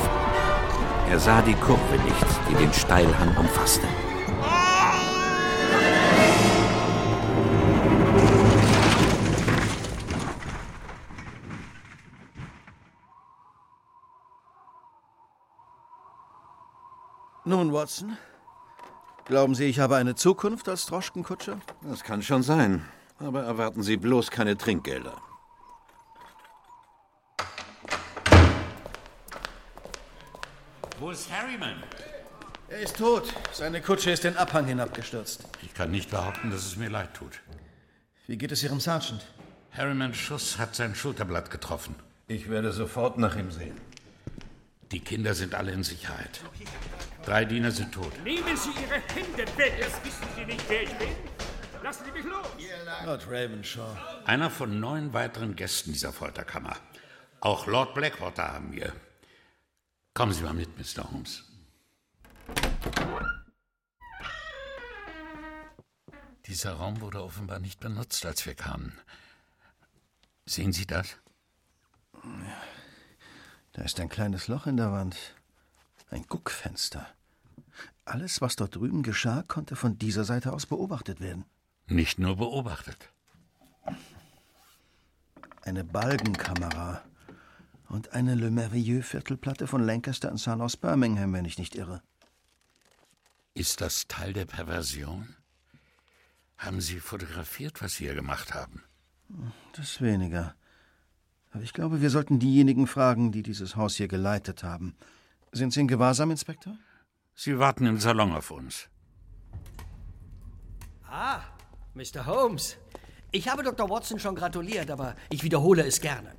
Er 1.13 1.21
sah 1.21 1.43
die 1.43 1.53
Kurve 1.53 1.99
nicht, 1.99 2.27
die 2.49 2.55
den 2.55 2.73
Steilhang 2.73 3.37
umfasste. 3.37 3.87
Nun, 17.45 17.75
Watson, 17.75 18.17
glauben 19.27 19.55
Sie, 19.55 19.65
ich 19.67 19.81
habe 19.81 19.97
eine 19.97 20.15
Zukunft 20.15 20.67
als 20.71 20.87
Droschkenkutscher? 20.87 21.59
Das 21.83 22.05
kann 22.05 22.23
schon 22.23 22.43
sein. 22.43 22.87
Aber 23.19 23.43
erwarten 23.43 23.83
Sie 23.83 23.99
bloß 23.99 24.31
keine 24.31 24.57
Trinkgelder. 24.57 25.21
Wo 31.03 31.11
ist 31.11 31.29
Harryman? 31.33 31.83
Er 32.69 32.79
ist 32.79 32.97
tot. 32.97 33.25
Seine 33.53 33.81
Kutsche 33.81 34.13
ist 34.13 34.23
den 34.23 34.37
Abhang 34.37 34.67
hinabgestürzt. 34.67 35.43
Ich 35.61 35.75
kann 35.75 35.91
nicht 35.91 36.11
behaupten, 36.11 36.53
dass 36.53 36.65
es 36.65 36.77
mir 36.77 36.91
leid 36.91 37.13
tut. 37.15 37.41
Wie 38.29 38.39
geht 38.39 38.53
es 38.53 38.63
Ihrem 38.63 38.79
Sergeant? 38.79 39.27
Harrymans 39.73 40.17
Schuss 40.17 40.59
hat 40.59 40.77
sein 40.77 40.95
Schulterblatt 40.95 41.51
getroffen. 41.51 41.97
Ich 42.29 42.49
werde 42.49 42.71
sofort 42.71 43.19
nach 43.19 43.35
ihm 43.35 43.51
sehen. 43.51 43.81
Die 44.93 45.01
Kinder 45.01 45.35
sind 45.35 45.57
alle 45.57 45.73
in 45.73 45.83
Sicherheit. 45.83 46.41
Drei 47.27 47.47
Diener 47.47 47.73
sind 47.73 47.93
tot. 47.93 48.13
Nehmen 48.23 48.57
Sie 48.57 48.71
Ihre 48.71 49.01
Hände 49.13 49.59
weg! 49.59 49.73
Jetzt 49.81 50.05
wissen 50.05 50.29
Sie 50.37 50.45
nicht, 50.45 50.65
wer 50.69 50.85
ich 50.85 50.95
bin. 50.99 51.09
Lassen 51.83 52.05
Sie 52.05 52.13
mich 52.13 52.25
los! 52.25 52.47
Lord 53.05 53.27
Ravenshaw. 53.27 53.99
Einer 54.25 54.51
von 54.51 54.79
neun 54.79 55.13
weiteren 55.13 55.57
Gästen 55.57 55.93
dieser 55.93 56.13
Folterkammer. 56.13 56.77
Auch 57.41 57.67
Lord 57.67 57.93
Blackwater 57.95 58.53
haben 58.53 58.73
wir. 58.73 58.93
Kommen 60.15 60.33
Sie 60.33 60.43
mal 60.43 60.53
mit, 60.53 60.69
Mr. 60.79 61.11
Holmes. 61.11 61.45
Dieser 66.47 66.75
Raum 66.75 67.01
wurde 67.01 67.23
offenbar 67.23 67.61
nicht 67.61 67.81
benutzt, 67.81 68.27
als 68.27 68.45
wir 68.45 68.55
kamen. 68.55 68.93
Sehen 70.45 70.73
Sie 70.73 70.87
das? 70.87 71.17
Da 73.73 73.83
ist 73.83 73.99
ein 74.01 74.11
kleines 74.11 74.49
Loch 74.49 74.67
in 74.67 74.77
der 74.77 74.93
Wand. 74.93 75.17
Ein 76.11 76.27
Guckfenster. 76.27 77.07
Alles, 78.05 78.43
was 78.43 78.57
dort 78.57 78.75
drüben 78.75 79.03
geschah, 79.03 79.45
konnte 79.49 79.77
von 79.77 79.97
dieser 79.97 80.25
Seite 80.25 80.53
aus 80.53 80.67
beobachtet 80.67 81.21
werden. 81.21 81.47
Nicht 81.87 82.19
nur 82.19 82.37
beobachtet. 82.37 83.11
Eine 85.63 85.85
Balgenkamera 85.85 87.03
und 87.93 88.14
eine 88.14 88.34
Le 88.34 88.51
Merveilleux-Viertelplatte 88.51 89.66
von 89.66 89.82
Lancaster 89.82 90.30
und 90.30 90.38
Son 90.38 90.62
aus 90.62 90.78
Birmingham, 90.78 91.34
wenn 91.34 91.45
ich 91.45 91.59
nicht 91.59 91.74
irre. 91.74 92.03
Ist 93.53 93.82
das 93.82 94.09
Teil 94.09 94.32
der 94.32 94.47
Perversion? 94.47 95.36
Haben 96.57 96.80
Sie 96.80 97.01
fotografiert, 97.01 97.82
was 97.82 97.97
Sie 97.97 98.05
hier 98.05 98.14
gemacht 98.14 98.55
haben? 98.55 98.82
Das 99.74 100.01
weniger. 100.01 100.55
Aber 101.51 101.62
ich 101.62 101.74
glaube, 101.74 102.01
wir 102.01 102.09
sollten 102.09 102.38
diejenigen 102.38 102.86
fragen, 102.86 103.30
die 103.30 103.43
dieses 103.43 103.76
Haus 103.76 103.97
hier 103.97 104.09
geleitet 104.09 104.62
haben. 104.62 104.97
Sind 105.53 105.74
Sie 105.74 105.80
in 105.80 105.88
Gewahrsam, 105.88 106.30
Inspektor? 106.30 106.74
Sie 107.34 107.59
warten 107.59 107.84
im 107.84 107.99
Salon 107.99 108.32
auf 108.32 108.51
uns. 108.51 108.88
Ah, 111.05 111.43
Mr. 111.93 112.24
Holmes. 112.24 112.78
Ich 113.32 113.51
habe 113.51 113.62
Dr. 113.62 113.90
Watson 113.90 114.18
schon 114.18 114.34
gratuliert, 114.34 114.90
aber 114.90 115.14
ich 115.28 115.43
wiederhole 115.43 115.84
es 115.84 116.01
gerne. 116.01 116.34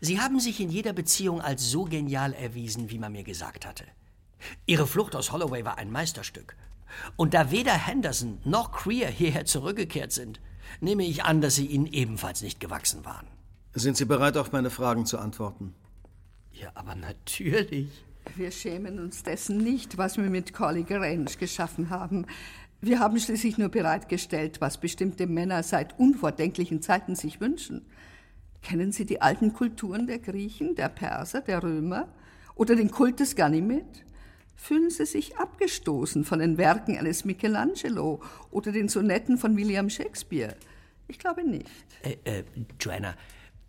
Sie 0.00 0.20
haben 0.20 0.40
sich 0.40 0.60
in 0.60 0.70
jeder 0.70 0.92
Beziehung 0.92 1.40
als 1.40 1.70
so 1.70 1.84
genial 1.84 2.32
erwiesen, 2.32 2.90
wie 2.90 2.98
man 2.98 3.12
mir 3.12 3.24
gesagt 3.24 3.66
hatte. 3.66 3.84
Ihre 4.66 4.86
Flucht 4.86 5.16
aus 5.16 5.32
Holloway 5.32 5.64
war 5.64 5.78
ein 5.78 5.90
Meisterstück. 5.90 6.56
Und 7.16 7.34
da 7.34 7.50
weder 7.50 7.72
Henderson 7.72 8.38
noch 8.44 8.72
Creer 8.72 9.10
hierher 9.10 9.44
zurückgekehrt 9.44 10.12
sind, 10.12 10.40
nehme 10.80 11.04
ich 11.04 11.24
an, 11.24 11.40
dass 11.40 11.56
sie 11.56 11.66
ihnen 11.66 11.86
ebenfalls 11.86 12.42
nicht 12.42 12.60
gewachsen 12.60 13.04
waren. 13.04 13.26
Sind 13.72 13.96
Sie 13.96 14.04
bereit, 14.04 14.36
auf 14.36 14.52
meine 14.52 14.70
Fragen 14.70 15.06
zu 15.06 15.18
antworten? 15.18 15.74
Ja, 16.52 16.70
aber 16.74 16.94
natürlich. 16.96 17.88
Wir 18.36 18.50
schämen 18.50 18.98
uns 18.98 19.22
dessen 19.22 19.58
nicht, 19.58 19.96
was 19.96 20.16
wir 20.16 20.28
mit 20.28 20.52
Collie 20.52 20.84
Grange 20.84 21.30
geschaffen 21.38 21.90
haben. 21.90 22.26
Wir 22.80 22.98
haben 22.98 23.18
schließlich 23.18 23.58
nur 23.58 23.68
bereitgestellt, 23.68 24.60
was 24.60 24.78
bestimmte 24.78 25.26
Männer 25.26 25.62
seit 25.62 25.98
unvordenklichen 25.98 26.82
Zeiten 26.82 27.14
sich 27.14 27.40
wünschen. 27.40 27.86
Kennen 28.62 28.92
Sie 28.92 29.06
die 29.06 29.20
alten 29.20 29.52
Kulturen 29.52 30.06
der 30.06 30.18
Griechen, 30.18 30.74
der 30.74 30.88
Perser, 30.88 31.40
der 31.40 31.62
Römer 31.62 32.08
oder 32.54 32.76
den 32.76 32.90
Kult 32.90 33.20
des 33.20 33.36
Ganymed? 33.36 34.04
Fühlen 34.54 34.90
Sie 34.90 35.06
sich 35.06 35.38
abgestoßen 35.38 36.24
von 36.24 36.38
den 36.38 36.58
Werken 36.58 36.98
eines 36.98 37.24
Michelangelo 37.24 38.20
oder 38.50 38.72
den 38.72 38.88
Sonetten 38.88 39.38
von 39.38 39.56
William 39.56 39.88
Shakespeare? 39.88 40.54
Ich 41.08 41.18
glaube 41.18 41.42
nicht. 41.42 41.66
Äh, 42.02 42.16
äh, 42.24 42.44
Joanna, 42.78 43.14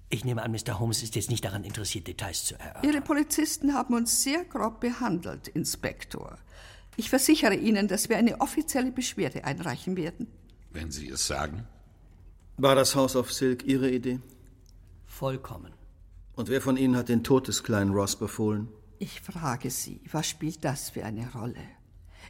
ich 0.09 0.25
nehme 0.25 0.43
an, 0.43 0.51
Mr. 0.51 0.79
Holmes 0.79 1.01
ist 1.01 1.15
jetzt 1.15 1.29
nicht 1.29 1.45
daran 1.45 1.63
interessiert, 1.63 2.07
Details 2.07 2.43
zu 2.43 2.59
erörtern. 2.59 2.83
Ihre 2.83 3.01
Polizisten 3.01 3.73
haben 3.73 3.93
uns 3.93 4.21
sehr 4.21 4.43
grob 4.43 4.81
behandelt, 4.81 5.47
Inspektor. 5.47 6.37
Ich 6.97 7.09
versichere 7.09 7.55
Ihnen, 7.55 7.87
dass 7.87 8.09
wir 8.09 8.17
eine 8.17 8.41
offizielle 8.41 8.91
Beschwerde 8.91 9.45
einreichen 9.45 9.95
werden. 9.95 10.27
Wenn 10.71 10.91
Sie 10.91 11.07
es 11.07 11.25
sagen. 11.25 11.65
War 12.57 12.75
das 12.75 12.95
House 12.95 13.15
of 13.15 13.31
Silk 13.31 13.63
Ihre 13.65 13.89
Idee? 13.89 14.19
Vollkommen. 15.21 15.71
Und 16.35 16.49
wer 16.49 16.61
von 16.61 16.77
Ihnen 16.77 16.95
hat 16.95 17.07
den 17.07 17.23
Tod 17.23 17.47
des 17.47 17.61
kleinen 17.61 17.91
Ross 17.91 18.15
befohlen? 18.15 18.69
Ich 18.97 19.21
frage 19.21 19.69
Sie, 19.69 20.01
was 20.11 20.25
spielt 20.25 20.65
das 20.65 20.89
für 20.89 21.05
eine 21.05 21.31
Rolle? 21.33 21.61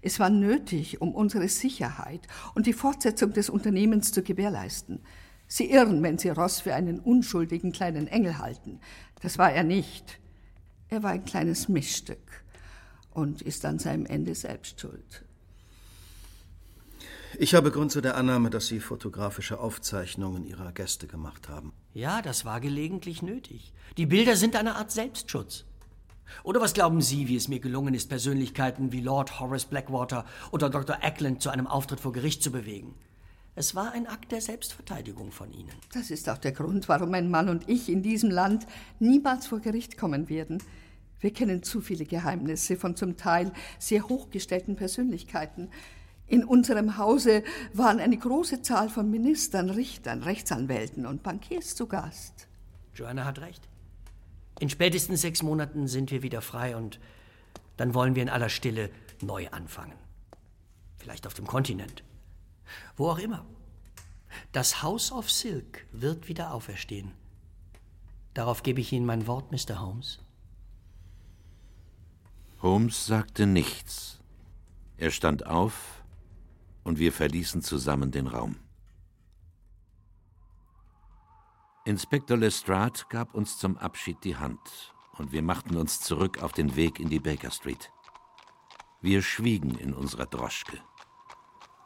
Es 0.02 0.20
war 0.20 0.30
nötig, 0.30 1.00
um 1.00 1.16
unsere 1.16 1.48
Sicherheit 1.48 2.28
und 2.54 2.66
die 2.66 2.74
Fortsetzung 2.74 3.32
des 3.32 3.50
Unternehmens 3.50 4.12
zu 4.12 4.24
gewährleisten. 4.24 5.00
Sie 5.48 5.72
irren, 5.72 6.04
wenn 6.04 6.18
Sie 6.18 6.28
Ross 6.32 6.60
für 6.60 6.76
einen 6.76 7.00
unschuldigen 7.00 7.72
kleinen 7.72 8.08
Engel 8.08 8.39
halten. 8.39 8.82
Das 9.22 9.38
war 9.38 9.54
er 9.54 9.64
nicht. 9.64 10.20
Er 10.89 11.02
war 11.02 11.12
ein 11.12 11.24
kleines 11.24 11.70
Missstück 11.70 12.44
und 13.12 13.42
ist 13.42 13.64
an 13.64 13.80
seinem 13.80 14.06
Ende 14.06 14.36
selbst 14.36 14.82
schuld. 14.82 15.24
Ich 17.38 17.55
habe 17.55 17.71
Grund 17.71 17.91
zu 17.91 18.01
der 18.01 18.17
Annahme, 18.17 18.49
dass 18.49 18.67
Sie 18.67 18.79
fotografische 18.79 19.59
Aufzeichnungen 19.59 20.45
Ihrer 20.45 20.73
Gäste 20.73 21.07
gemacht 21.07 21.47
haben. 21.47 21.71
Ja, 21.93 22.21
das 22.21 22.43
war 22.43 22.59
gelegentlich 22.59 23.21
nötig. 23.21 23.73
Die 23.97 24.05
Bilder 24.05 24.36
sind 24.36 24.55
eine 24.55 24.75
Art 24.75 24.91
Selbstschutz. 24.91 25.65
Oder 26.43 26.59
was 26.61 26.73
glauben 26.73 27.01
Sie, 27.01 27.27
wie 27.27 27.36
es 27.36 27.47
mir 27.47 27.59
gelungen 27.59 27.93
ist, 27.93 28.09
Persönlichkeiten 28.09 28.91
wie 28.91 29.01
Lord 29.01 29.39
Horace 29.39 29.65
Blackwater 29.65 30.25
oder 30.51 30.69
Dr. 30.69 30.97
Ackland 31.01 31.41
zu 31.41 31.49
einem 31.49 31.67
Auftritt 31.67 32.01
vor 32.01 32.11
Gericht 32.11 32.43
zu 32.43 32.51
bewegen? 32.51 32.95
Es 33.55 33.75
war 33.75 33.91
ein 33.93 34.07
Akt 34.07 34.32
der 34.32 34.41
Selbstverteidigung 34.41 35.32
von 35.32 35.51
Ihnen. 35.51 35.73
Das 35.93 36.09
ist 36.11 36.29
auch 36.29 36.38
der 36.38 36.53
Grund, 36.53 36.88
warum 36.89 37.11
mein 37.11 37.29
Mann 37.29 37.49
und 37.49 37.67
ich 37.69 37.89
in 37.89 38.01
diesem 38.01 38.29
Land 38.29 38.65
niemals 38.99 39.47
vor 39.47 39.59
Gericht 39.59 39.97
kommen 39.97 40.29
werden. 40.29 40.63
Wir 41.19 41.32
kennen 41.32 41.61
zu 41.63 41.82
viele 41.82 42.05
Geheimnisse 42.05 42.77
von 42.77 42.95
zum 42.95 43.17
Teil 43.17 43.51
sehr 43.77 44.07
hochgestellten 44.07 44.75
Persönlichkeiten. 44.75 45.69
In 46.32 46.45
unserem 46.45 46.97
Hause 46.97 47.43
waren 47.73 47.99
eine 47.99 48.17
große 48.17 48.61
Zahl 48.61 48.88
von 48.88 49.11
Ministern, 49.11 49.69
Richtern, 49.69 50.23
Rechtsanwälten 50.23 51.05
und 51.05 51.23
Bankiers 51.23 51.75
zu 51.75 51.88
Gast. 51.88 52.47
Joanna 52.95 53.25
hat 53.25 53.39
recht. 53.39 53.67
In 54.61 54.69
spätestens 54.69 55.19
sechs 55.19 55.43
Monaten 55.43 55.89
sind 55.89 56.09
wir 56.09 56.23
wieder 56.23 56.41
frei 56.41 56.77
und 56.77 57.01
dann 57.75 57.93
wollen 57.93 58.15
wir 58.15 58.23
in 58.23 58.29
aller 58.29 58.47
Stille 58.47 58.91
neu 59.21 59.49
anfangen. 59.49 59.97
Vielleicht 60.95 61.27
auf 61.27 61.34
dem 61.34 61.47
Kontinent. 61.47 62.01
Wo 62.95 63.09
auch 63.09 63.19
immer. 63.19 63.45
Das 64.53 64.82
House 64.82 65.11
of 65.11 65.29
Silk 65.29 65.86
wird 65.91 66.29
wieder 66.29 66.53
auferstehen. 66.53 67.11
Darauf 68.34 68.63
gebe 68.63 68.79
ich 68.79 68.93
Ihnen 68.93 69.05
mein 69.05 69.27
Wort, 69.27 69.51
Mr. 69.51 69.82
Holmes. 69.82 70.19
Holmes 72.61 73.05
sagte 73.05 73.47
nichts. 73.47 74.21
Er 74.95 75.11
stand 75.11 75.45
auf 75.45 76.01
und 76.84 76.99
wir 76.99 77.13
verließen 77.13 77.61
zusammen 77.61 78.11
den 78.11 78.27
Raum. 78.27 78.57
Inspektor 81.86 82.38
Lestrade 82.38 83.01
gab 83.09 83.34
uns 83.34 83.57
zum 83.57 83.77
Abschied 83.77 84.23
die 84.23 84.38
Hand 84.38 84.93
und 85.17 85.32
wir 85.32 85.41
machten 85.41 85.77
uns 85.77 85.99
zurück 85.99 86.41
auf 86.43 86.51
den 86.51 86.75
Weg 86.75 86.99
in 86.99 87.09
die 87.09 87.19
Baker 87.19 87.51
Street. 87.51 87.91
Wir 89.01 89.21
schwiegen 89.21 89.77
in 89.77 89.93
unserer 89.93 90.27
Droschke. 90.27 90.79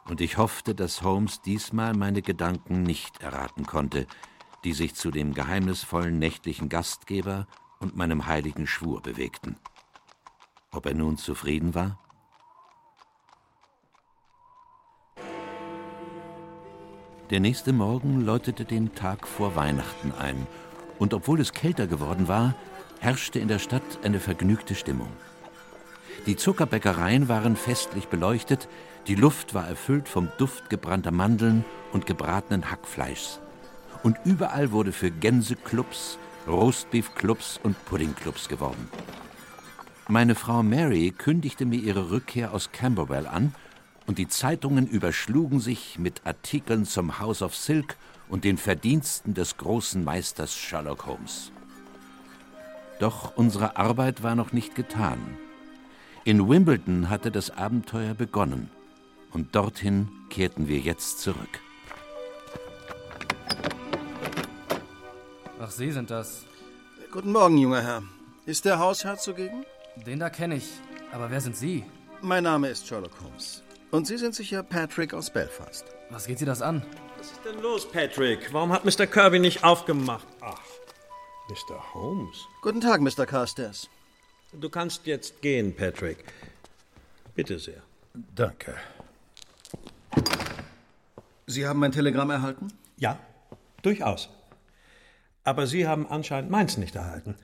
Und 0.04 0.20
ich 0.20 0.36
hoffte, 0.36 0.74
dass 0.74 1.02
Holmes 1.02 1.40
diesmal 1.40 1.94
meine 1.94 2.22
Gedanken 2.22 2.82
nicht 2.82 3.22
erraten 3.22 3.66
konnte, 3.66 4.06
die 4.64 4.72
sich 4.72 4.94
zu 4.94 5.10
dem 5.10 5.32
geheimnisvollen 5.32 6.18
nächtlichen 6.18 6.68
Gastgeber 6.68 7.46
und 7.80 7.96
meinem 7.96 8.26
heiligen 8.26 8.66
Schwur 8.66 9.00
bewegten. 9.00 9.56
Ob 10.70 10.86
er 10.86 10.94
nun 10.94 11.16
zufrieden 11.16 11.74
war? 11.74 11.98
Der 17.30 17.40
nächste 17.40 17.72
Morgen 17.72 18.20
läutete 18.20 18.64
den 18.64 18.94
Tag 18.94 19.26
vor 19.26 19.56
Weihnachten 19.56 20.12
ein, 20.16 20.46
und 21.00 21.12
obwohl 21.12 21.40
es 21.40 21.52
kälter 21.52 21.88
geworden 21.88 22.28
war, 22.28 22.54
herrschte 23.00 23.40
in 23.40 23.48
der 23.48 23.58
Stadt 23.58 23.82
eine 24.04 24.20
vergnügte 24.20 24.76
Stimmung. 24.76 25.08
Die 26.26 26.36
Zuckerbäckereien 26.36 27.28
waren 27.28 27.56
festlich 27.56 28.06
beleuchtet, 28.06 28.68
die 29.08 29.16
Luft 29.16 29.54
war 29.54 29.66
erfüllt 29.66 30.08
vom 30.08 30.28
Duft 30.38 30.70
gebrannter 30.70 31.10
Mandeln 31.10 31.64
und 31.92 32.06
gebratenen 32.06 32.70
Hackfleischs. 32.70 33.40
Und 34.04 34.18
überall 34.24 34.70
wurde 34.70 34.92
für 34.92 35.10
Gänseclubs, 35.10 36.18
Roastbeefclubs 36.46 37.58
und 37.60 37.76
Puddingclubs 37.86 38.48
geworben. 38.48 38.88
Meine 40.06 40.36
Frau 40.36 40.62
Mary 40.62 41.12
kündigte 41.16 41.66
mir 41.66 41.80
ihre 41.80 42.12
Rückkehr 42.12 42.54
aus 42.54 42.70
Camberwell 42.70 43.26
an, 43.26 43.52
und 44.06 44.18
die 44.18 44.28
Zeitungen 44.28 44.86
überschlugen 44.86 45.60
sich 45.60 45.98
mit 45.98 46.22
Artikeln 46.24 46.84
zum 46.84 47.18
House 47.18 47.42
of 47.42 47.56
Silk 47.56 47.96
und 48.28 48.44
den 48.44 48.58
Verdiensten 48.58 49.34
des 49.34 49.56
großen 49.56 50.02
Meisters 50.02 50.56
Sherlock 50.56 51.06
Holmes. 51.06 51.50
Doch 52.98 53.36
unsere 53.36 53.76
Arbeit 53.76 54.22
war 54.22 54.34
noch 54.34 54.52
nicht 54.52 54.74
getan. 54.74 55.18
In 56.24 56.48
Wimbledon 56.48 57.10
hatte 57.10 57.30
das 57.30 57.50
Abenteuer 57.50 58.14
begonnen, 58.14 58.70
und 59.32 59.54
dorthin 59.54 60.08
kehrten 60.30 60.66
wir 60.66 60.78
jetzt 60.78 61.20
zurück. 61.20 61.60
Ach, 65.60 65.70
Sie 65.70 65.92
sind 65.92 66.10
das. 66.10 66.44
Guten 67.12 67.32
Morgen, 67.32 67.58
junger 67.58 67.82
Herr. 67.82 68.02
Ist 68.44 68.64
der 68.64 68.78
Hausherr 68.78 69.18
zugegen? 69.18 69.64
Den 70.06 70.20
da 70.20 70.30
kenne 70.30 70.56
ich. 70.56 70.68
Aber 71.12 71.30
wer 71.30 71.40
sind 71.40 71.56
Sie? 71.56 71.84
Mein 72.22 72.44
Name 72.44 72.68
ist 72.68 72.86
Sherlock 72.86 73.12
Holmes. 73.22 73.62
Und 73.96 74.06
Sie 74.06 74.18
sind 74.18 74.34
sicher 74.34 74.62
Patrick 74.62 75.14
aus 75.14 75.30
Belfast. 75.30 75.86
Was 76.10 76.26
geht 76.26 76.38
Sie 76.38 76.44
das 76.44 76.60
an? 76.60 76.84
Was 77.16 77.30
ist 77.30 77.40
denn 77.46 77.62
los, 77.62 77.90
Patrick? 77.90 78.52
Warum 78.52 78.70
hat 78.70 78.84
Mr. 78.84 79.06
Kirby 79.06 79.38
nicht 79.38 79.64
aufgemacht? 79.64 80.28
Ach, 80.42 80.60
Mr. 81.48 81.94
Holmes. 81.94 82.36
Guten 82.60 82.82
Tag, 82.82 83.00
Mr. 83.00 83.24
Carstairs. 83.24 83.88
Du 84.52 84.68
kannst 84.68 85.06
jetzt 85.06 85.40
gehen, 85.40 85.74
Patrick. 85.74 86.18
Bitte 87.34 87.58
sehr. 87.58 87.82
Danke. 88.34 88.74
Sie 91.46 91.66
haben 91.66 91.80
mein 91.80 91.92
Telegramm 91.92 92.28
erhalten? 92.28 92.68
Ja, 92.98 93.18
durchaus. 93.80 94.28
Aber 95.42 95.66
Sie 95.66 95.88
haben 95.88 96.06
anscheinend 96.06 96.50
meins 96.50 96.76
nicht 96.76 96.96
erhalten. 96.96 97.34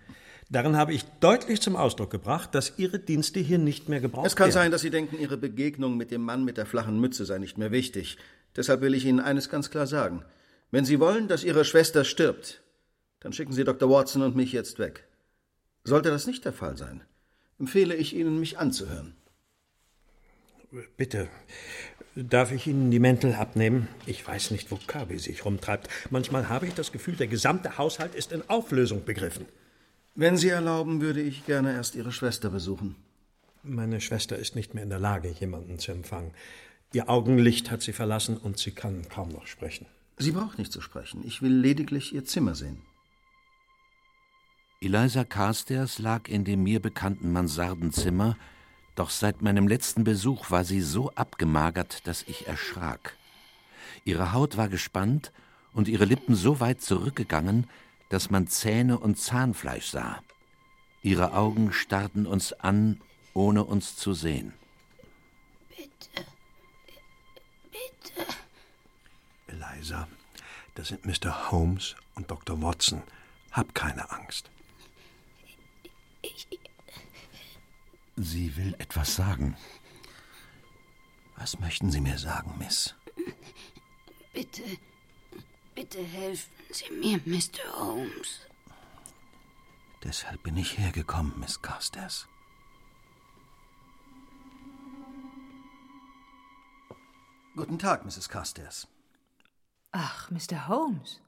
Darin 0.53 0.76
habe 0.76 0.92
ich 0.92 1.05
deutlich 1.20 1.62
zum 1.62 1.76
Ausdruck 1.76 2.11
gebracht, 2.11 2.55
dass 2.55 2.74
Ihre 2.76 2.98
Dienste 2.98 3.40
hier 3.40 3.57
nicht 3.57 3.88
mehr 3.88 4.00
gebraucht 4.00 4.24
werden. 4.24 4.26
Es 4.26 4.36
kann 4.36 4.48
werden. 4.48 4.53
sein, 4.53 4.70
dass 4.70 4.82
Sie 4.82 4.90
denken, 4.90 5.18
Ihre 5.18 5.38
Begegnung 5.38 5.96
mit 5.96 6.11
dem 6.11 6.20
Mann 6.20 6.44
mit 6.44 6.59
der 6.59 6.66
flachen 6.66 7.00
Mütze 7.00 7.24
sei 7.24 7.38
nicht 7.38 7.57
mehr 7.57 7.70
wichtig. 7.70 8.18
Deshalb 8.55 8.82
will 8.82 8.92
ich 8.92 9.07
Ihnen 9.07 9.18
eines 9.18 9.48
ganz 9.48 9.70
klar 9.70 9.86
sagen. 9.86 10.26
Wenn 10.70 10.84
Sie 10.84 11.00
wollen, 11.00 11.26
dass 11.26 11.42
Ihre 11.42 11.64
Schwester 11.64 12.05
stirbt, 12.05 12.61
dann 13.20 13.32
schicken 13.32 13.55
Sie 13.55 13.64
Dr. 13.64 13.88
Watson 13.88 14.20
und 14.20 14.36
mich 14.36 14.53
jetzt 14.53 14.78
weg. 14.78 15.05
Sollte 15.84 16.11
das 16.11 16.26
nicht 16.26 16.44
der 16.44 16.53
Fall 16.53 16.76
sein, 16.76 17.00
empfehle 17.59 17.94
ich 17.94 18.14
Ihnen, 18.14 18.38
mich 18.38 18.59
anzuhören. 18.59 19.14
Bitte, 20.98 21.28
darf 22.14 22.53
ich 22.53 22.66
Ihnen 22.66 22.90
die 22.90 22.98
Mäntel 22.98 23.32
abnehmen? 23.32 23.88
Ich 24.05 24.26
weiß 24.26 24.50
nicht, 24.50 24.70
wo 24.70 24.76
Kirby 24.76 25.18
sich 25.18 25.46
rumtreibt. 25.46 25.88
Manchmal 26.11 26.50
habe 26.50 26.66
ich 26.66 26.74
das 26.74 26.92
Gefühl, 26.92 27.16
der 27.16 27.28
gesamte 27.28 27.78
Haushalt 27.78 28.14
ist 28.14 28.32
in 28.32 28.42
Auflösung 28.50 29.07
begriffen. 29.07 29.46
Wenn 30.15 30.37
Sie 30.37 30.51
erlauben, 30.51 31.01
würde 31.01 31.23
ich 31.23 31.47
gerne 31.47 31.73
erst 31.73 31.95
Ihre 31.95 32.13
Schwester 32.13 32.51
besuchen. 32.51 32.97
Meine 33.63 34.01
Schwester 34.01 34.37
ist 34.37 34.55
nicht 34.55 34.75
mehr 34.75 34.83
in 34.83 34.91
der 34.91 34.99
Lage, 34.99 35.29
jemanden 35.31 35.79
zu 35.79 35.93
empfangen. 35.93 36.33
Ihr 36.93 37.09
Augenlicht 37.09 37.71
hat 37.71 37.81
sie 37.81 37.95
verlassen 37.95 38.37
und 38.37 38.59
sie 38.59 38.73
kann 38.73 39.09
kaum 39.09 39.31
noch 39.31 39.47
sprechen. 39.47 39.87
Sie 40.19 40.33
braucht 40.33 40.59
nicht 40.59 40.73
zu 40.73 40.83
sprechen. 40.83 41.23
Ich 41.25 41.41
will 41.41 41.53
lediglich 41.53 42.15
Ihr 42.15 42.27
Zimmer 42.27 42.55
sehen. 42.55 42.83
Eliza 44.83 45.25
Carstairs 45.25 45.99
lag 45.99 46.29
in 46.29 46.45
dem 46.45 46.63
mir 46.63 46.81
bekannten 46.81 47.33
Mansardenzimmer, 47.33 48.37
doch 48.97 49.09
seit 49.09 49.41
meinem 49.41 49.67
letzten 49.67 50.05
Besuch 50.05 50.51
war 50.51 50.65
sie 50.65 50.83
so 50.83 51.11
abgemagert, 51.13 52.07
dass 52.07 52.25
ich 52.25 52.47
erschrak. 52.47 53.17
Ihre 54.05 54.33
Haut 54.33 54.59
war 54.59 54.69
gespannt 54.69 55.33
und 55.73 55.89
ihre 55.89 56.05
Lippen 56.05 56.35
so 56.35 56.61
weit 56.61 56.83
zurückgegangen, 56.83 57.69
dass 58.13 58.29
man 58.29 58.47
Zähne 58.47 58.99
und 58.99 59.19
Zahnfleisch 59.19 59.87
sah. 59.87 60.23
Ihre 61.01 61.33
Augen 61.33 61.73
starrten 61.73 62.27
uns 62.27 62.53
an, 62.53 63.01
ohne 63.33 63.65
uns 63.65 63.97
zu 63.97 64.13
sehen. 64.13 64.53
Bitte. 65.71 66.27
Bitte. 67.71 68.27
Eliza, 69.47 70.09
das 70.75 70.89
sind 70.89 71.07
Mr. 71.07 71.51
Holmes 71.51 71.97
und 72.15 72.31
Dr. 72.31 72.61
Watson. 72.61 73.03
Hab 73.51 73.75
keine 73.75 74.11
Angst. 74.11 74.51
Ich, 76.21 76.47
Sie 78.17 78.55
will 78.59 78.75
etwas 78.79 79.17
sagen. 79.17 79.57
Was 81.37 81.59
möchten 81.61 81.91
Sie 81.91 82.03
mir 82.03 82.19
sagen, 82.19 82.57
Miss? 82.59 82.95
bitte. 84.35 84.63
Bitte 85.75 86.03
helfen 86.03 86.53
Sie 86.70 86.91
mir, 86.93 87.20
Mr. 87.25 87.79
Holmes. 87.79 88.41
Deshalb 90.05 90.43
bin 90.43 90.57
ich 90.57 90.79
hergekommen, 90.79 91.39
Miss 91.39 91.62
Carstairs. 91.62 92.27
Guten 97.55 97.79
Tag, 97.79 98.05
Mrs. 98.05 98.29
Carstairs. 98.29 98.89
Ach, 99.93 100.31
Mr. 100.31 100.68
Holmes. 100.68 101.20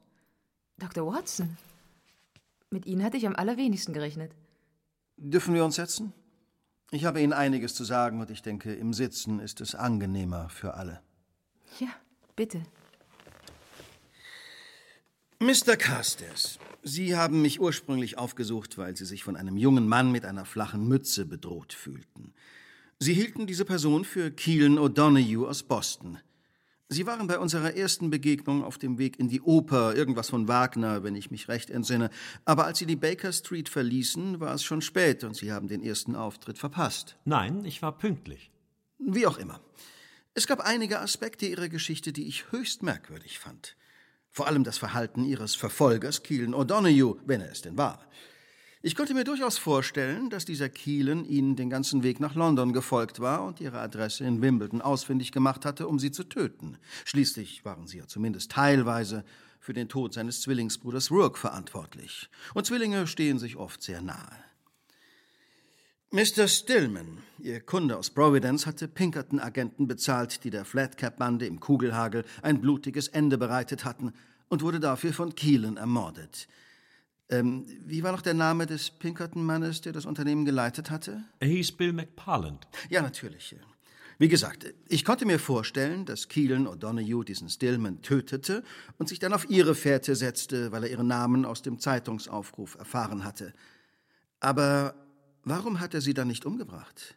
Dr. 0.77 1.05
Watson. 1.05 1.57
Mit 2.69 2.85
Ihnen 2.85 3.03
hatte 3.03 3.17
ich 3.17 3.27
am 3.27 3.35
allerwenigsten 3.35 3.93
gerechnet. 3.93 4.33
Dürfen 5.17 5.53
wir 5.53 5.63
uns 5.63 5.75
setzen? 5.75 6.13
Ich 6.91 7.05
habe 7.05 7.21
Ihnen 7.21 7.33
einiges 7.33 7.73
zu 7.73 7.83
sagen 7.83 8.21
und 8.21 8.29
ich 8.29 8.41
denke, 8.41 8.73
im 8.73 8.93
Sitzen 8.93 9.39
ist 9.39 9.61
es 9.61 9.75
angenehmer 9.75 10.49
für 10.49 10.73
alle. 10.73 11.01
Ja, 11.79 11.89
bitte. 12.35 12.63
Mr. 15.39 15.75
Carstairs, 15.75 16.59
Sie 16.81 17.15
haben 17.15 17.41
mich 17.41 17.59
ursprünglich 17.59 18.17
aufgesucht, 18.17 18.77
weil 18.77 18.95
Sie 18.95 19.03
sich 19.03 19.23
von 19.23 19.35
einem 19.35 19.57
jungen 19.57 19.85
Mann 19.85 20.09
mit 20.11 20.23
einer 20.23 20.45
flachen 20.45 20.87
Mütze 20.87 21.25
bedroht 21.25 21.73
fühlten. 21.73 22.33
Sie 22.99 23.13
hielten 23.13 23.45
diese 23.45 23.65
Person 23.65 24.05
für 24.05 24.31
Keelan 24.31 24.79
O'Donoghue 24.79 25.45
aus 25.45 25.63
Boston. 25.63 26.19
Sie 26.87 27.05
waren 27.05 27.27
bei 27.27 27.37
unserer 27.37 27.75
ersten 27.75 28.09
Begegnung 28.09 28.63
auf 28.63 28.77
dem 28.77 28.97
Weg 28.97 29.19
in 29.19 29.27
die 29.27 29.41
Oper, 29.41 29.93
irgendwas 29.93 30.29
von 30.29 30.47
Wagner, 30.47 31.03
wenn 31.03 31.15
ich 31.15 31.31
mich 31.31 31.49
recht 31.49 31.69
entsinne. 31.69 32.11
Aber 32.45 32.65
als 32.65 32.79
Sie 32.79 32.85
die 32.85 32.95
Baker 32.95 33.33
Street 33.33 33.67
verließen, 33.67 34.39
war 34.39 34.53
es 34.53 34.63
schon 34.63 34.81
spät 34.81 35.25
und 35.25 35.35
Sie 35.35 35.51
haben 35.51 35.67
den 35.67 35.83
ersten 35.83 36.15
Auftritt 36.15 36.57
verpasst. 36.57 37.17
Nein, 37.25 37.65
ich 37.65 37.81
war 37.81 37.97
pünktlich. 37.97 38.51
Wie 38.99 39.27
auch 39.27 39.37
immer. 39.37 39.59
Es 40.33 40.47
gab 40.47 40.61
einige 40.61 41.01
Aspekte 41.01 41.45
Ihrer 41.45 41.67
Geschichte, 41.67 42.13
die 42.13 42.27
ich 42.27 42.51
höchst 42.51 42.83
merkwürdig 42.83 43.39
fand. 43.39 43.75
Vor 44.35 44.47
allem 44.47 44.65
das 44.65 44.77
Verhalten 44.77 45.23
Ihres 45.23 45.55
Verfolgers, 45.55 46.21
Keelan 46.21 46.53
O'Donoghue, 46.53 47.15
wenn 47.25 47.39
er 47.39 47.53
es 47.53 47.61
denn 47.61 47.77
war. 47.77 48.05
Ich 48.81 48.93
konnte 48.93 49.13
mir 49.13 49.23
durchaus 49.23 49.57
vorstellen, 49.57 50.29
dass 50.29 50.43
dieser 50.43 50.67
Keelan 50.67 51.23
Ihnen 51.23 51.55
den 51.55 51.69
ganzen 51.69 52.03
Weg 52.03 52.19
nach 52.19 52.35
London 52.35 52.73
gefolgt 52.73 53.21
war 53.21 53.45
und 53.45 53.61
Ihre 53.61 53.79
Adresse 53.79 54.25
in 54.25 54.41
Wimbledon 54.41 54.81
ausfindig 54.81 55.31
gemacht 55.31 55.63
hatte, 55.63 55.87
um 55.87 55.99
Sie 55.99 56.11
zu 56.11 56.25
töten. 56.25 56.77
Schließlich 57.05 57.63
waren 57.63 57.87
Sie 57.87 57.99
ja 57.99 58.07
zumindest 58.07 58.51
teilweise 58.51 59.23
für 59.61 59.71
den 59.71 59.87
Tod 59.87 60.13
seines 60.13 60.41
Zwillingsbruders 60.41 61.11
Rourke 61.11 61.39
verantwortlich. 61.39 62.29
Und 62.53 62.65
Zwillinge 62.65 63.07
stehen 63.07 63.39
sich 63.39 63.55
oft 63.55 63.81
sehr 63.81 64.01
nahe. 64.01 64.44
Mr. 66.15 66.47
Stillman, 66.47 67.17
Ihr 67.39 67.59
Kunde 67.59 67.97
aus 67.97 68.09
Providence, 68.09 68.65
hatte 68.65 68.87
Pinkerton-Agenten 68.87 69.85
bezahlt, 69.85 70.45
die 70.45 70.49
der 70.49 70.63
Flatcap-Bande 70.63 71.45
im 71.45 71.59
Kugelhagel 71.59 72.23
ein 72.41 72.61
blutiges 72.61 73.09
Ende 73.09 73.37
bereitet 73.37 73.83
hatten 73.83 74.13
und 74.47 74.61
wurde 74.61 74.79
dafür 74.79 75.11
von 75.11 75.35
Keelan 75.35 75.75
ermordet. 75.75 76.47
Ähm, 77.27 77.65
wie 77.85 78.01
war 78.01 78.13
noch 78.13 78.21
der 78.21 78.33
Name 78.33 78.65
des 78.65 78.91
Pinkerton-Mannes, 78.91 79.81
der 79.81 79.91
das 79.91 80.05
Unternehmen 80.05 80.45
geleitet 80.45 80.89
hatte? 80.89 81.21
Er 81.39 81.49
hieß 81.49 81.73
Bill 81.73 81.91
McParland. 81.91 82.65
Ja, 82.89 83.01
natürlich. 83.01 83.53
Wie 84.17 84.29
gesagt, 84.29 84.73
ich 84.87 85.03
konnte 85.03 85.25
mir 85.25 85.37
vorstellen, 85.37 86.05
dass 86.05 86.29
Keelan 86.29 86.65
O'Donoghue 86.65 87.25
diesen 87.25 87.49
Stillman 87.49 88.01
tötete 88.01 88.63
und 88.97 89.09
sich 89.09 89.19
dann 89.19 89.33
auf 89.33 89.49
ihre 89.49 89.75
Fährte 89.75 90.15
setzte, 90.15 90.71
weil 90.71 90.85
er 90.85 90.91
ihren 90.91 91.07
Namen 91.07 91.43
aus 91.43 91.61
dem 91.61 91.77
Zeitungsaufruf 91.77 92.75
erfahren 92.75 93.25
hatte. 93.25 93.51
Aber 94.39 94.95
warum 95.45 95.79
hat 95.79 95.93
er 95.93 96.01
sie 96.01 96.13
dann 96.13 96.27
nicht 96.27 96.45
umgebracht? 96.45 97.15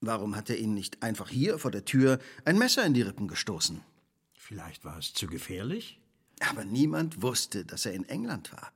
Warum 0.00 0.36
hat 0.36 0.50
er 0.50 0.58
ihnen 0.58 0.74
nicht 0.74 1.02
einfach 1.02 1.30
hier 1.30 1.58
vor 1.58 1.70
der 1.70 1.86
Tür 1.86 2.18
ein 2.44 2.58
Messer 2.58 2.84
in 2.84 2.92
die 2.92 3.02
Rippen 3.02 3.26
gestoßen? 3.26 3.80
Vielleicht 4.36 4.84
war 4.84 4.98
es 4.98 5.14
zu 5.14 5.26
gefährlich? 5.26 5.98
Aber 6.40 6.64
niemand 6.64 7.22
wusste, 7.22 7.64
dass 7.64 7.86
er 7.86 7.94
in 7.94 8.06
England 8.08 8.52
war. 8.52 8.72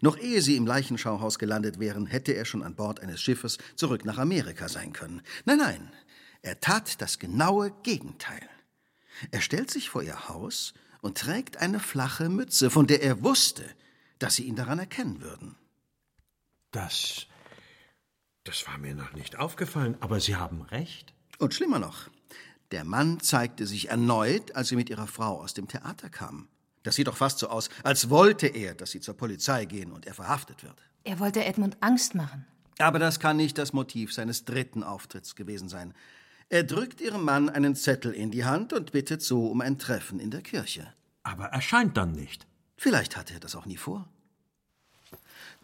Noch 0.00 0.16
ehe 0.16 0.40
sie 0.40 0.56
im 0.56 0.66
Leichenschauhaus 0.66 1.38
gelandet 1.38 1.78
wären, 1.78 2.06
hätte 2.06 2.32
er 2.32 2.46
schon 2.46 2.62
an 2.62 2.74
Bord 2.74 3.00
eines 3.00 3.20
Schiffes 3.20 3.58
zurück 3.76 4.04
nach 4.04 4.16
Amerika 4.16 4.68
sein 4.68 4.92
können. 4.92 5.20
Nein, 5.44 5.58
nein, 5.58 5.92
er 6.40 6.60
tat 6.60 7.00
das 7.00 7.18
genaue 7.18 7.72
Gegenteil. 7.82 8.48
Er 9.30 9.40
stellt 9.40 9.70
sich 9.70 9.90
vor 9.90 10.02
ihr 10.02 10.28
Haus 10.28 10.74
und 11.00 11.18
trägt 11.18 11.58
eine 11.58 11.80
flache 11.80 12.28
Mütze, 12.28 12.70
von 12.70 12.86
der 12.86 13.02
er 13.02 13.22
wusste, 13.22 13.64
dass 14.18 14.36
sie 14.36 14.44
ihn 14.44 14.56
daran 14.56 14.78
erkennen 14.78 15.20
würden. 15.20 15.56
Das. 16.70 17.26
Das 18.44 18.66
war 18.66 18.78
mir 18.78 18.94
noch 18.94 19.14
nicht 19.14 19.38
aufgefallen, 19.38 19.96
aber 20.00 20.20
Sie 20.20 20.36
haben 20.36 20.62
recht. 20.62 21.14
Und 21.38 21.54
schlimmer 21.54 21.78
noch, 21.78 22.10
der 22.70 22.84
Mann 22.84 23.20
zeigte 23.20 23.66
sich 23.66 23.88
erneut, 23.90 24.54
als 24.54 24.68
sie 24.68 24.76
mit 24.76 24.90
ihrer 24.90 25.06
Frau 25.06 25.40
aus 25.40 25.54
dem 25.54 25.68
Theater 25.68 26.08
kam. 26.08 26.48
Das 26.82 26.96
sieht 26.96 27.06
doch 27.06 27.16
fast 27.16 27.38
so 27.38 27.48
aus, 27.48 27.70
als 27.82 28.10
wollte 28.10 28.46
er, 28.46 28.74
dass 28.74 28.90
sie 28.90 29.00
zur 29.00 29.16
Polizei 29.16 29.64
gehen 29.64 29.92
und 29.92 30.06
er 30.06 30.14
verhaftet 30.14 30.62
wird. 30.62 30.76
Er 31.04 31.18
wollte 31.18 31.44
Edmund 31.44 31.76
Angst 31.80 32.14
machen. 32.14 32.46
Aber 32.78 32.98
das 32.98 33.20
kann 33.20 33.36
nicht 33.36 33.58
das 33.58 33.72
Motiv 33.72 34.12
seines 34.12 34.44
dritten 34.44 34.82
Auftritts 34.82 35.36
gewesen 35.36 35.68
sein. 35.68 35.94
Er 36.48 36.64
drückt 36.64 37.00
ihrem 37.00 37.24
Mann 37.24 37.48
einen 37.48 37.74
Zettel 37.74 38.12
in 38.12 38.30
die 38.30 38.44
Hand 38.44 38.72
und 38.72 38.92
bittet 38.92 39.22
so 39.22 39.46
um 39.46 39.60
ein 39.60 39.78
Treffen 39.78 40.20
in 40.20 40.30
der 40.30 40.42
Kirche. 40.42 40.92
Aber 41.22 41.46
erscheint 41.46 41.96
dann 41.96 42.12
nicht. 42.12 42.46
Vielleicht 42.76 43.16
hatte 43.16 43.34
er 43.34 43.40
das 43.40 43.54
auch 43.54 43.66
nie 43.66 43.76
vor. 43.76 44.08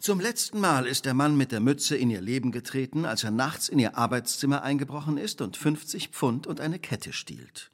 Zum 0.01 0.19
letzten 0.19 0.61
Mal 0.61 0.87
ist 0.87 1.05
der 1.05 1.13
Mann 1.13 1.37
mit 1.37 1.53
der 1.53 1.61
Mütze 1.61 1.95
in 1.95 2.09
ihr 2.09 2.23
Leben 2.23 2.53
getreten, 2.53 3.05
als 3.05 3.23
er 3.23 3.31
nachts 3.31 3.69
in 3.69 3.79
ihr 3.79 3.99
Arbeitszimmer 3.99 4.63
eingebrochen 4.63 5.19
ist 5.19 5.43
und 5.43 5.59
50 5.59 6.09
Pfund 6.09 6.47
und 6.47 6.59
eine 6.59 6.79
Kette 6.79 7.13
stiehlt. 7.13 7.71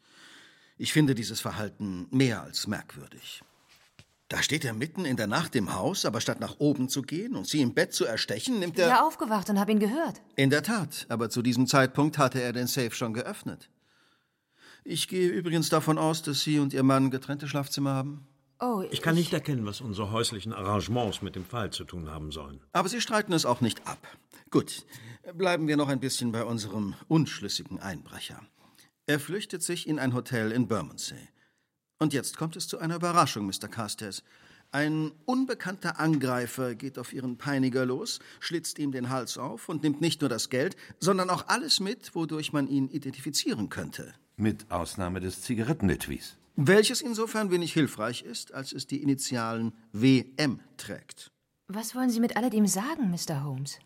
Ich 0.76 0.92
finde 0.92 1.14
dieses 1.14 1.40
Verhalten 1.40 2.08
mehr 2.10 2.42
als 2.42 2.66
merkwürdig. 2.66 3.42
Da 4.28 4.42
steht 4.42 4.64
er 4.64 4.74
mitten 4.74 5.04
in 5.04 5.16
der 5.16 5.28
Nacht 5.28 5.54
im 5.54 5.72
Haus, 5.72 6.04
aber 6.04 6.20
statt 6.20 6.40
nach 6.40 6.56
oben 6.58 6.88
zu 6.88 7.02
gehen 7.02 7.36
und 7.36 7.46
sie 7.46 7.60
im 7.60 7.74
Bett 7.74 7.94
zu 7.94 8.04
erstechen, 8.04 8.58
nimmt 8.58 8.72
Ich 8.72 8.74
bin 8.74 8.84
er. 8.86 8.96
ja 8.96 9.06
aufgewacht 9.06 9.48
und 9.48 9.60
habe 9.60 9.70
ihn 9.70 9.78
gehört. 9.78 10.20
In 10.34 10.50
der 10.50 10.64
Tat, 10.64 11.06
aber 11.08 11.30
zu 11.30 11.42
diesem 11.42 11.68
Zeitpunkt 11.68 12.18
hatte 12.18 12.42
er 12.42 12.52
den 12.52 12.66
Safe 12.66 12.90
schon 12.90 13.14
geöffnet. 13.14 13.70
Ich 14.82 15.06
gehe 15.06 15.28
übrigens 15.28 15.68
davon 15.68 15.96
aus, 15.96 16.22
dass 16.22 16.40
Sie 16.40 16.58
und 16.58 16.74
Ihr 16.74 16.82
Mann 16.82 17.12
getrennte 17.12 17.46
Schlafzimmer 17.46 17.92
haben. 17.92 18.26
Oh, 18.58 18.82
Ich 18.90 19.02
kann 19.02 19.14
nicht 19.14 19.32
erkennen, 19.32 19.66
was 19.66 19.80
unsere 19.80 20.10
häuslichen 20.12 20.52
Arrangements 20.52 21.20
mit 21.20 21.36
dem 21.36 21.44
Fall 21.44 21.70
zu 21.70 21.84
tun 21.84 22.10
haben 22.10 22.32
sollen. 22.32 22.60
Aber 22.72 22.88
Sie 22.88 23.00
streiten 23.00 23.32
es 23.32 23.44
auch 23.44 23.60
nicht 23.60 23.86
ab. 23.86 23.98
Gut, 24.50 24.86
bleiben 25.34 25.68
wir 25.68 25.76
noch 25.76 25.88
ein 25.88 26.00
bisschen 26.00 26.32
bei 26.32 26.44
unserem 26.44 26.94
unschlüssigen 27.08 27.80
Einbrecher. 27.80 28.40
Er 29.06 29.20
flüchtet 29.20 29.62
sich 29.62 29.86
in 29.86 29.98
ein 29.98 30.14
Hotel 30.14 30.52
in 30.52 30.68
Bermondsey. 30.68 31.28
Und 31.98 32.12
jetzt 32.12 32.36
kommt 32.36 32.56
es 32.56 32.66
zu 32.68 32.78
einer 32.78 32.96
Überraschung, 32.96 33.46
Mr. 33.46 33.68
Carstairs. 33.68 34.22
Ein 34.72 35.12
unbekannter 35.26 36.00
Angreifer 36.00 36.74
geht 36.74 36.98
auf 36.98 37.12
Ihren 37.12 37.38
Peiniger 37.38 37.86
los, 37.86 38.18
schlitzt 38.40 38.78
ihm 38.78 38.90
den 38.90 39.10
Hals 39.10 39.38
auf 39.38 39.68
und 39.68 39.82
nimmt 39.82 40.00
nicht 40.00 40.20
nur 40.22 40.28
das 40.28 40.50
Geld, 40.50 40.76
sondern 40.98 41.30
auch 41.30 41.46
alles 41.48 41.78
mit, 41.80 42.14
wodurch 42.14 42.52
man 42.52 42.68
ihn 42.68 42.88
identifizieren 42.88 43.68
könnte. 43.68 44.12
Mit 44.36 44.70
Ausnahme 44.70 45.20
des 45.20 45.40
Zigarettenetuis. 45.42 46.36
Welches 46.58 47.02
insofern 47.02 47.50
wenig 47.50 47.74
hilfreich 47.74 48.22
ist, 48.22 48.54
als 48.54 48.72
es 48.72 48.86
die 48.86 49.02
Initialen 49.02 49.74
WM 49.92 50.60
trägt. 50.78 51.30
Was 51.68 51.94
wollen 51.94 52.08
Sie 52.08 52.18
mit 52.18 52.34
alledem 52.34 52.66
sagen, 52.66 53.10
Mr. 53.10 53.44
Holmes? 53.44 53.78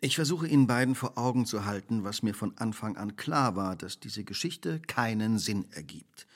Ich 0.00 0.16
versuche 0.16 0.48
Ihnen 0.48 0.66
beiden 0.66 0.96
vor 0.96 1.16
Augen 1.16 1.46
zu 1.46 1.66
halten, 1.66 2.02
was 2.02 2.24
mir 2.24 2.34
von 2.34 2.58
Anfang 2.58 2.96
an 2.96 3.14
klar 3.14 3.54
war, 3.54 3.76
dass 3.76 4.00
diese 4.00 4.24
Geschichte 4.24 4.80
keinen 4.80 5.38
Sinn 5.38 5.66
ergibt. 5.70 6.26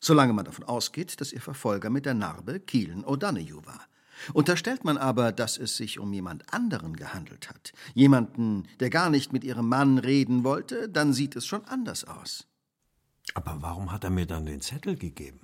Solange 0.00 0.32
man 0.32 0.46
davon 0.46 0.64
ausgeht, 0.64 1.20
dass 1.20 1.32
Ihr 1.32 1.40
Verfolger 1.40 1.90
mit 1.90 2.06
der 2.06 2.14
Narbe 2.14 2.58
Keelan 2.58 3.04
O'Donoghue 3.04 3.64
war. 3.64 3.86
Unterstellt 4.32 4.82
man 4.82 4.98
aber, 4.98 5.30
dass 5.30 5.58
es 5.58 5.76
sich 5.76 6.00
um 6.00 6.12
jemand 6.12 6.52
anderen 6.52 6.96
gehandelt 6.96 7.50
hat, 7.50 7.72
jemanden, 7.94 8.66
der 8.80 8.90
gar 8.90 9.10
nicht 9.10 9.32
mit 9.32 9.44
Ihrem 9.44 9.68
Mann 9.68 9.98
reden 9.98 10.42
wollte, 10.42 10.88
dann 10.88 11.12
sieht 11.12 11.36
es 11.36 11.46
schon 11.46 11.64
anders 11.66 12.04
aus. 12.04 12.49
Aber 13.34 13.56
warum 13.60 13.92
hat 13.92 14.04
er 14.04 14.10
mir 14.10 14.26
dann 14.26 14.46
den 14.46 14.60
Zettel 14.60 14.96
gegeben? 14.96 15.40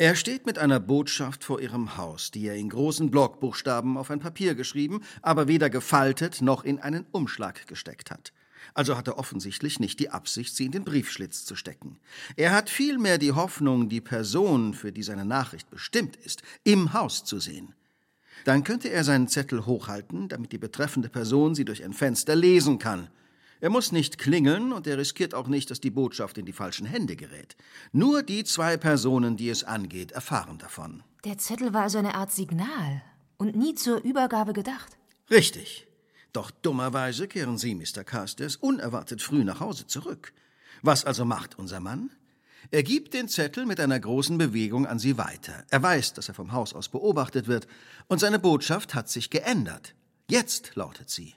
Er 0.00 0.14
steht 0.14 0.46
mit 0.46 0.58
einer 0.58 0.78
Botschaft 0.78 1.42
vor 1.42 1.60
ihrem 1.60 1.96
Haus, 1.96 2.30
die 2.30 2.46
er 2.46 2.54
in 2.54 2.68
großen 2.68 3.10
Blockbuchstaben 3.10 3.96
auf 3.96 4.12
ein 4.12 4.20
Papier 4.20 4.54
geschrieben, 4.54 5.02
aber 5.22 5.48
weder 5.48 5.70
gefaltet 5.70 6.40
noch 6.40 6.62
in 6.62 6.78
einen 6.78 7.04
Umschlag 7.10 7.66
gesteckt 7.66 8.12
hat. 8.12 8.32
Also 8.74 8.96
hat 8.96 9.08
er 9.08 9.18
offensichtlich 9.18 9.80
nicht 9.80 9.98
die 9.98 10.10
Absicht, 10.10 10.54
sie 10.54 10.66
in 10.66 10.72
den 10.72 10.84
Briefschlitz 10.84 11.44
zu 11.44 11.56
stecken. 11.56 11.98
Er 12.36 12.52
hat 12.52 12.70
vielmehr 12.70 13.18
die 13.18 13.32
Hoffnung, 13.32 13.88
die 13.88 14.00
Person, 14.00 14.72
für 14.72 14.92
die 14.92 15.02
seine 15.02 15.24
Nachricht 15.24 15.68
bestimmt 15.68 16.14
ist, 16.14 16.42
im 16.62 16.92
Haus 16.92 17.24
zu 17.24 17.40
sehen. 17.40 17.74
Dann 18.44 18.62
könnte 18.62 18.88
er 18.88 19.02
seinen 19.02 19.26
Zettel 19.26 19.66
hochhalten, 19.66 20.28
damit 20.28 20.52
die 20.52 20.58
betreffende 20.58 21.08
Person 21.08 21.56
sie 21.56 21.64
durch 21.64 21.82
ein 21.82 21.92
Fenster 21.92 22.36
lesen 22.36 22.78
kann. 22.78 23.08
Er 23.60 23.70
muss 23.70 23.92
nicht 23.92 24.18
klingeln 24.18 24.72
und 24.72 24.86
er 24.86 24.98
riskiert 24.98 25.34
auch 25.34 25.48
nicht, 25.48 25.70
dass 25.70 25.80
die 25.80 25.90
Botschaft 25.90 26.38
in 26.38 26.46
die 26.46 26.52
falschen 26.52 26.86
Hände 26.86 27.16
gerät. 27.16 27.56
Nur 27.92 28.22
die 28.22 28.44
zwei 28.44 28.76
Personen, 28.76 29.36
die 29.36 29.48
es 29.48 29.64
angeht, 29.64 30.12
erfahren 30.12 30.58
davon. 30.58 31.02
Der 31.24 31.38
Zettel 31.38 31.74
war 31.74 31.82
also 31.82 31.98
eine 31.98 32.14
Art 32.14 32.30
Signal 32.32 33.02
und 33.36 33.56
nie 33.56 33.74
zur 33.74 34.02
Übergabe 34.02 34.52
gedacht. 34.52 34.96
Richtig. 35.30 35.86
Doch 36.32 36.50
dummerweise 36.50 37.26
kehren 37.26 37.58
Sie, 37.58 37.74
Mr. 37.74 38.04
Carstairs, 38.04 38.56
unerwartet 38.56 39.22
früh 39.22 39.44
nach 39.44 39.60
Hause 39.60 39.86
zurück. 39.86 40.32
Was 40.82 41.04
also 41.04 41.24
macht 41.24 41.58
unser 41.58 41.80
Mann? 41.80 42.10
Er 42.70 42.82
gibt 42.82 43.14
den 43.14 43.28
Zettel 43.28 43.66
mit 43.66 43.80
einer 43.80 43.98
großen 43.98 44.36
Bewegung 44.36 44.86
an 44.86 44.98
Sie 44.98 45.16
weiter. 45.16 45.64
Er 45.70 45.82
weiß, 45.82 46.12
dass 46.12 46.28
er 46.28 46.34
vom 46.34 46.52
Haus 46.52 46.74
aus 46.74 46.88
beobachtet 46.88 47.46
wird, 47.46 47.66
und 48.08 48.20
seine 48.20 48.38
Botschaft 48.38 48.94
hat 48.94 49.08
sich 49.08 49.30
geändert. 49.30 49.94
Jetzt 50.28 50.76
lautet 50.76 51.08
sie. 51.08 51.34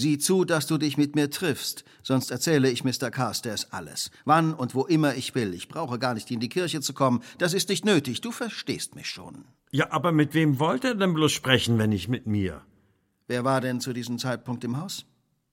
Sieh 0.00 0.16
zu, 0.16 0.46
dass 0.46 0.66
du 0.66 0.78
dich 0.78 0.96
mit 0.96 1.14
mir 1.14 1.28
triffst, 1.28 1.84
sonst 2.02 2.30
erzähle 2.30 2.70
ich 2.70 2.84
Mr. 2.84 3.10
Carstairs 3.10 3.70
alles. 3.70 4.10
Wann 4.24 4.54
und 4.54 4.74
wo 4.74 4.86
immer 4.86 5.14
ich 5.14 5.34
will. 5.34 5.52
Ich 5.52 5.68
brauche 5.68 5.98
gar 5.98 6.14
nicht 6.14 6.30
in 6.30 6.40
die 6.40 6.48
Kirche 6.48 6.80
zu 6.80 6.94
kommen. 6.94 7.22
Das 7.36 7.52
ist 7.52 7.68
nicht 7.68 7.84
nötig. 7.84 8.22
Du 8.22 8.32
verstehst 8.32 8.94
mich 8.94 9.10
schon. 9.10 9.44
Ja, 9.72 9.92
aber 9.92 10.10
mit 10.10 10.32
wem 10.32 10.58
wollte 10.58 10.88
er 10.88 10.94
denn 10.94 11.12
bloß 11.12 11.30
sprechen, 11.30 11.76
wenn 11.76 11.90
nicht 11.90 12.08
mit 12.08 12.26
mir? 12.26 12.62
Wer 13.26 13.44
war 13.44 13.60
denn 13.60 13.78
zu 13.82 13.92
diesem 13.92 14.18
Zeitpunkt 14.18 14.64
im 14.64 14.78
Haus? 14.78 15.04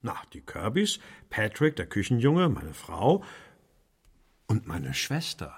Na, 0.02 0.16
die 0.32 0.39
Kirbys, 0.39 1.00
Patrick, 1.30 1.76
der 1.76 1.88
Küchenjunge, 1.88 2.48
meine 2.48 2.74
Frau 2.74 3.26
und 4.48 4.66
meine 4.66 4.93
Schwester. 4.93 5.58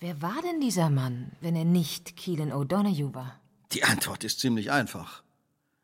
Wer 0.00 0.22
war 0.22 0.40
denn 0.40 0.62
dieser 0.62 0.88
Mann, 0.88 1.32
wenn 1.42 1.54
er 1.54 1.66
nicht 1.66 2.16
Keelan 2.16 2.50
O'Donoghue 2.50 3.12
war? 3.12 3.38
Die 3.72 3.84
Antwort 3.84 4.24
ist 4.24 4.40
ziemlich 4.40 4.72
einfach. 4.72 5.22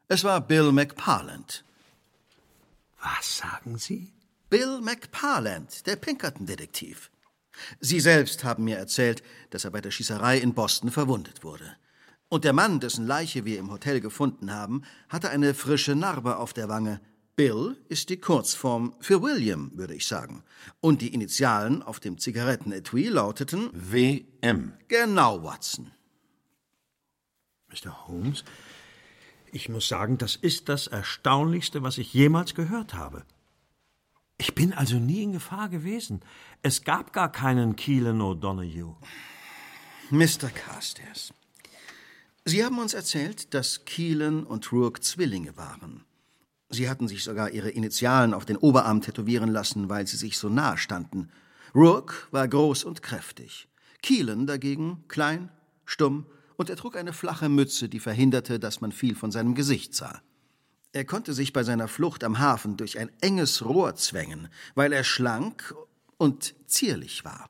Es 0.09 0.25
war 0.25 0.41
Bill 0.41 0.73
McParland. 0.73 1.63
Was 3.01 3.39
sagen 3.39 3.79
Sie? 3.79 4.13
Bill 4.51 4.81
McParland, 4.81 5.87
der 5.87 5.97
Pinkerton-Detektiv. 5.97 7.11
Sie 7.81 8.01
selbst 8.01 8.45
haben 8.45 8.65
mir 8.65 8.79
erzählt, 8.79 9.23
dass 9.51 9.65
er 9.65 9.71
bei 9.71 9.81
der 9.81 9.91
Schießerei 9.91 10.39
in 10.39 10.55
Boston 10.55 10.91
verwundet 10.91 11.45
wurde. 11.45 11.77
Und 12.29 12.45
der 12.45 12.53
Mann, 12.53 12.81
dessen 12.81 13.07
Leiche 13.07 13.45
wir 13.45 13.59
im 13.59 13.71
Hotel 13.71 14.01
gefunden 14.01 14.53
haben, 14.53 14.83
hatte 15.09 15.31
eine 15.31 15.55
frische 15.55 15.95
Narbe 15.95 16.37
auf 16.37 16.53
der 16.53 16.69
Wange. 16.69 17.01
Bill 17.37 17.77
ist 17.89 18.09
die 18.11 18.21
Kurzform 18.21 18.95
für 19.01 19.23
William, 19.23 19.71
würde 19.75 19.95
ich 19.95 20.07
sagen. 20.07 20.43
Und 20.81 21.01
die 21.01 21.15
Initialen 21.15 21.83
auf 21.83 22.01
dem 22.01 22.19
Zigarettenetui 22.19 23.09
lauteten 23.09 23.71
WM. 23.73 24.73
Genau, 24.89 25.43
Watson. 25.43 25.93
Mr. 27.69 28.09
Holmes, 28.09 28.45
ich 29.53 29.69
muss 29.69 29.89
sagen, 29.89 30.19
das 30.19 30.37
ist 30.37 30.69
das 30.69 30.87
Erstaunlichste, 30.87 31.83
was 31.83 31.99
ich 31.99 32.13
jemals 32.15 32.55
gehört 32.55 32.95
habe. 32.95 33.25
Ich 34.39 34.55
bin 34.55 34.73
also 34.73 34.97
nie 34.97 35.25
in 35.25 35.33
Gefahr 35.33 35.69
gewesen. 35.69 36.21
Es 36.63 36.85
gab 36.85 37.13
gar 37.13 37.31
keinen 37.31 37.75
Keelan 37.77 38.21
O'Donoghue. 38.21 38.95
Mr. 40.11 40.49
Carstairs, 40.49 41.35
Sie 42.45 42.65
haben 42.65 42.79
uns 42.79 42.95
erzählt, 42.95 43.53
dass 43.53 43.85
Keelan 43.85 44.45
und 44.45 44.73
Rourke 44.73 45.01
Zwillinge 45.01 45.57
waren. 45.59 46.05
Sie 46.71 46.89
hatten 46.89 47.07
sich 47.07 47.23
sogar 47.23 47.51
ihre 47.51 47.69
Initialen 47.69 48.33
auf 48.33 48.47
den 48.47 48.57
Oberarm 48.57 49.03
tätowieren 49.03 49.51
lassen, 49.51 49.91
weil 49.91 50.07
sie 50.07 50.17
sich 50.17 50.39
so 50.39 50.49
nahe 50.49 50.79
standen. 50.79 51.31
Rourke 51.75 52.15
war 52.31 52.49
groß 52.49 52.85
und 52.85 53.03
kräftig. 53.03 53.69
Keelan 54.03 54.47
dagegen 54.47 55.05
klein, 55.09 55.51
stumm 55.85 56.25
und 56.59 56.69
er 56.69 56.77
trug 56.77 56.97
eine 56.97 57.13
flache 57.13 57.49
Mütze, 57.49 57.89
die 57.89 58.01
verhinderte, 58.01 58.59
dass 58.59 58.81
man 58.81 58.93
viel 58.93 59.15
von 59.15 59.31
seinem 59.31 59.55
Gesicht 59.55 59.95
sah. 59.95 60.21
Er 60.93 61.05
konnte 61.05 61.33
sich 61.33 61.53
bei 61.53 61.63
seiner 61.63 61.87
Flucht 61.87 62.25
am 62.25 62.41
Hafen 62.41 62.77
durch 62.77 62.99
ein 62.99 63.11
enges 63.21 63.65
Rohr 63.65 63.95
zwängen, 63.95 64.49
weil 64.75 64.93
er 64.93 65.05
schlank 65.05 65.75
und 66.17 66.55
zierlich 66.67 67.25
war. 67.25 67.49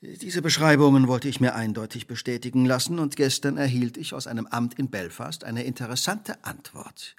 Diese 0.00 0.42
Beschreibungen 0.42 1.06
wollte 1.06 1.28
ich 1.28 1.40
mir 1.40 1.54
eindeutig 1.54 2.08
bestätigen 2.08 2.64
lassen, 2.64 2.98
und 2.98 3.14
gestern 3.14 3.56
erhielt 3.56 3.96
ich 3.96 4.14
aus 4.14 4.26
einem 4.26 4.46
Amt 4.46 4.78
in 4.78 4.90
Belfast 4.90 5.44
eine 5.44 5.62
interessante 5.62 6.44
Antwort. 6.44 7.14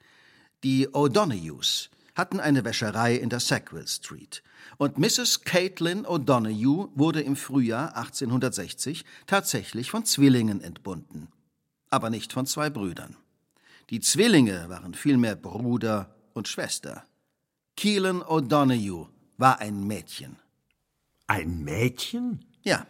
Die 0.63 0.89
O'Donoghues 0.89 1.89
hatten 2.19 2.39
eine 2.39 2.63
Wäscherei 2.63 3.15
in 3.15 3.29
der 3.29 3.39
Sackville 3.39 3.87
Street, 3.87 4.43
und 4.77 4.99
Mrs. 4.99 5.41
Caitlin 5.41 6.05
O'Donoghue 6.05 6.89
wurde 6.93 7.21
im 7.21 7.35
Frühjahr 7.35 7.95
1860 7.97 9.03
tatsächlich 9.25 9.89
von 9.89 10.05
Zwillingen 10.05 10.61
entbunden. 10.61 11.29
aber 11.89 12.11
nicht 12.11 12.33
von 12.33 12.45
zwei 12.45 12.69
Brüdern. 12.69 13.17
Die 13.89 13.99
Zwillinge 13.99 14.69
waren 14.69 14.93
vielmehr 14.93 15.35
Bruder 15.35 16.13
und 16.33 16.47
Schwester. 16.47 17.05
Keelan 17.75 18.21
O'Donoghue 18.21 19.07
war 19.37 19.59
ein 19.59 19.87
Mädchen. 19.87 20.35
Ein 21.25 21.63
Mädchen? 21.63 22.45
Ja. 22.61 22.85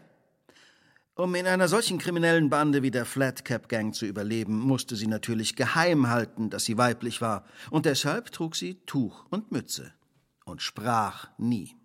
Um 1.19 1.35
in 1.35 1.47
einer 1.47 1.67
solchen 1.67 1.97
kriminellen 1.97 2.49
Bande 2.49 2.81
wie 2.81 2.91
der 2.91 3.03
Flatcap 3.03 3.67
Gang 3.67 3.93
zu 3.93 4.05
überleben, 4.05 4.57
musste 4.57 4.95
sie 4.95 5.07
natürlich 5.07 5.57
geheim 5.57 6.07
halten, 6.07 6.49
dass 6.49 6.63
sie 6.63 6.77
weiblich 6.77 7.19
war, 7.19 7.45
und 7.71 7.85
deshalb 7.85 8.31
trug 8.31 8.55
sie 8.55 8.75
Tuch 8.85 9.25
und 9.29 9.51
Mütze 9.51 9.93
und 10.45 10.61
sprach 10.61 11.27
nie. 11.37 11.75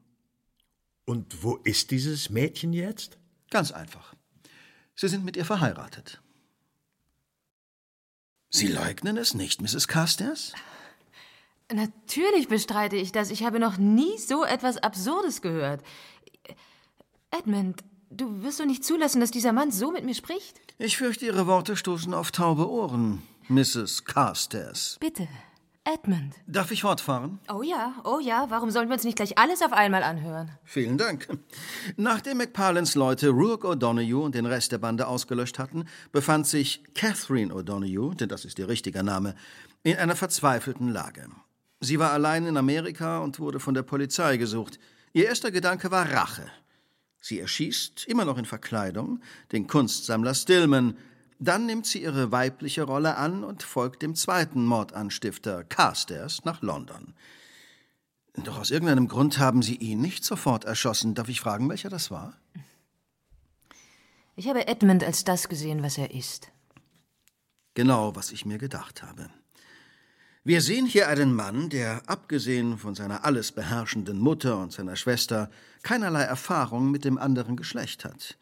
Und 1.04 1.42
wo 1.42 1.56
ist 1.56 1.90
dieses 1.90 2.30
Mädchen 2.30 2.72
jetzt? 2.72 3.18
Ganz 3.50 3.72
einfach. 3.72 4.14
Sie 4.94 5.08
sind 5.08 5.24
mit 5.24 5.36
ihr 5.36 5.44
verheiratet. 5.44 6.22
Sie 8.50 8.68
leugnen 8.68 9.16
es 9.16 9.34
nicht, 9.34 9.60
Mrs. 9.60 9.88
Carstairs? 9.88 10.52
Natürlich 11.72 12.46
bestreite 12.46 12.94
ich 12.94 13.10
das. 13.10 13.32
Ich 13.32 13.42
habe 13.42 13.58
noch 13.58 13.78
nie 13.78 14.16
so 14.16 14.44
etwas 14.44 14.76
Absurdes 14.76 15.42
gehört. 15.42 15.82
Edmund, 17.32 17.82
du 18.16 18.42
wirst 18.42 18.60
doch 18.60 18.66
nicht 18.66 18.84
zulassen, 18.84 19.20
dass 19.20 19.30
dieser 19.30 19.52
Mann 19.52 19.70
so 19.70 19.90
mit 19.90 20.04
mir 20.04 20.14
spricht? 20.14 20.60
Ich 20.78 20.96
fürchte, 20.96 21.26
Ihre 21.26 21.46
Worte 21.46 21.76
stoßen 21.76 22.14
auf 22.14 22.30
taube 22.30 22.68
Ohren, 22.68 23.22
Mrs. 23.48 24.04
Carstairs. 24.04 24.96
Bitte, 25.00 25.28
Edmund. 25.84 26.34
Darf 26.46 26.70
ich 26.70 26.80
fortfahren? 26.80 27.40
Oh 27.52 27.62
ja, 27.62 27.94
oh 28.04 28.18
ja. 28.18 28.46
Warum 28.48 28.70
sollen 28.70 28.88
wir 28.88 28.94
uns 28.94 29.04
nicht 29.04 29.16
gleich 29.16 29.36
alles 29.36 29.60
auf 29.60 29.74
einmal 29.74 30.02
anhören? 30.02 30.50
Vielen 30.64 30.96
Dank. 30.96 31.28
Nachdem 31.96 32.38
McParlins 32.38 32.94
Leute 32.94 33.28
Rourke 33.28 33.68
O'Donoghue 33.68 34.22
und 34.22 34.34
den 34.34 34.46
Rest 34.46 34.72
der 34.72 34.78
Bande 34.78 35.06
ausgelöscht 35.06 35.58
hatten, 35.58 35.84
befand 36.10 36.46
sich 36.46 36.82
Catherine 36.94 37.52
O'Donoghue, 37.52 38.14
denn 38.14 38.30
das 38.30 38.46
ist 38.46 38.58
ihr 38.58 38.68
richtiger 38.68 39.02
Name, 39.02 39.34
in 39.82 39.96
einer 39.96 40.16
verzweifelten 40.16 40.88
Lage. 40.88 41.28
Sie 41.80 41.98
war 41.98 42.12
allein 42.12 42.46
in 42.46 42.56
Amerika 42.56 43.18
und 43.18 43.38
wurde 43.38 43.60
von 43.60 43.74
der 43.74 43.82
Polizei 43.82 44.38
gesucht. 44.38 44.78
Ihr 45.12 45.26
erster 45.26 45.50
Gedanke 45.50 45.90
war 45.90 46.10
Rache. 46.10 46.50
Sie 47.26 47.40
erschießt, 47.40 48.04
immer 48.04 48.26
noch 48.26 48.36
in 48.36 48.44
Verkleidung, 48.44 49.22
den 49.50 49.66
Kunstsammler 49.66 50.34
Stillman. 50.34 50.98
Dann 51.38 51.64
nimmt 51.64 51.86
sie 51.86 52.02
ihre 52.02 52.32
weibliche 52.32 52.82
Rolle 52.82 53.16
an 53.16 53.44
und 53.44 53.62
folgt 53.62 54.02
dem 54.02 54.14
zweiten 54.14 54.66
Mordanstifter, 54.66 55.64
Carstairs, 55.64 56.44
nach 56.44 56.60
London. 56.60 57.14
Doch 58.34 58.58
aus 58.58 58.70
irgendeinem 58.70 59.08
Grund 59.08 59.38
haben 59.38 59.62
sie 59.62 59.76
ihn 59.76 60.02
nicht 60.02 60.22
sofort 60.22 60.66
erschossen. 60.66 61.14
Darf 61.14 61.30
ich 61.30 61.40
fragen, 61.40 61.66
welcher 61.70 61.88
das 61.88 62.10
war? 62.10 62.36
Ich 64.36 64.46
habe 64.46 64.66
Edmund 64.66 65.02
als 65.02 65.24
das 65.24 65.48
gesehen, 65.48 65.82
was 65.82 65.96
er 65.96 66.10
ist. 66.10 66.52
Genau, 67.72 68.14
was 68.14 68.32
ich 68.32 68.44
mir 68.44 68.58
gedacht 68.58 69.02
habe. 69.02 69.30
Wir 70.46 70.60
sehen 70.60 70.84
hier 70.84 71.08
einen 71.08 71.34
Mann, 71.34 71.70
der, 71.70 72.02
abgesehen 72.06 72.76
von 72.76 72.94
seiner 72.94 73.24
alles 73.24 73.50
beherrschenden 73.52 74.18
Mutter 74.18 74.58
und 74.58 74.74
seiner 74.74 74.94
Schwester, 74.94 75.50
keinerlei 75.84 76.22
Erfahrung 76.22 76.90
mit 76.90 77.04
dem 77.04 77.18
anderen 77.18 77.56
Geschlecht 77.56 78.04
hat. 78.04 78.36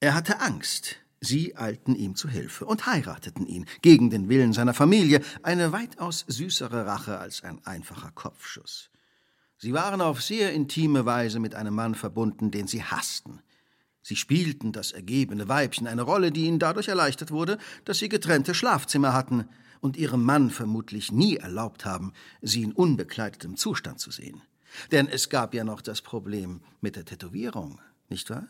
Er 0.00 0.14
hatte 0.14 0.40
Angst. 0.40 0.96
Sie 1.20 1.56
eilten 1.56 1.94
ihm 1.94 2.14
zu 2.14 2.28
Hilfe 2.28 2.66
und 2.66 2.86
heirateten 2.86 3.46
ihn, 3.46 3.66
gegen 3.82 4.10
den 4.10 4.28
Willen 4.28 4.52
seiner 4.52 4.74
Familie, 4.74 5.22
eine 5.42 5.72
weitaus 5.72 6.24
süßere 6.28 6.86
Rache 6.86 7.18
als 7.18 7.42
ein 7.42 7.64
einfacher 7.66 8.10
Kopfschuss. 8.12 8.90
Sie 9.58 9.72
waren 9.72 10.02
auf 10.02 10.22
sehr 10.22 10.52
intime 10.52 11.06
Weise 11.06 11.40
mit 11.40 11.54
einem 11.54 11.74
Mann 11.74 11.94
verbunden, 11.94 12.50
den 12.50 12.66
sie 12.66 12.82
hassten. 12.84 13.40
Sie 14.02 14.14
spielten 14.14 14.72
das 14.72 14.92
ergebene 14.92 15.48
Weibchen 15.48 15.86
eine 15.86 16.02
Rolle, 16.02 16.30
die 16.30 16.44
ihnen 16.44 16.58
dadurch 16.58 16.88
erleichtert 16.88 17.30
wurde, 17.30 17.58
dass 17.84 17.98
sie 17.98 18.08
getrennte 18.08 18.54
Schlafzimmer 18.54 19.14
hatten 19.14 19.48
und 19.80 19.96
ihrem 19.96 20.22
Mann 20.22 20.50
vermutlich 20.50 21.10
nie 21.10 21.36
erlaubt 21.36 21.84
haben, 21.84 22.12
sie 22.42 22.62
in 22.62 22.72
unbekleidetem 22.72 23.56
Zustand 23.56 23.98
zu 23.98 24.10
sehen. 24.10 24.42
Denn 24.92 25.08
es 25.08 25.28
gab 25.28 25.54
ja 25.54 25.64
noch 25.64 25.80
das 25.80 26.02
Problem 26.02 26.60
mit 26.80 26.96
der 26.96 27.04
Tätowierung, 27.04 27.80
nicht 28.08 28.30
wahr? 28.30 28.48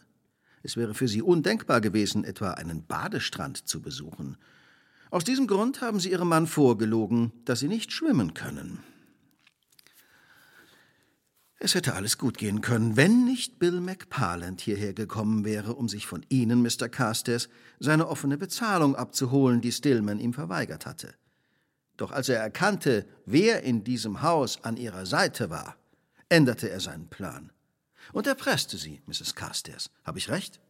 Es 0.62 0.76
wäre 0.76 0.94
für 0.94 1.08
sie 1.08 1.22
undenkbar 1.22 1.80
gewesen, 1.80 2.24
etwa 2.24 2.52
einen 2.52 2.86
Badestrand 2.86 3.68
zu 3.68 3.80
besuchen. 3.80 4.36
Aus 5.10 5.22
diesem 5.22 5.46
Grund 5.46 5.80
haben 5.80 6.00
sie 6.00 6.10
ihrem 6.10 6.28
Mann 6.28 6.46
vorgelogen, 6.46 7.32
dass 7.44 7.60
sie 7.60 7.68
nicht 7.68 7.92
schwimmen 7.92 8.34
können. 8.34 8.80
Es 11.58 11.74
hätte 11.74 11.94
alles 11.94 12.18
gut 12.18 12.36
gehen 12.36 12.60
können, 12.60 12.96
wenn 12.96 13.24
nicht 13.24 13.58
Bill 13.58 13.80
McParland 13.80 14.60
hierher 14.60 14.92
gekommen 14.92 15.44
wäre, 15.44 15.74
um 15.74 15.88
sich 15.88 16.06
von 16.06 16.26
Ihnen, 16.28 16.62
Mr. 16.62 16.88
Carstairs, 16.88 17.48
seine 17.78 18.08
offene 18.08 18.36
Bezahlung 18.36 18.94
abzuholen, 18.94 19.62
die 19.62 19.72
Stillman 19.72 20.20
ihm 20.20 20.34
verweigert 20.34 20.84
hatte. 20.84 21.14
Doch 21.96 22.12
als 22.12 22.28
er 22.28 22.40
erkannte, 22.40 23.06
wer 23.24 23.62
in 23.62 23.84
diesem 23.84 24.20
Haus 24.20 24.62
an 24.64 24.76
ihrer 24.76 25.06
Seite 25.06 25.48
war, 25.48 25.76
änderte 26.28 26.68
er 26.70 26.80
seinen 26.80 27.08
Plan 27.08 27.52
und 28.12 28.26
erpresste 28.26 28.76
sie, 28.76 29.02
Mrs. 29.06 29.34
Carstairs. 29.34 29.90
Habe 30.04 30.18
ich 30.18 30.28
recht? 30.28 30.60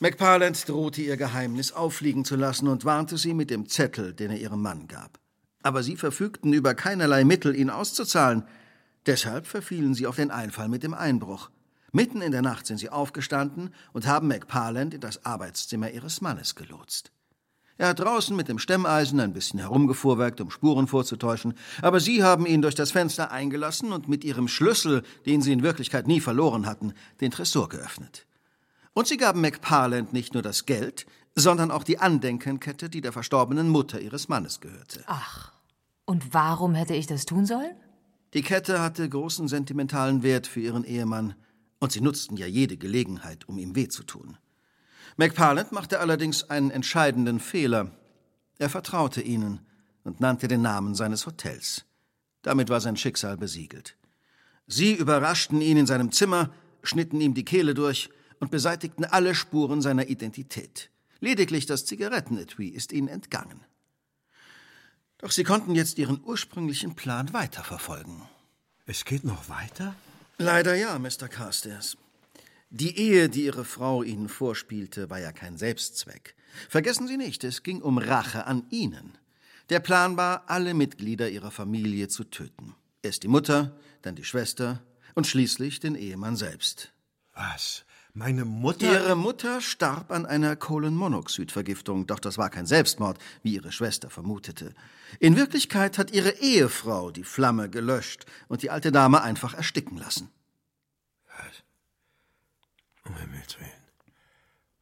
McParland 0.00 0.66
drohte 0.66 1.02
ihr 1.02 1.16
Geheimnis 1.16 1.72
auffliegen 1.72 2.24
zu 2.24 2.36
lassen 2.36 2.68
und 2.68 2.84
warnte 2.84 3.18
sie 3.18 3.34
mit 3.34 3.50
dem 3.50 3.68
Zettel, 3.68 4.14
den 4.14 4.30
er 4.30 4.38
ihrem 4.38 4.62
Mann 4.62 4.88
gab. 4.88 5.20
Aber 5.62 5.82
sie 5.82 5.96
verfügten 5.96 6.54
über 6.54 6.74
keinerlei 6.74 7.24
Mittel, 7.24 7.54
ihn 7.54 7.68
auszuzahlen. 7.68 8.44
Deshalb 9.04 9.46
verfielen 9.46 9.94
sie 9.94 10.06
auf 10.06 10.16
den 10.16 10.30
Einfall 10.30 10.68
mit 10.68 10.82
dem 10.82 10.94
Einbruch. 10.94 11.50
Mitten 11.92 12.22
in 12.22 12.32
der 12.32 12.40
Nacht 12.40 12.66
sind 12.66 12.78
sie 12.78 12.88
aufgestanden 12.88 13.74
und 13.92 14.06
haben 14.06 14.28
McParland 14.28 14.94
in 14.94 15.00
das 15.00 15.26
Arbeitszimmer 15.26 15.90
ihres 15.90 16.22
Mannes 16.22 16.54
gelotst. 16.54 17.12
Er 17.80 17.88
hat 17.88 18.00
draußen 18.00 18.36
mit 18.36 18.48
dem 18.48 18.58
Stemmeisen 18.58 19.20
ein 19.20 19.32
bisschen 19.32 19.58
herumgefuhrwerkt, 19.58 20.42
um 20.42 20.50
Spuren 20.50 20.86
vorzutäuschen, 20.86 21.54
aber 21.80 21.98
Sie 21.98 22.22
haben 22.22 22.44
ihn 22.44 22.60
durch 22.60 22.74
das 22.74 22.90
Fenster 22.90 23.30
eingelassen 23.30 23.92
und 23.92 24.06
mit 24.06 24.22
Ihrem 24.22 24.48
Schlüssel, 24.48 25.02
den 25.24 25.40
Sie 25.40 25.50
in 25.50 25.62
Wirklichkeit 25.62 26.06
nie 26.06 26.20
verloren 26.20 26.66
hatten, 26.66 26.92
den 27.22 27.30
Tresor 27.30 27.70
geöffnet. 27.70 28.26
Und 28.92 29.06
Sie 29.06 29.16
gaben 29.16 29.40
McParland 29.40 30.12
nicht 30.12 30.34
nur 30.34 30.42
das 30.42 30.66
Geld, 30.66 31.06
sondern 31.34 31.70
auch 31.70 31.82
die 31.82 31.98
Andenkenkette, 31.98 32.90
die 32.90 33.00
der 33.00 33.12
verstorbenen 33.12 33.70
Mutter 33.70 33.98
Ihres 33.98 34.28
Mannes 34.28 34.60
gehörte. 34.60 35.02
Ach, 35.06 35.50
und 36.04 36.34
warum 36.34 36.74
hätte 36.74 36.92
ich 36.92 37.06
das 37.06 37.24
tun 37.24 37.46
sollen? 37.46 37.76
Die 38.34 38.42
Kette 38.42 38.82
hatte 38.82 39.08
großen 39.08 39.48
sentimentalen 39.48 40.22
Wert 40.22 40.46
für 40.46 40.60
Ihren 40.60 40.84
Ehemann, 40.84 41.34
und 41.78 41.92
Sie 41.92 42.02
nutzten 42.02 42.36
ja 42.36 42.46
jede 42.46 42.76
Gelegenheit, 42.76 43.48
um 43.48 43.56
ihm 43.56 43.74
weh 43.74 43.88
zu 43.88 44.02
tun. 44.02 44.36
McParland 45.20 45.70
machte 45.70 46.00
allerdings 46.00 46.48
einen 46.48 46.70
entscheidenden 46.70 47.40
Fehler. 47.40 47.90
Er 48.56 48.70
vertraute 48.70 49.20
ihnen 49.20 49.60
und 50.02 50.18
nannte 50.18 50.48
den 50.48 50.62
Namen 50.62 50.94
seines 50.94 51.26
Hotels. 51.26 51.84
Damit 52.40 52.70
war 52.70 52.80
sein 52.80 52.96
Schicksal 52.96 53.36
besiegelt. 53.36 53.98
Sie 54.66 54.94
überraschten 54.94 55.60
ihn 55.60 55.76
in 55.76 55.84
seinem 55.84 56.10
Zimmer, 56.10 56.54
schnitten 56.82 57.20
ihm 57.20 57.34
die 57.34 57.44
Kehle 57.44 57.74
durch 57.74 58.08
und 58.38 58.50
beseitigten 58.50 59.04
alle 59.04 59.34
Spuren 59.34 59.82
seiner 59.82 60.06
Identität. 60.06 60.90
Lediglich 61.18 61.66
das 61.66 61.84
Zigarettenetui 61.84 62.68
ist 62.68 62.90
ihnen 62.90 63.08
entgangen. 63.08 63.60
Doch 65.18 65.32
sie 65.32 65.44
konnten 65.44 65.74
jetzt 65.74 65.98
ihren 65.98 66.24
ursprünglichen 66.24 66.94
Plan 66.94 67.34
weiterverfolgen. 67.34 68.22
Es 68.86 69.04
geht 69.04 69.24
noch 69.24 69.50
weiter? 69.50 69.94
Leider 70.38 70.74
ja, 70.76 70.98
Mr. 70.98 71.28
Carstairs. 71.28 71.98
Die 72.72 72.96
Ehe, 72.96 73.28
die 73.28 73.46
Ihre 73.46 73.64
Frau 73.64 74.04
Ihnen 74.04 74.28
vorspielte, 74.28 75.10
war 75.10 75.18
ja 75.18 75.32
kein 75.32 75.56
Selbstzweck. 75.56 76.36
Vergessen 76.68 77.08
Sie 77.08 77.16
nicht, 77.16 77.42
es 77.42 77.64
ging 77.64 77.82
um 77.82 77.98
Rache 77.98 78.46
an 78.46 78.64
Ihnen. 78.70 79.18
Der 79.70 79.80
Plan 79.80 80.16
war, 80.16 80.44
alle 80.46 80.72
Mitglieder 80.72 81.28
Ihrer 81.28 81.50
Familie 81.50 82.06
zu 82.06 82.22
töten. 82.22 82.76
Erst 83.02 83.24
die 83.24 83.28
Mutter, 83.28 83.76
dann 84.02 84.14
die 84.14 84.22
Schwester 84.22 84.80
und 85.16 85.26
schließlich 85.26 85.80
den 85.80 85.96
Ehemann 85.96 86.36
selbst. 86.36 86.92
Was? 87.34 87.84
Meine 88.14 88.44
Mutter? 88.44 88.86
Ihre 88.86 89.16
Mutter 89.16 89.60
starb 89.60 90.12
an 90.12 90.24
einer 90.24 90.54
Kohlenmonoxidvergiftung, 90.54 92.06
doch 92.06 92.20
das 92.20 92.38
war 92.38 92.50
kein 92.50 92.66
Selbstmord, 92.66 93.18
wie 93.42 93.54
Ihre 93.54 93.72
Schwester 93.72 94.10
vermutete. 94.10 94.74
In 95.18 95.36
Wirklichkeit 95.36 95.98
hat 95.98 96.12
Ihre 96.12 96.40
Ehefrau 96.40 97.10
die 97.10 97.24
Flamme 97.24 97.68
gelöscht 97.68 98.26
und 98.46 98.62
die 98.62 98.70
alte 98.70 98.92
Dame 98.92 99.22
einfach 99.22 99.54
ersticken 99.54 99.98
lassen. 99.98 100.30
Um 103.10 103.16
Himmels 103.16 103.58
Willen. 103.58 103.70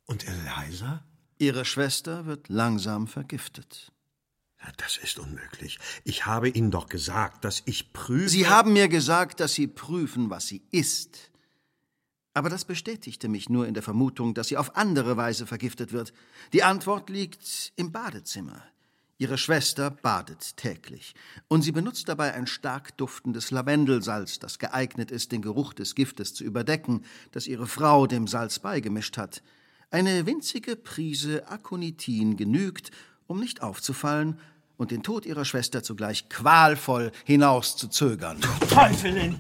Und 0.05 0.27
Eliza? 0.27 1.03
Ihre 1.39 1.65
Schwester 1.65 2.27
wird 2.27 2.49
langsam 2.49 3.07
vergiftet. 3.07 3.93
Das 4.77 4.99
ist 4.99 5.19
unmöglich. 5.19 5.79
Ich 6.05 6.27
habe 6.27 6.49
Ihnen 6.49 6.71
doch 6.71 6.89
gesagt, 6.89 7.45
dass 7.45 7.63
ich 7.65 7.93
prüfe. 7.93 8.29
Sie 8.29 8.49
haben 8.49 8.73
mir 8.73 8.89
gesagt, 8.89 9.41
dass 9.41 9.55
Sie 9.55 9.67
prüfen, 9.67 10.31
was 10.31 10.49
sie 10.49 10.63
ist. 10.73 11.31
Aber 12.35 12.51
das 12.51 12.65
bestätigte 12.65 13.29
mich 13.29 13.49
nur 13.49 13.67
in 13.67 13.75
der 13.75 13.83
Vermutung, 13.83 14.35
dass 14.35 14.49
sie 14.49 14.57
auf 14.57 14.77
andere 14.77 15.17
Weise 15.17 15.47
vergiftet 15.47 15.93
wird. 15.93 16.13
Die 16.53 16.63
Antwort 16.63 17.09
liegt 17.09 17.73
im 17.77 17.93
Badezimmer. 17.93 18.63
Ihre 19.21 19.37
Schwester 19.37 19.91
badet 19.91 20.57
täglich 20.57 21.13
und 21.49 21.63
sie 21.63 21.73
benutzt 21.73 22.09
dabei 22.09 22.35
ein 22.35 22.47
stark 22.47 22.97
duftendes 22.97 23.51
Lavendelsalz, 23.51 24.39
das 24.39 24.61
geeignet 24.61 25.11
ist, 25.11 25.33
den 25.33 25.43
Geruch 25.43 25.75
des 25.75 25.97
Giftes 25.97 26.35
zu 26.35 26.45
überdecken, 26.45 27.05
das 27.33 27.49
ihre 27.49 27.67
Frau 27.67 28.07
dem 28.07 28.29
Salz 28.29 28.61
beigemischt 28.61 29.19
hat. 29.19 29.43
Eine 29.91 30.25
winzige 30.27 30.77
Prise 30.77 31.49
Aconitin 31.49 32.37
genügt, 32.37 32.93
um 33.27 33.41
nicht 33.41 33.61
aufzufallen 33.61 34.39
und 34.79 34.93
den 34.93 35.03
Tod 35.03 35.27
ihrer 35.27 35.45
Schwester 35.45 35.83
zugleich 35.83 36.29
qualvoll 36.31 37.13
hinauszuzögern. 37.25 38.41
Teufelin! 38.71 39.37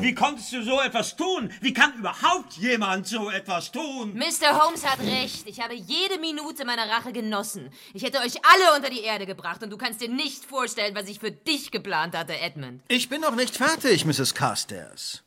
Wie 0.00 0.14
konntest 0.14 0.52
du 0.52 0.62
so 0.62 0.80
etwas 0.80 1.16
tun? 1.16 1.50
Wie 1.60 1.72
kann 1.72 1.94
überhaupt 1.94 2.54
jemand 2.54 3.06
so 3.06 3.30
etwas 3.30 3.72
tun? 3.72 4.12
Mr. 4.14 4.60
Holmes 4.60 4.84
hat 4.84 4.98
recht. 5.00 5.46
Ich 5.46 5.60
habe 5.60 5.74
jede 5.74 6.18
Minute 6.20 6.66
meiner 6.66 6.88
Rache 6.90 7.12
genossen. 7.12 7.70
Ich 7.94 8.02
hätte 8.02 8.18
euch 8.18 8.34
alle 8.44 8.76
unter 8.76 8.90
die 8.90 9.00
Erde 9.00 9.24
gebracht 9.24 9.62
und 9.62 9.70
du 9.70 9.78
kannst 9.78 10.00
dir 10.00 10.08
nicht 10.08 10.44
vorstellen, 10.44 10.94
was 10.94 11.08
ich 11.08 11.20
für 11.20 11.30
dich 11.30 11.70
geplant 11.70 12.16
hatte, 12.16 12.38
Edmund. 12.38 12.82
Ich 12.88 13.08
bin 13.08 13.20
noch 13.20 13.36
nicht 13.36 13.56
fertig, 13.56 14.04
Mrs. 14.04 14.34
Carstairs. 14.34 15.22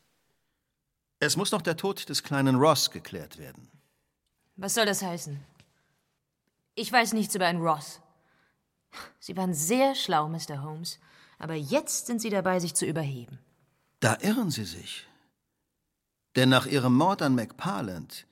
Es 1.18 1.36
muss 1.36 1.50
noch 1.50 1.62
der 1.62 1.78
Tod 1.78 2.10
des 2.10 2.22
kleinen 2.22 2.56
Ross 2.56 2.90
geklärt 2.90 3.38
werden. 3.38 3.70
Was 4.56 4.74
soll 4.74 4.84
das 4.84 5.02
heißen? 5.02 5.42
Ich 6.74 6.92
weiß 6.92 7.14
nichts 7.14 7.34
über 7.34 7.46
einen 7.46 7.62
Ross. 7.62 8.00
Sie 9.18 9.36
waren 9.36 9.54
sehr 9.54 9.94
schlau, 9.94 10.28
Mr. 10.28 10.62
Holmes, 10.62 10.98
aber 11.38 11.54
jetzt 11.54 12.06
sind 12.06 12.20
Sie 12.20 12.30
dabei, 12.30 12.60
sich 12.60 12.74
zu 12.74 12.86
überheben. 12.86 13.38
Da 14.00 14.18
irren 14.20 14.50
Sie 14.50 14.64
sich. 14.64 15.06
Denn 16.36 16.48
nach 16.48 16.66
Ihrem 16.66 16.94
Mord 16.94 17.22
an 17.22 17.34
McParland 17.34 18.26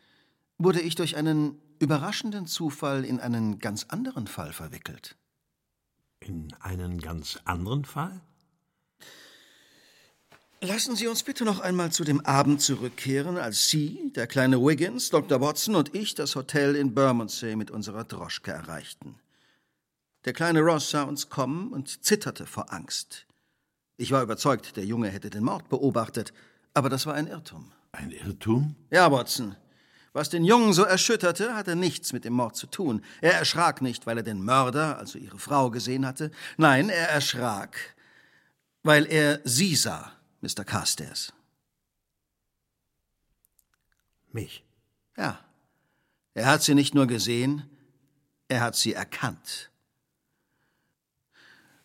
wurde 0.59 0.81
ich 0.81 0.95
durch 0.95 1.17
einen 1.17 1.61
überraschenden 1.79 2.47
Zufall 2.47 3.05
in 3.05 3.21
einen 3.21 3.59
ganz 3.59 3.87
anderen 3.89 4.27
Fall 4.27 4.53
verwickelt. 4.53 5.17
In 6.21 6.55
einen 6.61 7.01
ganz 7.01 7.39
anderen 7.45 7.85
Fall? 7.85 8.21
Lassen 10.61 10.97
Sie 10.97 11.09
uns 11.09 11.23
bitte 11.23 11.45
noch 11.45 11.61
einmal 11.61 11.93
zu 11.93 12.05
dem 12.05 12.25
Abend 12.25 12.63
zurückkehren, 12.63 13.37
als 13.37 13.69
Sie, 13.69 14.11
der 14.15 14.27
kleine 14.27 14.59
Wiggins, 14.59 15.11
Dr. 15.11 15.43
Watson 15.43 15.75
und 15.75 15.95
ich 15.95 16.15
das 16.15 16.37
Hotel 16.37 16.75
in 16.75 16.95
Bermondsey 16.95 17.55
mit 17.55 17.71
unserer 17.71 18.05
Droschke 18.05 18.53
erreichten. 18.53 19.17
Der 20.25 20.33
kleine 20.33 20.61
Ross 20.61 20.91
sah 20.91 21.03
uns 21.03 21.29
kommen 21.29 21.73
und 21.73 22.05
zitterte 22.05 22.47
vor 22.47 22.73
Angst. 22.73 23.27
Ich 23.97 24.11
war 24.11 24.23
überzeugt, 24.23 24.77
der 24.77 24.85
Junge 24.85 25.09
hätte 25.09 25.31
den 25.31 25.45
Mord 25.45 25.69
beobachtet, 25.69 26.33
aber 26.73 26.89
das 26.89 27.07
war 27.07 27.15
ein 27.15 27.27
Irrtum. 27.27 27.71
Ein 27.93 28.11
Irrtum? 28.11 28.75
Ja, 28.91 29.13
Watson. 29.13 29.55
Was 30.13 30.31
den 30.31 30.45
Jungen 30.45 30.73
so 30.73 30.85
erschütterte, 30.85 31.55
hatte 31.55 31.77
nichts 31.77 32.13
mit 32.13 32.25
dem 32.25 32.35
Mord 32.35 32.57
zu 32.57 32.67
tun. 32.67 33.05
Er 33.21 33.35
erschrak 33.35 33.83
nicht, 33.83 34.07
weil 34.07 34.17
er 34.17 34.23
den 34.23 34.43
Mörder, 34.43 34.97
also 34.99 35.19
ihre 35.19 35.39
Frau, 35.39 35.71
gesehen 35.71 36.07
hatte. 36.07 36.31
Nein, 36.57 36.89
er 36.89 37.09
erschrak, 37.09 37.97
weil 38.83 39.07
er 39.07 39.41
sie 39.45 39.75
sah, 39.75 40.13
Mr. 40.41 40.65
Carstairs. 40.65 41.33
Mich? 44.31 44.65
Ja. 45.17 45.41
Er 46.35 46.47
hat 46.47 46.63
sie 46.63 46.75
nicht 46.75 46.95
nur 46.95 47.07
gesehen, 47.07 47.69
er 48.49 48.61
hat 48.61 48.77
sie 48.77 48.93
erkannt. 48.93 49.71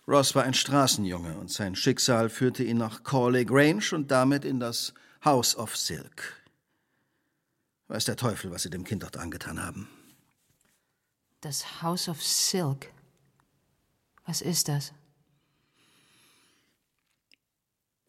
Ross 0.10 0.34
war 0.34 0.44
ein 0.44 0.56
Straßenjunge 0.56 1.38
und 1.38 1.52
sein 1.52 1.76
Schicksal 1.76 2.30
führte 2.30 2.64
ihn 2.64 2.78
nach 2.78 3.04
Corley 3.04 3.46
Grange 3.46 3.92
und 3.92 4.10
damit 4.10 4.44
in 4.44 4.60
das 4.60 4.96
House 5.24 5.56
of 5.56 5.78
Silk. 5.78 6.36
Weiß 7.90 8.06
der 8.06 8.16
Teufel, 8.16 8.50
was 8.50 8.64
sie 8.64 8.72
dem 8.72 8.86
Kind 8.86 9.04
dort 9.04 9.18
angetan 9.18 9.64
haben. 9.64 9.88
Das 11.42 11.84
House 11.84 12.10
of 12.10 12.24
Silk. 12.24 12.92
Was 14.26 14.42
ist 14.42 14.68
das? 14.68 14.94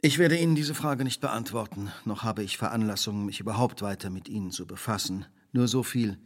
Ich 0.01 0.17
werde 0.17 0.39
Ihnen 0.39 0.55
diese 0.55 0.75
Frage 0.75 1.05
nicht 1.05 1.21
beantworten, 1.21 1.93
noch 2.07 2.23
habe 2.23 2.43
ich 2.43 2.57
Veranlassung, 2.57 3.27
mich 3.27 3.41
überhaupt 3.41 3.83
weiter 3.83 4.09
mit 4.09 4.27
Ihnen 4.27 4.51
zu 4.53 4.67
befassen. 4.67 5.27
Nur 5.53 5.69
so 5.69 5.83
viel. 5.83 6.19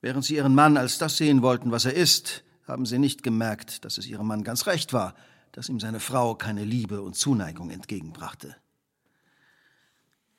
Während 0.00 0.24
Sie 0.24 0.36
Ihren 0.36 0.54
Mann 0.54 0.78
als 0.78 0.96
das 0.96 1.18
sehen 1.18 1.42
wollten, 1.42 1.70
was 1.70 1.84
er 1.84 1.92
ist, 1.92 2.42
haben 2.72 2.86
Sie 2.86 2.98
nicht 2.98 3.22
gemerkt, 3.22 3.84
dass 3.84 3.98
es 3.98 4.06
Ihrem 4.06 4.26
Mann 4.26 4.44
ganz 4.44 4.66
recht 4.66 4.92
war, 4.92 5.14
dass 5.52 5.68
ihm 5.68 5.78
seine 5.78 6.00
Frau 6.00 6.34
keine 6.34 6.64
Liebe 6.64 7.02
und 7.02 7.14
Zuneigung 7.14 7.70
entgegenbrachte. 7.70 8.56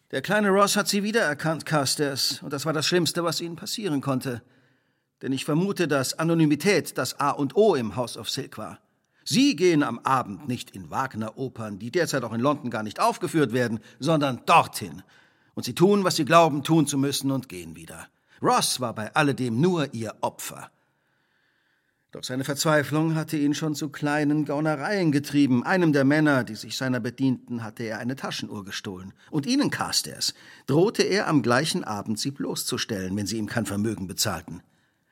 Der 0.09 0.23
kleine 0.23 0.49
Ross 0.49 0.75
hat 0.75 0.87
Sie 0.87 1.03
wiedererkannt, 1.03 1.65
Carstairs, 1.65 2.41
und 2.41 2.51
das 2.51 2.65
war 2.65 2.73
das 2.73 2.87
Schlimmste, 2.87 3.23
was 3.23 3.39
Ihnen 3.39 3.55
passieren 3.55 4.01
konnte. 4.01 4.41
Denn 5.21 5.31
ich 5.31 5.45
vermute, 5.45 5.87
dass 5.87 6.17
Anonymität 6.17 6.97
das 6.97 7.19
A 7.19 7.29
und 7.29 7.55
O 7.55 7.75
im 7.75 7.95
House 7.95 8.17
of 8.17 8.29
Silk 8.29 8.57
war. 8.57 8.79
Sie 9.23 9.55
gehen 9.55 9.83
am 9.83 9.99
Abend 9.99 10.47
nicht 10.47 10.71
in 10.71 10.89
Wagner-Opern, 10.89 11.77
die 11.79 11.91
derzeit 11.91 12.23
auch 12.23 12.33
in 12.33 12.41
London 12.41 12.71
gar 12.71 12.83
nicht 12.83 12.99
aufgeführt 12.99 13.53
werden, 13.53 13.79
sondern 13.99 14.41
dorthin. 14.47 15.03
Und 15.53 15.65
Sie 15.65 15.75
tun, 15.75 16.03
was 16.03 16.15
Sie 16.15 16.25
glauben, 16.25 16.63
tun 16.63 16.87
zu 16.87 16.97
müssen 16.97 17.29
und 17.29 17.47
gehen 17.47 17.75
wieder. 17.75 18.07
Ross 18.41 18.79
war 18.79 18.93
bei 18.93 19.13
alledem 19.13 19.61
nur 19.61 19.93
Ihr 19.93 20.15
Opfer. 20.21 20.71
Doch 22.13 22.23
seine 22.23 22.43
Verzweiflung 22.43 23.15
hatte 23.15 23.37
ihn 23.37 23.55
schon 23.55 23.73
zu 23.73 23.89
kleinen 23.89 24.45
Gaunereien 24.45 25.11
getrieben. 25.11 25.63
Einem 25.63 25.93
der 25.93 26.03
Männer, 26.03 26.43
die 26.43 26.53
sich 26.53 26.77
seiner 26.77 26.99
bedienten, 26.99 27.63
hatte 27.63 27.81
er 27.81 27.97
eine 27.97 28.15
Taschenuhr 28.15 28.63
gestohlen. 28.63 29.13
Und 29.31 29.47
ihnen, 29.47 29.71
Carstairs, 29.71 30.35
drohte 30.67 31.01
er 31.01 31.27
am 31.27 31.41
gleichen 31.41 31.83
Abend, 31.83 32.19
sie 32.19 32.29
bloßzustellen, 32.29 33.17
wenn 33.17 33.25
sie 33.25 33.39
ihm 33.39 33.47
kein 33.47 33.65
Vermögen 33.65 34.05
bezahlten. 34.05 34.61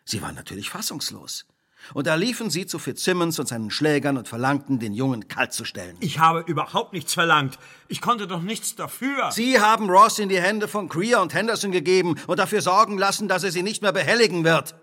Sie 0.06 0.22
waren 0.22 0.36
natürlich 0.36 0.70
fassungslos. 0.70 1.48
Und 1.96 2.06
da 2.06 2.14
liefen 2.14 2.52
sie 2.52 2.68
zu 2.68 2.78
Fitzsimmons 2.78 3.40
und 3.40 3.48
seinen 3.48 3.72
Schlägern 3.72 4.16
und 4.16 4.28
verlangten, 4.28 4.78
den 4.78 4.94
Jungen 4.94 5.28
kalt 5.28 5.54
zu 5.54 5.66
stellen. 5.66 5.98
Ich 6.02 6.20
habe 6.20 6.42
überhaupt 6.42 6.94
nichts 6.94 7.16
verlangt. 7.16 7.58
Ich 7.88 8.02
konnte 8.02 8.28
doch 8.28 8.44
nichts 8.44 8.76
dafür. 8.76 9.32
Sie 9.32 9.60
haben 9.60 9.90
Ross 9.90 10.20
in 10.20 10.30
die 10.30 10.40
Hände 10.40 10.68
von 10.68 10.88
Creer 10.88 11.24
und 11.24 11.34
Henderson 11.34 11.72
gegeben 11.72 12.16
und 12.28 12.38
dafür 12.38 12.62
sorgen 12.62 13.00
lassen, 13.00 13.28
dass 13.28 13.44
er 13.44 13.52
sie 13.52 13.64
nicht 13.64 13.82
mehr 13.82 13.92
behelligen 13.92 14.44
wird. 14.44 14.76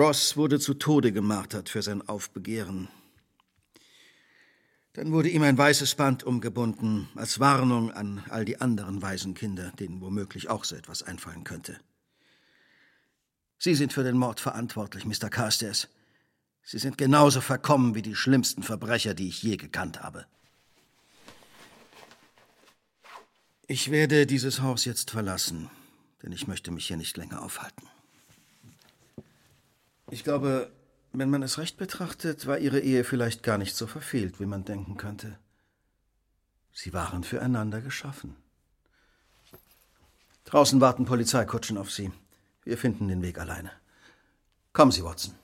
Ross 0.00 0.38
wurde 0.38 0.58
zu 0.58 0.72
Tode 0.72 1.12
gemartert 1.12 1.68
für 1.68 1.82
sein 1.82 2.00
Aufbegehren. 2.08 2.88
Dann 4.94 5.12
wurde 5.12 5.28
ihm 5.28 5.42
ein 5.42 5.58
weißes 5.58 5.94
Band 5.94 6.24
umgebunden, 6.24 7.10
als 7.16 7.38
Warnung 7.38 7.92
an 7.92 8.24
all 8.30 8.46
die 8.46 8.62
anderen 8.62 9.02
Waisenkinder, 9.02 9.72
denen 9.72 10.00
womöglich 10.00 10.48
auch 10.48 10.64
so 10.64 10.74
etwas 10.74 11.02
einfallen 11.02 11.44
könnte. 11.44 11.78
Sie 13.58 13.74
sind 13.74 13.92
für 13.92 14.02
den 14.02 14.16
Mord 14.16 14.40
verantwortlich, 14.40 15.04
Mr. 15.04 15.28
Carstairs. 15.28 15.88
Sie 16.62 16.78
sind 16.78 16.96
genauso 16.96 17.42
verkommen 17.42 17.94
wie 17.94 18.00
die 18.00 18.16
schlimmsten 18.16 18.62
Verbrecher, 18.62 19.12
die 19.12 19.28
ich 19.28 19.42
je 19.42 19.58
gekannt 19.58 20.00
habe. 20.02 20.24
Ich 23.66 23.90
werde 23.90 24.24
dieses 24.24 24.62
Haus 24.62 24.86
jetzt 24.86 25.10
verlassen, 25.10 25.68
denn 26.22 26.32
ich 26.32 26.46
möchte 26.46 26.70
mich 26.70 26.86
hier 26.86 26.96
nicht 26.96 27.18
länger 27.18 27.42
aufhalten. 27.42 27.86
Ich 30.10 30.24
glaube, 30.24 30.70
wenn 31.12 31.30
man 31.30 31.42
es 31.42 31.58
recht 31.58 31.76
betrachtet, 31.76 32.46
war 32.46 32.58
ihre 32.58 32.80
Ehe 32.80 33.04
vielleicht 33.04 33.42
gar 33.42 33.58
nicht 33.58 33.74
so 33.74 33.86
verfehlt, 33.86 34.40
wie 34.40 34.46
man 34.46 34.64
denken 34.64 34.96
könnte. 34.96 35.38
Sie 36.72 36.92
waren 36.92 37.24
füreinander 37.24 37.80
geschaffen. 37.80 38.36
Draußen 40.44 40.80
warten 40.80 41.04
Polizeikutschen 41.04 41.78
auf 41.78 41.90
Sie. 41.90 42.12
Wir 42.64 42.76
finden 42.76 43.08
den 43.08 43.22
Weg 43.22 43.38
alleine. 43.38 43.70
Kommen 44.72 44.92
Sie, 44.92 45.04
Watson. 45.04 45.34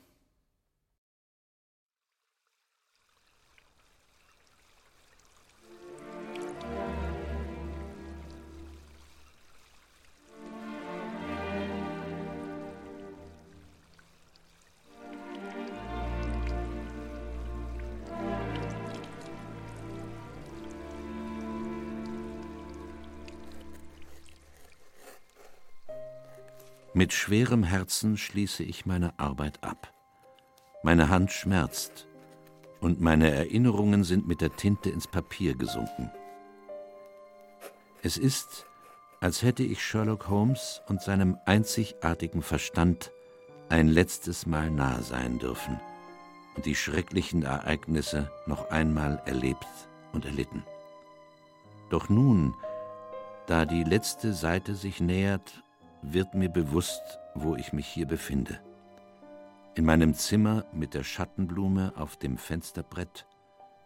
Mit 26.97 27.13
schwerem 27.13 27.63
Herzen 27.63 28.17
schließe 28.17 28.63
ich 28.63 28.87
meine 28.87 29.13
Arbeit 29.19 29.63
ab. 29.63 29.93
Meine 30.83 31.11
Hand 31.11 31.31
schmerzt 31.31 32.09
und 32.81 33.03
meine 33.03 33.31
Erinnerungen 33.31 34.03
sind 34.03 34.27
mit 34.27 34.41
der 34.41 34.57
Tinte 34.57 34.89
ins 34.89 35.07
Papier 35.07 35.55
gesunken. 35.57 36.11
Es 38.03 38.17
ist, 38.17 38.65
als 39.21 39.43
hätte 39.43 39.63
ich 39.63 39.85
Sherlock 39.85 40.31
Holmes 40.31 40.81
und 40.89 41.03
seinem 41.03 41.37
einzigartigen 41.45 42.41
Verstand 42.41 43.13
ein 43.69 43.89
letztes 43.89 44.47
Mal 44.47 44.71
nahe 44.71 45.03
sein 45.03 45.39
dürfen 45.39 45.79
und 46.57 46.65
die 46.65 46.75
schrecklichen 46.75 47.43
Ereignisse 47.43 48.31
noch 48.47 48.71
einmal 48.71 49.21
erlebt 49.27 49.67
und 50.15 50.25
erlitten. 50.25 50.65
Doch 51.91 52.09
nun, 52.09 52.55
da 53.47 53.67
die 53.67 53.85
letzte 53.85 54.33
Seite 54.33 54.75
sich 54.75 54.99
nähert 54.99 55.63
wird 56.13 56.35
mir 56.35 56.49
bewusst, 56.49 57.03
wo 57.35 57.57
ich 57.57 57.73
mich 57.73 57.87
hier 57.87 58.07
befinde. 58.07 58.61
In 59.75 59.85
meinem 59.85 60.15
Zimmer 60.15 60.65
mit 60.73 60.95
der 60.95 61.05
Schattenblume 61.05 61.93
auf 61.97 62.17
dem 62.17 62.39
Fensterbrett 62.39 63.27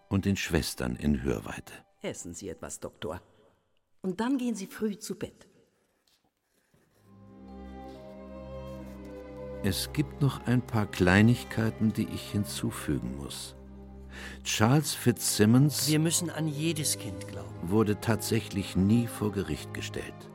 und 0.08 0.24
den 0.24 0.36
Schwestern 0.36 0.96
in 0.96 1.22
Hörweite. 1.22 1.72
Essen 2.02 2.34
Sie 2.34 2.48
etwas, 2.48 2.80
Doktor. 2.80 3.20
Und 4.02 4.20
dann 4.20 4.38
gehen 4.38 4.54
Sie 4.54 4.66
früh 4.66 4.98
zu 4.98 5.18
Bett. 5.18 5.48
Es 9.62 9.92
gibt 9.92 10.22
noch 10.22 10.46
ein 10.46 10.62
paar 10.62 10.86
Kleinigkeiten, 10.86 11.92
die 11.92 12.08
ich 12.08 12.30
hinzufügen 12.30 13.16
muss. 13.16 13.54
Charles 14.42 14.94
Fitzsimmons 14.94 15.88
Wir 15.88 15.98
müssen 15.98 16.30
an 16.30 16.48
jedes 16.48 16.98
Kind 16.98 17.28
glauben. 17.28 17.70
wurde 17.70 18.00
tatsächlich 18.00 18.74
nie 18.74 19.06
vor 19.06 19.32
Gericht 19.32 19.74
gestellt. 19.74 20.29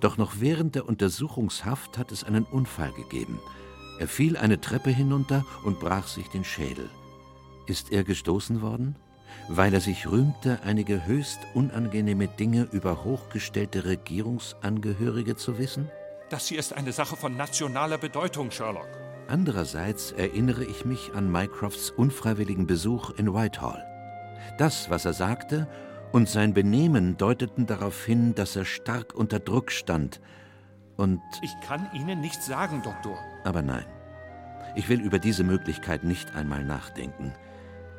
Doch 0.00 0.16
noch 0.16 0.40
während 0.40 0.74
der 0.74 0.88
Untersuchungshaft 0.88 1.98
hat 1.98 2.12
es 2.12 2.24
einen 2.24 2.44
Unfall 2.44 2.92
gegeben. 2.92 3.40
Er 3.98 4.08
fiel 4.08 4.36
eine 4.36 4.60
Treppe 4.60 4.90
hinunter 4.90 5.44
und 5.64 5.80
brach 5.80 6.06
sich 6.08 6.28
den 6.28 6.44
Schädel. 6.44 6.88
Ist 7.66 7.92
er 7.92 8.04
gestoßen 8.04 8.60
worden? 8.60 8.96
Weil 9.48 9.74
er 9.74 9.80
sich 9.80 10.06
rühmte, 10.06 10.60
einige 10.64 11.06
höchst 11.06 11.38
unangenehme 11.54 12.28
Dinge 12.28 12.68
über 12.72 13.04
hochgestellte 13.04 13.84
Regierungsangehörige 13.84 15.36
zu 15.36 15.58
wissen? 15.58 15.90
Das 16.30 16.46
hier 16.46 16.58
ist 16.58 16.72
eine 16.72 16.92
Sache 16.92 17.16
von 17.16 17.36
nationaler 17.36 17.98
Bedeutung, 17.98 18.50
Sherlock. 18.50 18.88
Andererseits 19.28 20.12
erinnere 20.12 20.64
ich 20.64 20.84
mich 20.84 21.12
an 21.14 21.30
Mycrofts 21.30 21.90
unfreiwilligen 21.90 22.66
Besuch 22.66 23.10
in 23.10 23.32
Whitehall. 23.32 23.84
Das, 24.58 24.90
was 24.90 25.04
er 25.04 25.14
sagte 25.14 25.66
und 26.14 26.28
sein 26.28 26.54
Benehmen 26.54 27.16
deuteten 27.16 27.66
darauf 27.66 28.04
hin, 28.04 28.36
dass 28.36 28.54
er 28.54 28.64
stark 28.64 29.14
unter 29.16 29.40
Druck 29.40 29.72
stand. 29.72 30.20
Und 30.96 31.20
Ich 31.42 31.52
kann 31.66 31.88
Ihnen 31.92 32.20
nichts 32.20 32.46
sagen, 32.46 32.82
Doktor. 32.84 33.18
aber 33.42 33.62
nein, 33.62 33.84
ich 34.76 34.88
will 34.88 35.00
über 35.00 35.18
diese 35.18 35.42
Möglichkeit 35.42 36.04
nicht 36.04 36.36
einmal 36.36 36.64
nachdenken. 36.64 37.32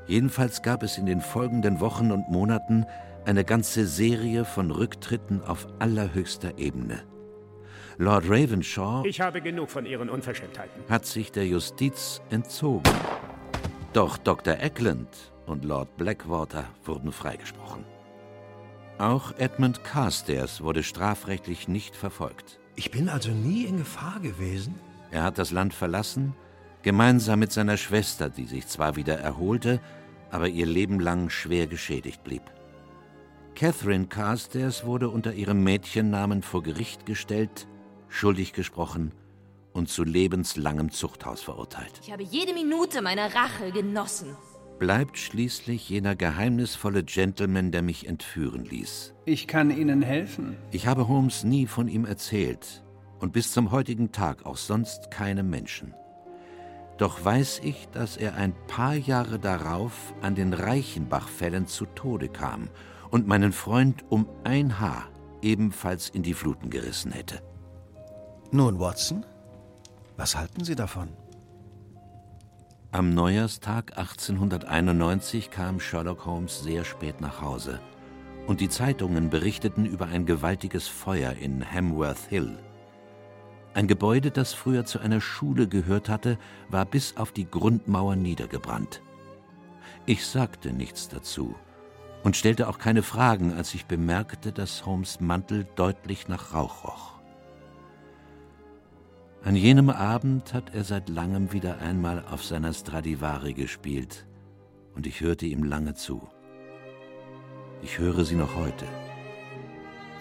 Jedenfalls 0.07 0.61
gab 0.61 0.81
es 0.81 0.97
in 0.97 1.05
den 1.05 1.19
folgenden 1.19 1.81
Wochen 1.81 2.13
und 2.13 2.29
Monaten 2.29 2.85
eine 3.25 3.43
ganze 3.43 3.85
Serie 3.85 4.45
von 4.45 4.71
Rücktritten 4.71 5.43
auf 5.43 5.67
allerhöchster 5.79 6.57
Ebene. 6.57 7.03
Lord 7.97 8.29
Ravenshaw 8.29 9.03
Ich 9.05 9.19
habe 9.19 9.41
genug 9.41 9.69
von 9.69 9.85
Ihren 9.85 10.09
Unverschämtheiten. 10.09 10.83
hat 10.87 11.05
sich 11.05 11.33
der 11.33 11.47
Justiz 11.47 12.21
entzogen. 12.29 12.89
Doch 13.91 14.17
Dr. 14.17 14.53
Eckland 14.61 15.09
und 15.47 15.65
Lord 15.65 15.97
Blackwater 15.97 16.63
wurden 16.85 17.11
freigesprochen. 17.11 17.83
Auch 18.97 19.33
Edmund 19.37 19.83
Carstairs 19.83 20.61
wurde 20.61 20.81
strafrechtlich 20.81 21.67
nicht 21.67 21.97
verfolgt. 21.97 22.59
Ich 22.77 22.91
bin 22.91 23.09
also 23.09 23.29
nie 23.29 23.65
in 23.65 23.77
Gefahr 23.77 24.21
gewesen? 24.21 24.75
Er 25.11 25.23
hat 25.23 25.37
das 25.37 25.51
Land 25.51 25.73
verlassen, 25.73 26.33
gemeinsam 26.81 27.39
mit 27.39 27.51
seiner 27.51 27.75
Schwester, 27.75 28.29
die 28.29 28.45
sich 28.45 28.67
zwar 28.67 28.95
wieder 28.95 29.19
erholte, 29.19 29.81
aber 30.31 30.47
ihr 30.47 30.65
Leben 30.65 31.01
lang 31.01 31.29
schwer 31.29 31.67
geschädigt 31.67 32.23
blieb. 32.23 32.43
Catherine 33.53 34.07
Carstairs 34.07 34.85
wurde 34.85 35.09
unter 35.09 35.33
ihrem 35.33 35.63
Mädchennamen 35.63 36.41
vor 36.41 36.63
Gericht 36.63 37.05
gestellt, 37.05 37.67
schuldig 38.07 38.53
gesprochen 38.53 39.11
und 39.73 39.89
zu 39.89 40.05
lebenslangem 40.05 40.89
Zuchthaus 40.91 41.41
verurteilt. 41.41 41.99
Ich 42.01 42.13
habe 42.13 42.23
jede 42.23 42.53
Minute 42.53 43.01
meiner 43.01 43.33
Rache 43.35 43.71
genossen. 43.71 44.37
Bleibt 44.79 45.17
schließlich 45.17 45.89
jener 45.89 46.15
geheimnisvolle 46.15 47.03
Gentleman, 47.03 47.71
der 47.71 47.81
mich 47.81 48.07
entführen 48.07 48.65
ließ. 48.65 49.13
Ich 49.25 49.47
kann 49.47 49.71
Ihnen 49.71 50.01
helfen. 50.01 50.57
Ich 50.71 50.85
habe 50.85 51.07
Holmes 51.07 51.45
nie 51.45 51.65
von 51.65 51.87
ihm 51.87 52.05
erzählt 52.05 52.83
und 53.19 53.31
bis 53.31 53.53
zum 53.53 53.71
heutigen 53.71 54.11
Tag 54.11 54.45
auch 54.45 54.57
sonst 54.57 55.11
keinem 55.11 55.49
Menschen. 55.49 55.93
Doch 56.97 57.23
weiß 57.23 57.61
ich, 57.63 57.87
dass 57.89 58.17
er 58.17 58.35
ein 58.35 58.53
paar 58.67 58.95
Jahre 58.95 59.39
darauf 59.39 60.13
an 60.21 60.35
den 60.35 60.53
Reichenbach-Fällen 60.53 61.67
zu 61.67 61.85
Tode 61.85 62.27
kam 62.29 62.69
und 63.11 63.27
meinen 63.27 63.53
Freund 63.53 64.03
um 64.09 64.27
ein 64.43 64.79
Haar 64.79 65.09
ebenfalls 65.41 66.09
in 66.09 66.23
die 66.23 66.33
Fluten 66.33 66.69
gerissen 66.69 67.11
hätte. 67.11 67.41
Nun, 68.51 68.79
Watson, 68.79 69.25
was 70.17 70.35
halten 70.35 70.63
Sie 70.63 70.75
davon? 70.75 71.09
Am 72.95 73.13
Neujahrstag 73.13 73.97
1891 73.97 75.51
kam 75.51 75.81
Sherlock 75.81 76.25
Holmes 76.25 76.63
sehr 76.63 76.85
spät 76.85 77.19
nach 77.19 77.41
Hause 77.41 77.81
und 78.47 78.61
die 78.61 78.69
Zeitungen 78.69 79.29
berichteten 79.29 79.85
über 79.85 80.05
ein 80.05 80.25
gewaltiges 80.25 80.87
Feuer 80.87 81.33
in 81.33 81.69
Hamworth 81.69 82.29
Hill. 82.29 82.57
Ein 83.73 83.89
Gebäude, 83.89 84.31
das 84.31 84.53
früher 84.53 84.85
zu 84.85 84.99
einer 84.99 85.19
Schule 85.19 85.67
gehört 85.67 86.07
hatte, 86.07 86.37
war 86.69 86.85
bis 86.85 87.17
auf 87.17 87.33
die 87.33 87.51
Grundmauer 87.51 88.15
niedergebrannt. 88.15 89.01
Ich 90.05 90.25
sagte 90.25 90.71
nichts 90.71 91.09
dazu 91.09 91.53
und 92.23 92.37
stellte 92.37 92.69
auch 92.69 92.77
keine 92.77 93.03
Fragen, 93.03 93.51
als 93.51 93.73
ich 93.73 93.87
bemerkte, 93.87 94.53
dass 94.53 94.85
Holmes 94.85 95.19
Mantel 95.19 95.67
deutlich 95.75 96.29
nach 96.29 96.53
Rauch 96.53 96.85
roch. 96.85 97.14
An 99.45 99.55
jenem 99.55 99.91
Abend 99.91 100.55
hat 100.55 100.73
er 100.73 100.83
seit 100.83 101.07
langem 101.07 101.53
wieder 101.53 101.77
einmal 101.77 102.25
auf 102.31 102.43
seiner 102.43 102.73
Stradivari 102.73 103.53
gespielt, 103.53 104.25
und 104.95 105.05
ich 105.05 105.21
hörte 105.21 105.45
ihm 105.45 105.63
lange 105.63 105.93
zu. 105.93 106.27
Ich 107.83 107.99
höre 107.99 108.25
sie 108.25 108.33
noch 108.33 108.55
heute, 108.55 108.87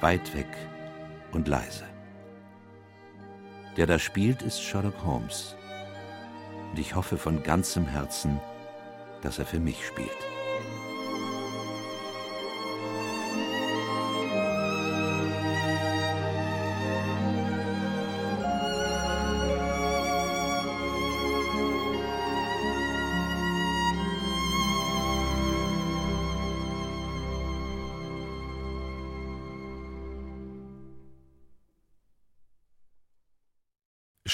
weit 0.02 0.34
weg 0.36 0.54
und 1.32 1.48
leise. 1.48 1.84
Der 3.78 3.86
da 3.86 3.98
spielt, 3.98 4.42
ist 4.42 4.62
Sherlock 4.62 5.02
Holmes, 5.06 5.56
und 6.70 6.78
ich 6.78 6.94
hoffe 6.94 7.16
von 7.16 7.42
ganzem 7.42 7.86
Herzen, 7.86 8.38
dass 9.22 9.38
er 9.38 9.46
für 9.46 9.58
mich 9.58 9.86
spielt. 9.86 10.10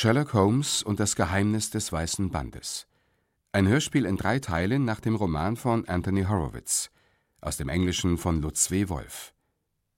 Sherlock 0.01 0.33
Holmes 0.33 0.83
und 0.83 0.99
das 0.99 1.15
Geheimnis 1.15 1.69
des 1.69 1.93
Weißen 1.93 2.31
Bandes. 2.31 2.87
Ein 3.53 3.69
Hörspiel 3.69 4.07
in 4.07 4.17
drei 4.17 4.39
Teilen 4.39 4.87
nach 4.87 4.99
dem 4.99 5.15
Roman 5.15 5.57
von 5.57 5.87
Anthony 5.87 6.23
Horowitz. 6.23 6.91
Aus 7.43 7.59
dem 7.59 7.69
Englischen 7.69 8.17
von 8.17 8.41
Lutz 8.41 8.71
W. 8.71 8.89
Wolf. 8.89 9.35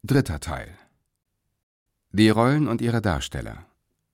Dritter 0.03 0.41
Teil. 0.41 0.77
Die 2.11 2.31
Rollen 2.31 2.67
und 2.67 2.81
ihre 2.81 3.01
Darsteller. 3.01 3.65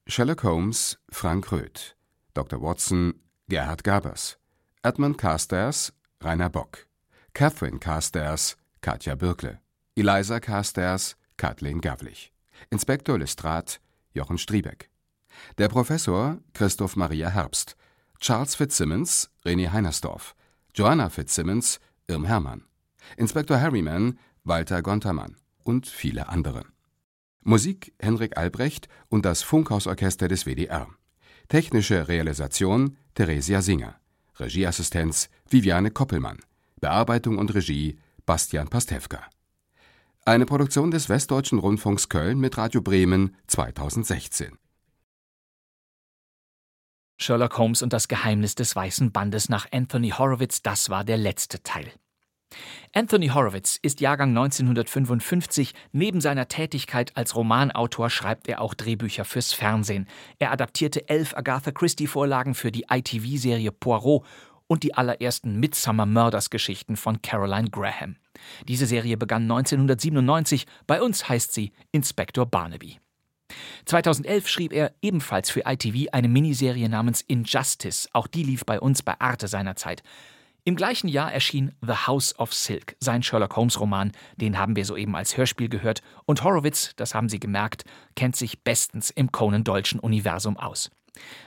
Sherlock 0.06 0.42
Holmes, 0.42 0.98
Frank 1.08 1.50
Röth. 1.52 1.96
Dr. 2.34 2.60
Watson, 2.60 3.14
Gerhard 3.48 3.82
Gabers. 3.82 4.36
Edmund 4.82 5.16
Carstairs, 5.16 5.94
Rainer 6.22 6.50
Bock. 6.50 6.86
Catherine 7.32 7.78
Carstairs, 7.78 8.58
Katja 8.82 9.14
Birkle. 9.14 9.62
Eliza 9.96 10.38
Carstairs, 10.38 11.16
Kathleen 11.38 11.80
Gavlich. 11.80 12.34
Inspektor 12.68 13.18
Lestrade, 13.18 13.78
Jochen 14.12 14.36
Striebeck. 14.36 14.90
Der 15.58 15.68
Professor 15.68 16.38
Christoph 16.54 16.96
Maria 16.96 17.28
Herbst, 17.28 17.76
Charles 18.20 18.54
Fitzsimmons, 18.54 19.30
René 19.44 19.70
Heinersdorf, 19.70 20.34
Joanna 20.74 21.08
Fitzsimmons, 21.08 21.80
Irm 22.06 22.24
Hermann, 22.24 22.64
Inspektor 23.16 23.60
Harryman, 23.60 24.18
Walter 24.44 24.82
Gontermann 24.82 25.36
und 25.62 25.86
viele 25.86 26.28
andere. 26.28 26.64
Musik 27.42 27.94
Henrik 27.98 28.36
Albrecht 28.36 28.88
und 29.08 29.24
das 29.24 29.42
Funkhausorchester 29.42 30.28
des 30.28 30.44
WDR. 30.44 30.88
Technische 31.48 32.08
Realisation 32.08 32.96
Theresia 33.14 33.62
Singer. 33.62 33.94
Regieassistenz 34.36 35.30
Viviane 35.48 35.90
Koppelmann. 35.90 36.38
Bearbeitung 36.80 37.38
und 37.38 37.54
Regie 37.54 37.98
Bastian 38.26 38.68
Pastewka. 38.68 39.22
Eine 40.24 40.44
Produktion 40.44 40.90
des 40.90 41.08
Westdeutschen 41.08 41.58
Rundfunks 41.58 42.10
Köln 42.10 42.38
mit 42.38 42.58
Radio 42.58 42.82
Bremen 42.82 43.34
2016. 43.46 44.58
Sherlock 47.18 47.58
Holmes 47.58 47.82
und 47.82 47.92
das 47.92 48.08
Geheimnis 48.08 48.54
des 48.54 48.74
Weißen 48.74 49.12
Bandes 49.12 49.48
nach 49.48 49.66
Anthony 49.72 50.10
Horowitz, 50.10 50.62
das 50.62 50.88
war 50.88 51.04
der 51.04 51.16
letzte 51.16 51.62
Teil. 51.62 51.92
Anthony 52.94 53.28
Horowitz 53.28 53.78
ist 53.82 54.00
Jahrgang 54.00 54.30
1955. 54.30 55.74
Neben 55.92 56.20
seiner 56.20 56.48
Tätigkeit 56.48 57.16
als 57.16 57.36
Romanautor 57.36 58.08
schreibt 58.08 58.48
er 58.48 58.60
auch 58.60 58.74
Drehbücher 58.74 59.24
fürs 59.24 59.52
Fernsehen. 59.52 60.06
Er 60.38 60.52
adaptierte 60.52 61.08
elf 61.08 61.36
Agatha 61.36 61.70
Christie-Vorlagen 61.70 62.54
für 62.54 62.72
die 62.72 62.86
ITV-Serie 62.88 63.72
Poirot 63.72 64.24
und 64.66 64.82
die 64.82 64.94
allerersten 64.94 65.58
Midsummer 65.58 66.06
Murders 66.06 66.50
Geschichten 66.50 66.96
von 66.96 67.20
Caroline 67.20 67.70
Graham. 67.70 68.16
Diese 68.68 68.86
Serie 68.86 69.16
begann 69.16 69.42
1997. 69.42 70.66
Bei 70.86 71.02
uns 71.02 71.28
heißt 71.28 71.52
sie 71.52 71.72
Inspektor 71.92 72.46
Barnaby. 72.46 72.98
2011 73.86 74.48
schrieb 74.48 74.72
er 74.72 74.92
ebenfalls 75.02 75.50
für 75.50 75.62
ITV 75.66 76.12
eine 76.12 76.28
Miniserie 76.28 76.88
namens 76.88 77.22
Injustice. 77.22 78.08
Auch 78.12 78.26
die 78.26 78.42
lief 78.42 78.64
bei 78.64 78.80
uns 78.80 79.02
bei 79.02 79.18
Arte 79.20 79.48
seinerzeit. 79.48 80.02
Im 80.64 80.76
gleichen 80.76 81.08
Jahr 81.08 81.32
erschien 81.32 81.72
The 81.80 82.06
House 82.06 82.38
of 82.38 82.52
Silk, 82.52 82.94
sein 83.00 83.22
Sherlock 83.22 83.56
Holmes-Roman. 83.56 84.12
Den 84.36 84.58
haben 84.58 84.76
wir 84.76 84.84
soeben 84.84 85.16
als 85.16 85.36
Hörspiel 85.36 85.70
gehört. 85.70 86.02
Und 86.26 86.44
Horowitz, 86.44 86.92
das 86.96 87.14
haben 87.14 87.30
Sie 87.30 87.40
gemerkt, 87.40 87.84
kennt 88.16 88.36
sich 88.36 88.62
bestens 88.62 89.08
im 89.08 89.32
Conan 89.32 89.64
Doyle'schen 89.64 89.98
Universum 89.98 90.58
aus. 90.58 90.90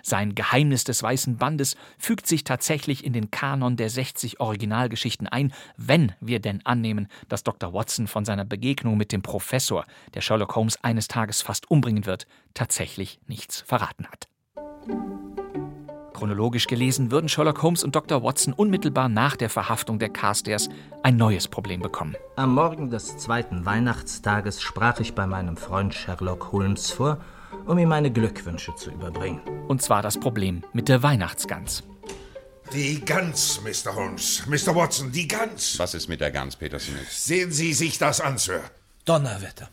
Sein 0.04 0.36
Geheimnis 0.36 0.84
des 0.84 1.04
Weißen 1.04 1.38
Bandes 1.38 1.76
fügt 1.98 2.28
sich 2.28 2.44
tatsächlich 2.44 3.06
in 3.06 3.14
den 3.14 3.32
Kanon 3.32 3.78
der 3.78 3.90
60 3.90 4.40
Originalgeschichten 4.40 5.28
ein, 5.28 5.54
wenn 5.78 6.14
wir 6.20 6.40
denn 6.40 6.66
annehmen, 6.66 7.08
dass 7.30 7.44
Dr. 7.44 7.74
Watson 7.74 8.08
von 8.08 8.26
seiner 8.26 8.46
Begegnung 8.46 8.98
mit 8.98 9.12
dem 9.12 9.22
Professor, 9.22 9.86
der 10.14 10.22
Sherlock 10.22 10.56
Holmes 10.56 10.84
eines 10.84 11.08
Tages 11.08 11.42
fast 11.42 11.70
umbringen 11.70 12.06
wird, 12.06 12.28
tatsächlich 12.54 13.20
nichts 13.28 13.62
verraten 13.62 14.08
hat. 14.08 14.28
Chronologisch 16.22 16.68
gelesen 16.68 17.10
würden 17.10 17.30
Sherlock 17.30 17.64
Holmes 17.64 17.84
und 17.84 17.96
Dr. 17.96 18.22
Watson 18.22 18.54
unmittelbar 18.54 19.10
nach 19.10 19.36
der 19.36 19.50
Verhaftung 19.50 19.98
der 19.98 20.10
Carstairs 20.10 20.70
ein 21.02 21.18
neues 21.18 21.48
Problem 21.48 21.82
bekommen. 21.82 22.16
Am 22.36 22.54
Morgen 22.54 22.92
des 22.92 23.18
zweiten 23.18 23.66
Weihnachtstages 23.66 24.62
sprach 24.62 25.00
ich 25.00 25.16
bei 25.16 25.26
meinem 25.26 25.58
Freund 25.58 25.96
Sherlock 25.96 26.52
Holmes 26.52 26.92
vor, 26.92 27.18
um 27.66 27.78
ihm 27.78 27.90
meine 27.90 28.12
Glückwünsche 28.12 28.76
zu 28.76 28.92
überbringen. 28.92 29.42
Und 29.68 29.82
zwar 29.82 30.02
das 30.02 30.20
Problem 30.20 30.64
mit 30.74 30.90
der 30.90 31.04
Weihnachtsgans. 31.04 31.84
Die 32.74 33.04
Gans, 33.04 33.60
Mr. 33.64 33.94
Holmes. 33.94 34.46
Mr. 34.48 34.74
Watson, 34.76 35.12
die 35.12 35.28
Gans. 35.28 35.78
Was 35.78 35.94
ist 35.94 36.08
mit 36.08 36.22
der 36.22 36.32
Gans, 36.32 36.56
Peter 36.56 36.80
Smith? 36.80 37.10
Sehen 37.10 37.52
Sie 37.52 37.74
sich 37.74 37.98
das 37.98 38.22
an, 38.22 38.38
Sir. 38.38 38.62
Donnerwetter. 39.06 39.70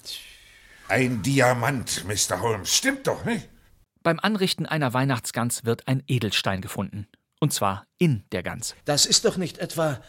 Ein 0.89 1.22
Diamant, 1.22 2.05
Mr. 2.07 2.41
Holmes. 2.41 2.74
Stimmt 2.74 3.07
doch, 3.07 3.24
nicht? 3.24 3.49
Beim 4.03 4.18
Anrichten 4.20 4.66
einer 4.66 4.95
Weihnachtsgans 4.95 5.64
wird 5.64 5.86
ein 5.86 6.03
Edelstein 6.09 6.61
gefunden. 6.61 7.07
Und 7.41 7.53
zwar 7.53 7.84
in 7.99 8.24
der 8.32 8.43
Gans. 8.43 8.74
Das 8.84 9.07
ist 9.07 9.24
doch 9.24 9.36
nicht 9.36 9.59
etwa 9.59 10.01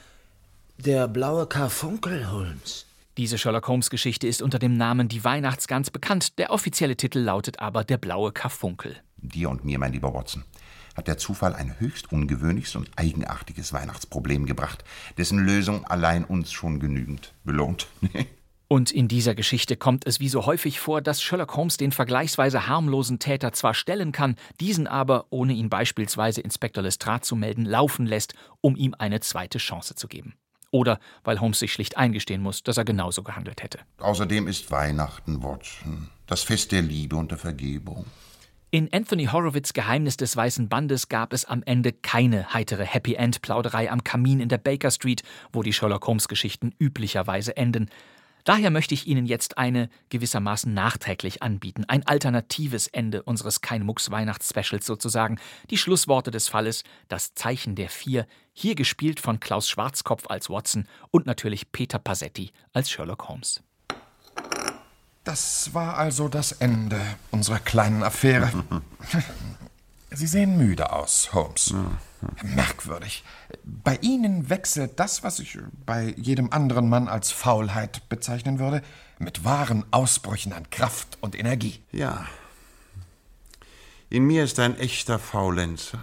der 0.78 1.08
blaue 1.08 1.46
Karfunkel, 1.46 2.32
Holmes. 2.32 2.86
Diese 3.20 3.38
Sherlock 3.38 3.68
Holmes-Geschichte 3.68 4.28
ist 4.28 4.42
unter 4.42 4.60
dem 4.60 4.78
Namen 4.78 5.10
Die 5.10 5.26
Weihnachtsgans 5.26 5.92
bekannt. 5.92 6.40
Der 6.40 6.52
offizielle 6.52 6.96
Titel 6.96 7.20
lautet 7.20 7.60
aber 7.60 7.84
Der 7.84 7.98
blaue 7.98 8.32
Karfunkel. 8.32 8.96
Dir 9.18 9.50
und 9.50 9.66
mir, 9.66 9.78
mein 9.78 9.92
lieber 9.92 10.14
Watson, 10.14 10.46
hat 10.96 11.10
der 11.10 11.18
Zufall 11.18 11.54
ein 11.54 11.78
höchst 11.82 12.14
ungewöhnliches 12.14 12.78
und 12.78 12.90
eigenartiges 12.96 13.74
Weihnachtsproblem 13.74 14.46
gebracht, 14.46 14.86
dessen 15.18 15.38
Lösung 15.38 15.84
allein 15.84 16.24
uns 16.24 16.54
schon 16.54 16.80
genügend 16.80 17.34
belohnt. 17.44 17.88
Und 18.70 18.92
in 18.92 19.10
dieser 19.10 19.36
Geschichte 19.36 19.76
kommt 19.76 20.08
es 20.08 20.20
wie 20.22 20.30
so 20.30 20.46
häufig 20.46 20.80
vor, 20.80 21.02
dass 21.02 21.22
Sherlock 21.22 21.58
Holmes 21.58 21.76
den 21.76 21.92
vergleichsweise 21.92 22.68
harmlosen 22.68 23.20
Täter 23.20 23.52
zwar 23.52 23.74
stellen 23.74 24.14
kann, 24.14 24.36
diesen 24.62 24.88
aber, 24.88 25.26
ohne 25.32 25.54
ihn 25.54 25.70
beispielsweise 25.70 26.40
Inspektor 26.40 26.84
Lestrade 26.84 27.24
zu 27.24 27.36
melden, 27.36 27.66
laufen 27.66 28.06
lässt, 28.06 28.36
um 28.62 28.78
ihm 28.78 28.96
eine 28.98 29.20
zweite 29.22 29.58
Chance 29.58 29.96
zu 29.96 30.08
geben. 30.08 30.36
Oder 30.72 31.00
weil 31.24 31.40
Holmes 31.40 31.60
sich 31.60 31.74
schlicht 31.74 31.98
eingestehen 31.98 32.42
muss, 32.42 32.64
dass 32.64 32.78
er 32.78 32.86
genauso 32.86 33.24
gehandelt 33.24 33.64
hätte. 33.64 33.80
Außerdem 34.00 34.48
ist 34.48 34.72
Weihnachten, 34.72 35.44
Watson, 35.44 36.10
das 36.28 36.44
Fest 36.44 36.72
der 36.72 36.82
Liebe 36.82 37.16
und 37.16 37.32
der 37.32 37.38
Vergebung. 37.38 38.06
In 38.72 38.88
Anthony 38.94 39.26
Horowitz 39.26 39.74
Geheimnis 39.74 40.16
des 40.16 40.38
Weißen 40.38 40.70
Bandes 40.70 41.10
gab 41.10 41.34
es 41.34 41.44
am 41.44 41.64
Ende 41.64 41.92
keine 41.92 42.54
heitere 42.54 42.86
Happy 42.86 43.16
End 43.16 43.42
Plauderei 43.42 43.90
am 43.90 44.04
Kamin 44.04 44.40
in 44.40 44.48
der 44.48 44.60
Baker 44.60 44.92
Street, 44.92 45.24
wo 45.52 45.64
die 45.64 45.74
Sherlock 45.74 46.06
Holmes 46.06 46.28
Geschichten 46.28 46.76
üblicherweise 46.80 47.58
enden. 47.58 47.90
Daher 48.44 48.72
möchte 48.72 48.94
ich 48.94 49.08
Ihnen 49.08 49.26
jetzt 49.26 49.58
eine 49.58 49.90
gewissermaßen 50.10 50.74
nachträglich 50.74 51.44
anbieten, 51.44 51.86
ein 51.88 52.06
alternatives 52.08 52.88
Ende 52.88 53.24
unseres 53.24 53.62
Kein-Mucks 53.62 54.12
Weihnachtsspecials 54.12 54.86
sozusagen, 54.86 55.40
die 55.70 55.78
Schlussworte 55.78 56.32
des 56.32 56.48
Falles, 56.48 56.84
das 57.08 57.34
Zeichen 57.34 57.76
der 57.76 57.90
Vier, 57.90 58.28
hier 58.54 58.76
gespielt 58.76 59.20
von 59.20 59.40
Klaus 59.40 59.70
Schwarzkopf 59.70 60.28
als 60.28 60.50
Watson 60.50 60.88
und 61.12 61.26
natürlich 61.26 61.72
Peter 61.72 62.00
Passetti 62.00 62.52
als 62.74 62.90
Sherlock 62.90 63.28
Holmes. 63.28 63.62
Das 65.24 65.74
war 65.74 65.98
also 65.98 66.28
das 66.28 66.54
Ende 66.54 67.00
unserer 67.32 67.60
kleinen 67.60 68.04
Affäre. 68.04 68.52
Sie 70.12 70.28
sehen 70.28 70.58
müde 70.58 70.92
aus, 70.92 71.34
Holmes. 71.34 71.74
Merkwürdig. 72.44 73.24
Bei 73.64 73.98
Ihnen 74.02 74.50
wechselt 74.50 75.00
das, 75.00 75.24
was 75.24 75.40
ich 75.40 75.58
bei 75.86 76.14
jedem 76.18 76.52
anderen 76.52 76.90
Mann 76.90 77.08
als 77.08 77.32
Faulheit 77.32 78.08
bezeichnen 78.10 78.60
würde, 78.60 78.82
mit 79.20 79.46
wahren 79.46 79.86
Ausbrüchen 79.92 80.54
an 80.54 80.70
Kraft 80.70 81.18
und 81.22 81.38
Energie. 81.38 81.82
Ja. 81.92 82.26
In 84.10 84.26
mir 84.26 84.44
ist 84.44 84.60
ein 84.60 84.78
echter 84.78 85.20
Faulenzer 85.20 86.00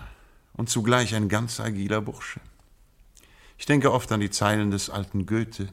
und 0.52 0.70
zugleich 0.70 1.14
ein 1.14 1.28
ganz 1.28 1.60
agiler 1.60 2.00
Bursche. 2.00 2.40
Ich 3.58 3.66
denke 3.66 3.92
oft 3.92 4.10
an 4.12 4.20
die 4.20 4.30
Zeilen 4.30 4.70
des 4.70 4.90
alten 4.90 5.26
Goethe. 5.26 5.68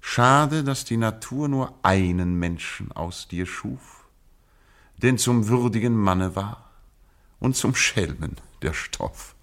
Schade, 0.00 0.64
dass 0.64 0.84
die 0.84 0.98
Natur 0.98 1.48
nur 1.48 1.74
einen 1.82 2.38
Menschen 2.38 2.92
aus 2.92 3.26
dir 3.26 3.46
schuf, 3.46 4.04
denn 4.98 5.16
zum 5.16 5.48
würdigen 5.48 5.96
Manne 5.96 6.36
war 6.36 6.70
und 7.40 7.56
zum 7.56 7.74
Schelmen 7.74 8.36
der 8.64 8.72
Stoff. 8.72 9.36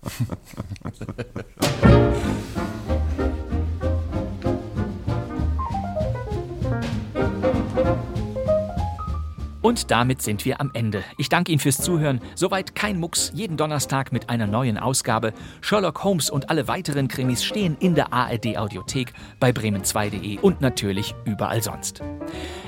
Und 9.62 9.92
damit 9.92 10.24
sind 10.24 10.44
wir 10.44 10.60
am 10.60 10.72
Ende. 10.74 11.04
Ich 11.18 11.30
danke 11.30 11.52
Ihnen 11.52 11.60
fürs 11.60 11.78
Zuhören. 11.78 12.20
Soweit 12.34 12.74
kein 12.74 13.00
Mucks, 13.00 13.32
jeden 13.36 13.58
Donnerstag 13.58 14.12
mit 14.12 14.30
einer 14.30 14.48
neuen 14.48 14.80
Ausgabe. 14.80 15.34
Sherlock 15.62 16.04
Holmes 16.04 16.32
und 16.32 16.50
alle 16.50 16.68
weiteren 16.68 17.08
Krimis 17.08 17.44
stehen 17.44 17.78
in 17.80 17.94
der 17.94 18.12
ARD 18.12 18.58
Audiothek, 18.58 19.14
bei 19.40 19.52
bremen2.de 19.52 20.40
und 20.40 20.62
natürlich 20.62 21.14
überall 21.26 21.62
sonst. 21.62 22.02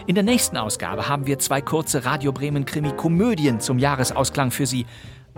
In 0.06 0.16
der 0.16 0.24
nächsten 0.24 0.56
Ausgabe 0.56 1.10
haben 1.10 1.26
wir 1.26 1.39
zwei 1.39 1.62
kurze 1.62 2.06
Radio 2.06 2.32
Bremen 2.32 2.66
Krimi 2.66 2.91
Komödien 2.95 3.60
zum 3.60 3.80
Jahresausklang 3.80 4.51
für 4.51 4.68
Sie. 4.68 4.86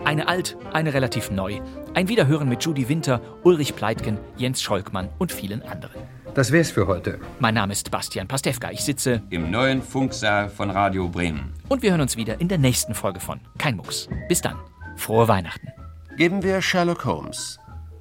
Eine 0.04 0.28
alt, 0.28 0.56
eine 0.72 0.94
relativ 0.94 1.30
neu. 1.30 1.60
Ein 1.94 2.08
Wiederhören 2.08 2.48
mit 2.48 2.64
Judy 2.64 2.88
Winter, 2.88 3.20
Ulrich 3.42 3.74
Pleitgen, 3.74 4.18
Jens 4.36 4.62
Scholkmann 4.62 5.08
und 5.18 5.32
vielen 5.32 5.62
anderen. 5.62 6.02
Das 6.34 6.52
wär's 6.52 6.70
für 6.70 6.86
heute. 6.86 7.18
Mein 7.40 7.54
Name 7.54 7.72
ist 7.72 7.90
Bastian 7.90 8.28
Pastewka. 8.28 8.70
Ich 8.70 8.84
sitze 8.84 9.22
im 9.30 9.50
neuen 9.50 9.82
Funksaal 9.82 10.50
von 10.50 10.70
Radio 10.70 11.08
Bremen. 11.08 11.54
Und 11.68 11.82
wir 11.82 11.92
hören 11.92 12.02
uns 12.02 12.16
wieder 12.16 12.40
in 12.40 12.48
der 12.48 12.58
nächsten 12.58 12.94
Folge 12.94 13.20
von 13.20 13.40
Kein 13.58 13.76
Mucks. 13.76 14.08
Bis 14.28 14.42
dann. 14.42 14.56
Frohe 14.96 15.28
Weihnachten. 15.28 15.68
Geben 16.16 16.42
wir 16.42 16.60
Sherlock 16.60 17.04
Holmes 17.04 17.58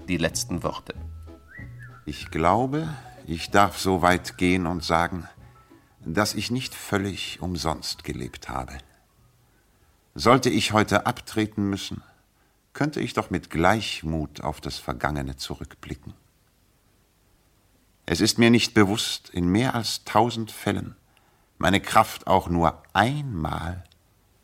die 0.08 0.18
letzten 0.18 0.64
Worte. 0.64 0.94
Ich 2.06 2.30
glaube, 2.30 2.88
ich 3.26 3.50
darf 3.50 3.80
so 3.80 4.02
weit 4.02 4.38
gehen 4.38 4.68
und 4.68 4.84
sagen, 4.84 5.28
dass 6.06 6.36
ich 6.36 6.52
nicht 6.52 6.76
völlig 6.76 7.42
umsonst 7.42 8.04
gelebt 8.04 8.50
habe. 8.50 8.74
Sollte 10.18 10.50
ich 10.50 10.72
heute 10.72 11.06
abtreten 11.06 11.70
müssen, 11.70 12.02
könnte 12.72 13.02
ich 13.02 13.14
doch 13.14 13.32
mit 13.32 13.50
Gleichmut 13.50 14.40
auf 14.40 14.62
das 14.62 14.78
Vergangene 14.78 15.36
zurückblicken. 15.36 16.14
Es 18.06 18.22
ist 18.22 18.40
mir 18.40 18.50
nicht 18.50 18.74
bewusst, 18.74 19.30
in 19.30 19.50
mehr 19.50 19.76
als 19.76 20.06
tausend 20.06 20.52
Fällen 20.52 20.96
meine 21.58 21.82
Kraft 21.82 22.28
auch 22.28 22.48
nur 22.48 22.82
einmal 22.94 23.84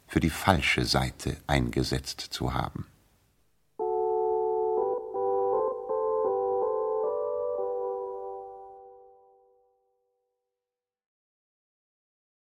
für 0.07 0.19
die 0.19 0.29
falsche 0.29 0.83
Seite 0.83 1.37
eingesetzt 1.47 2.19
zu 2.19 2.53
haben. 2.53 2.85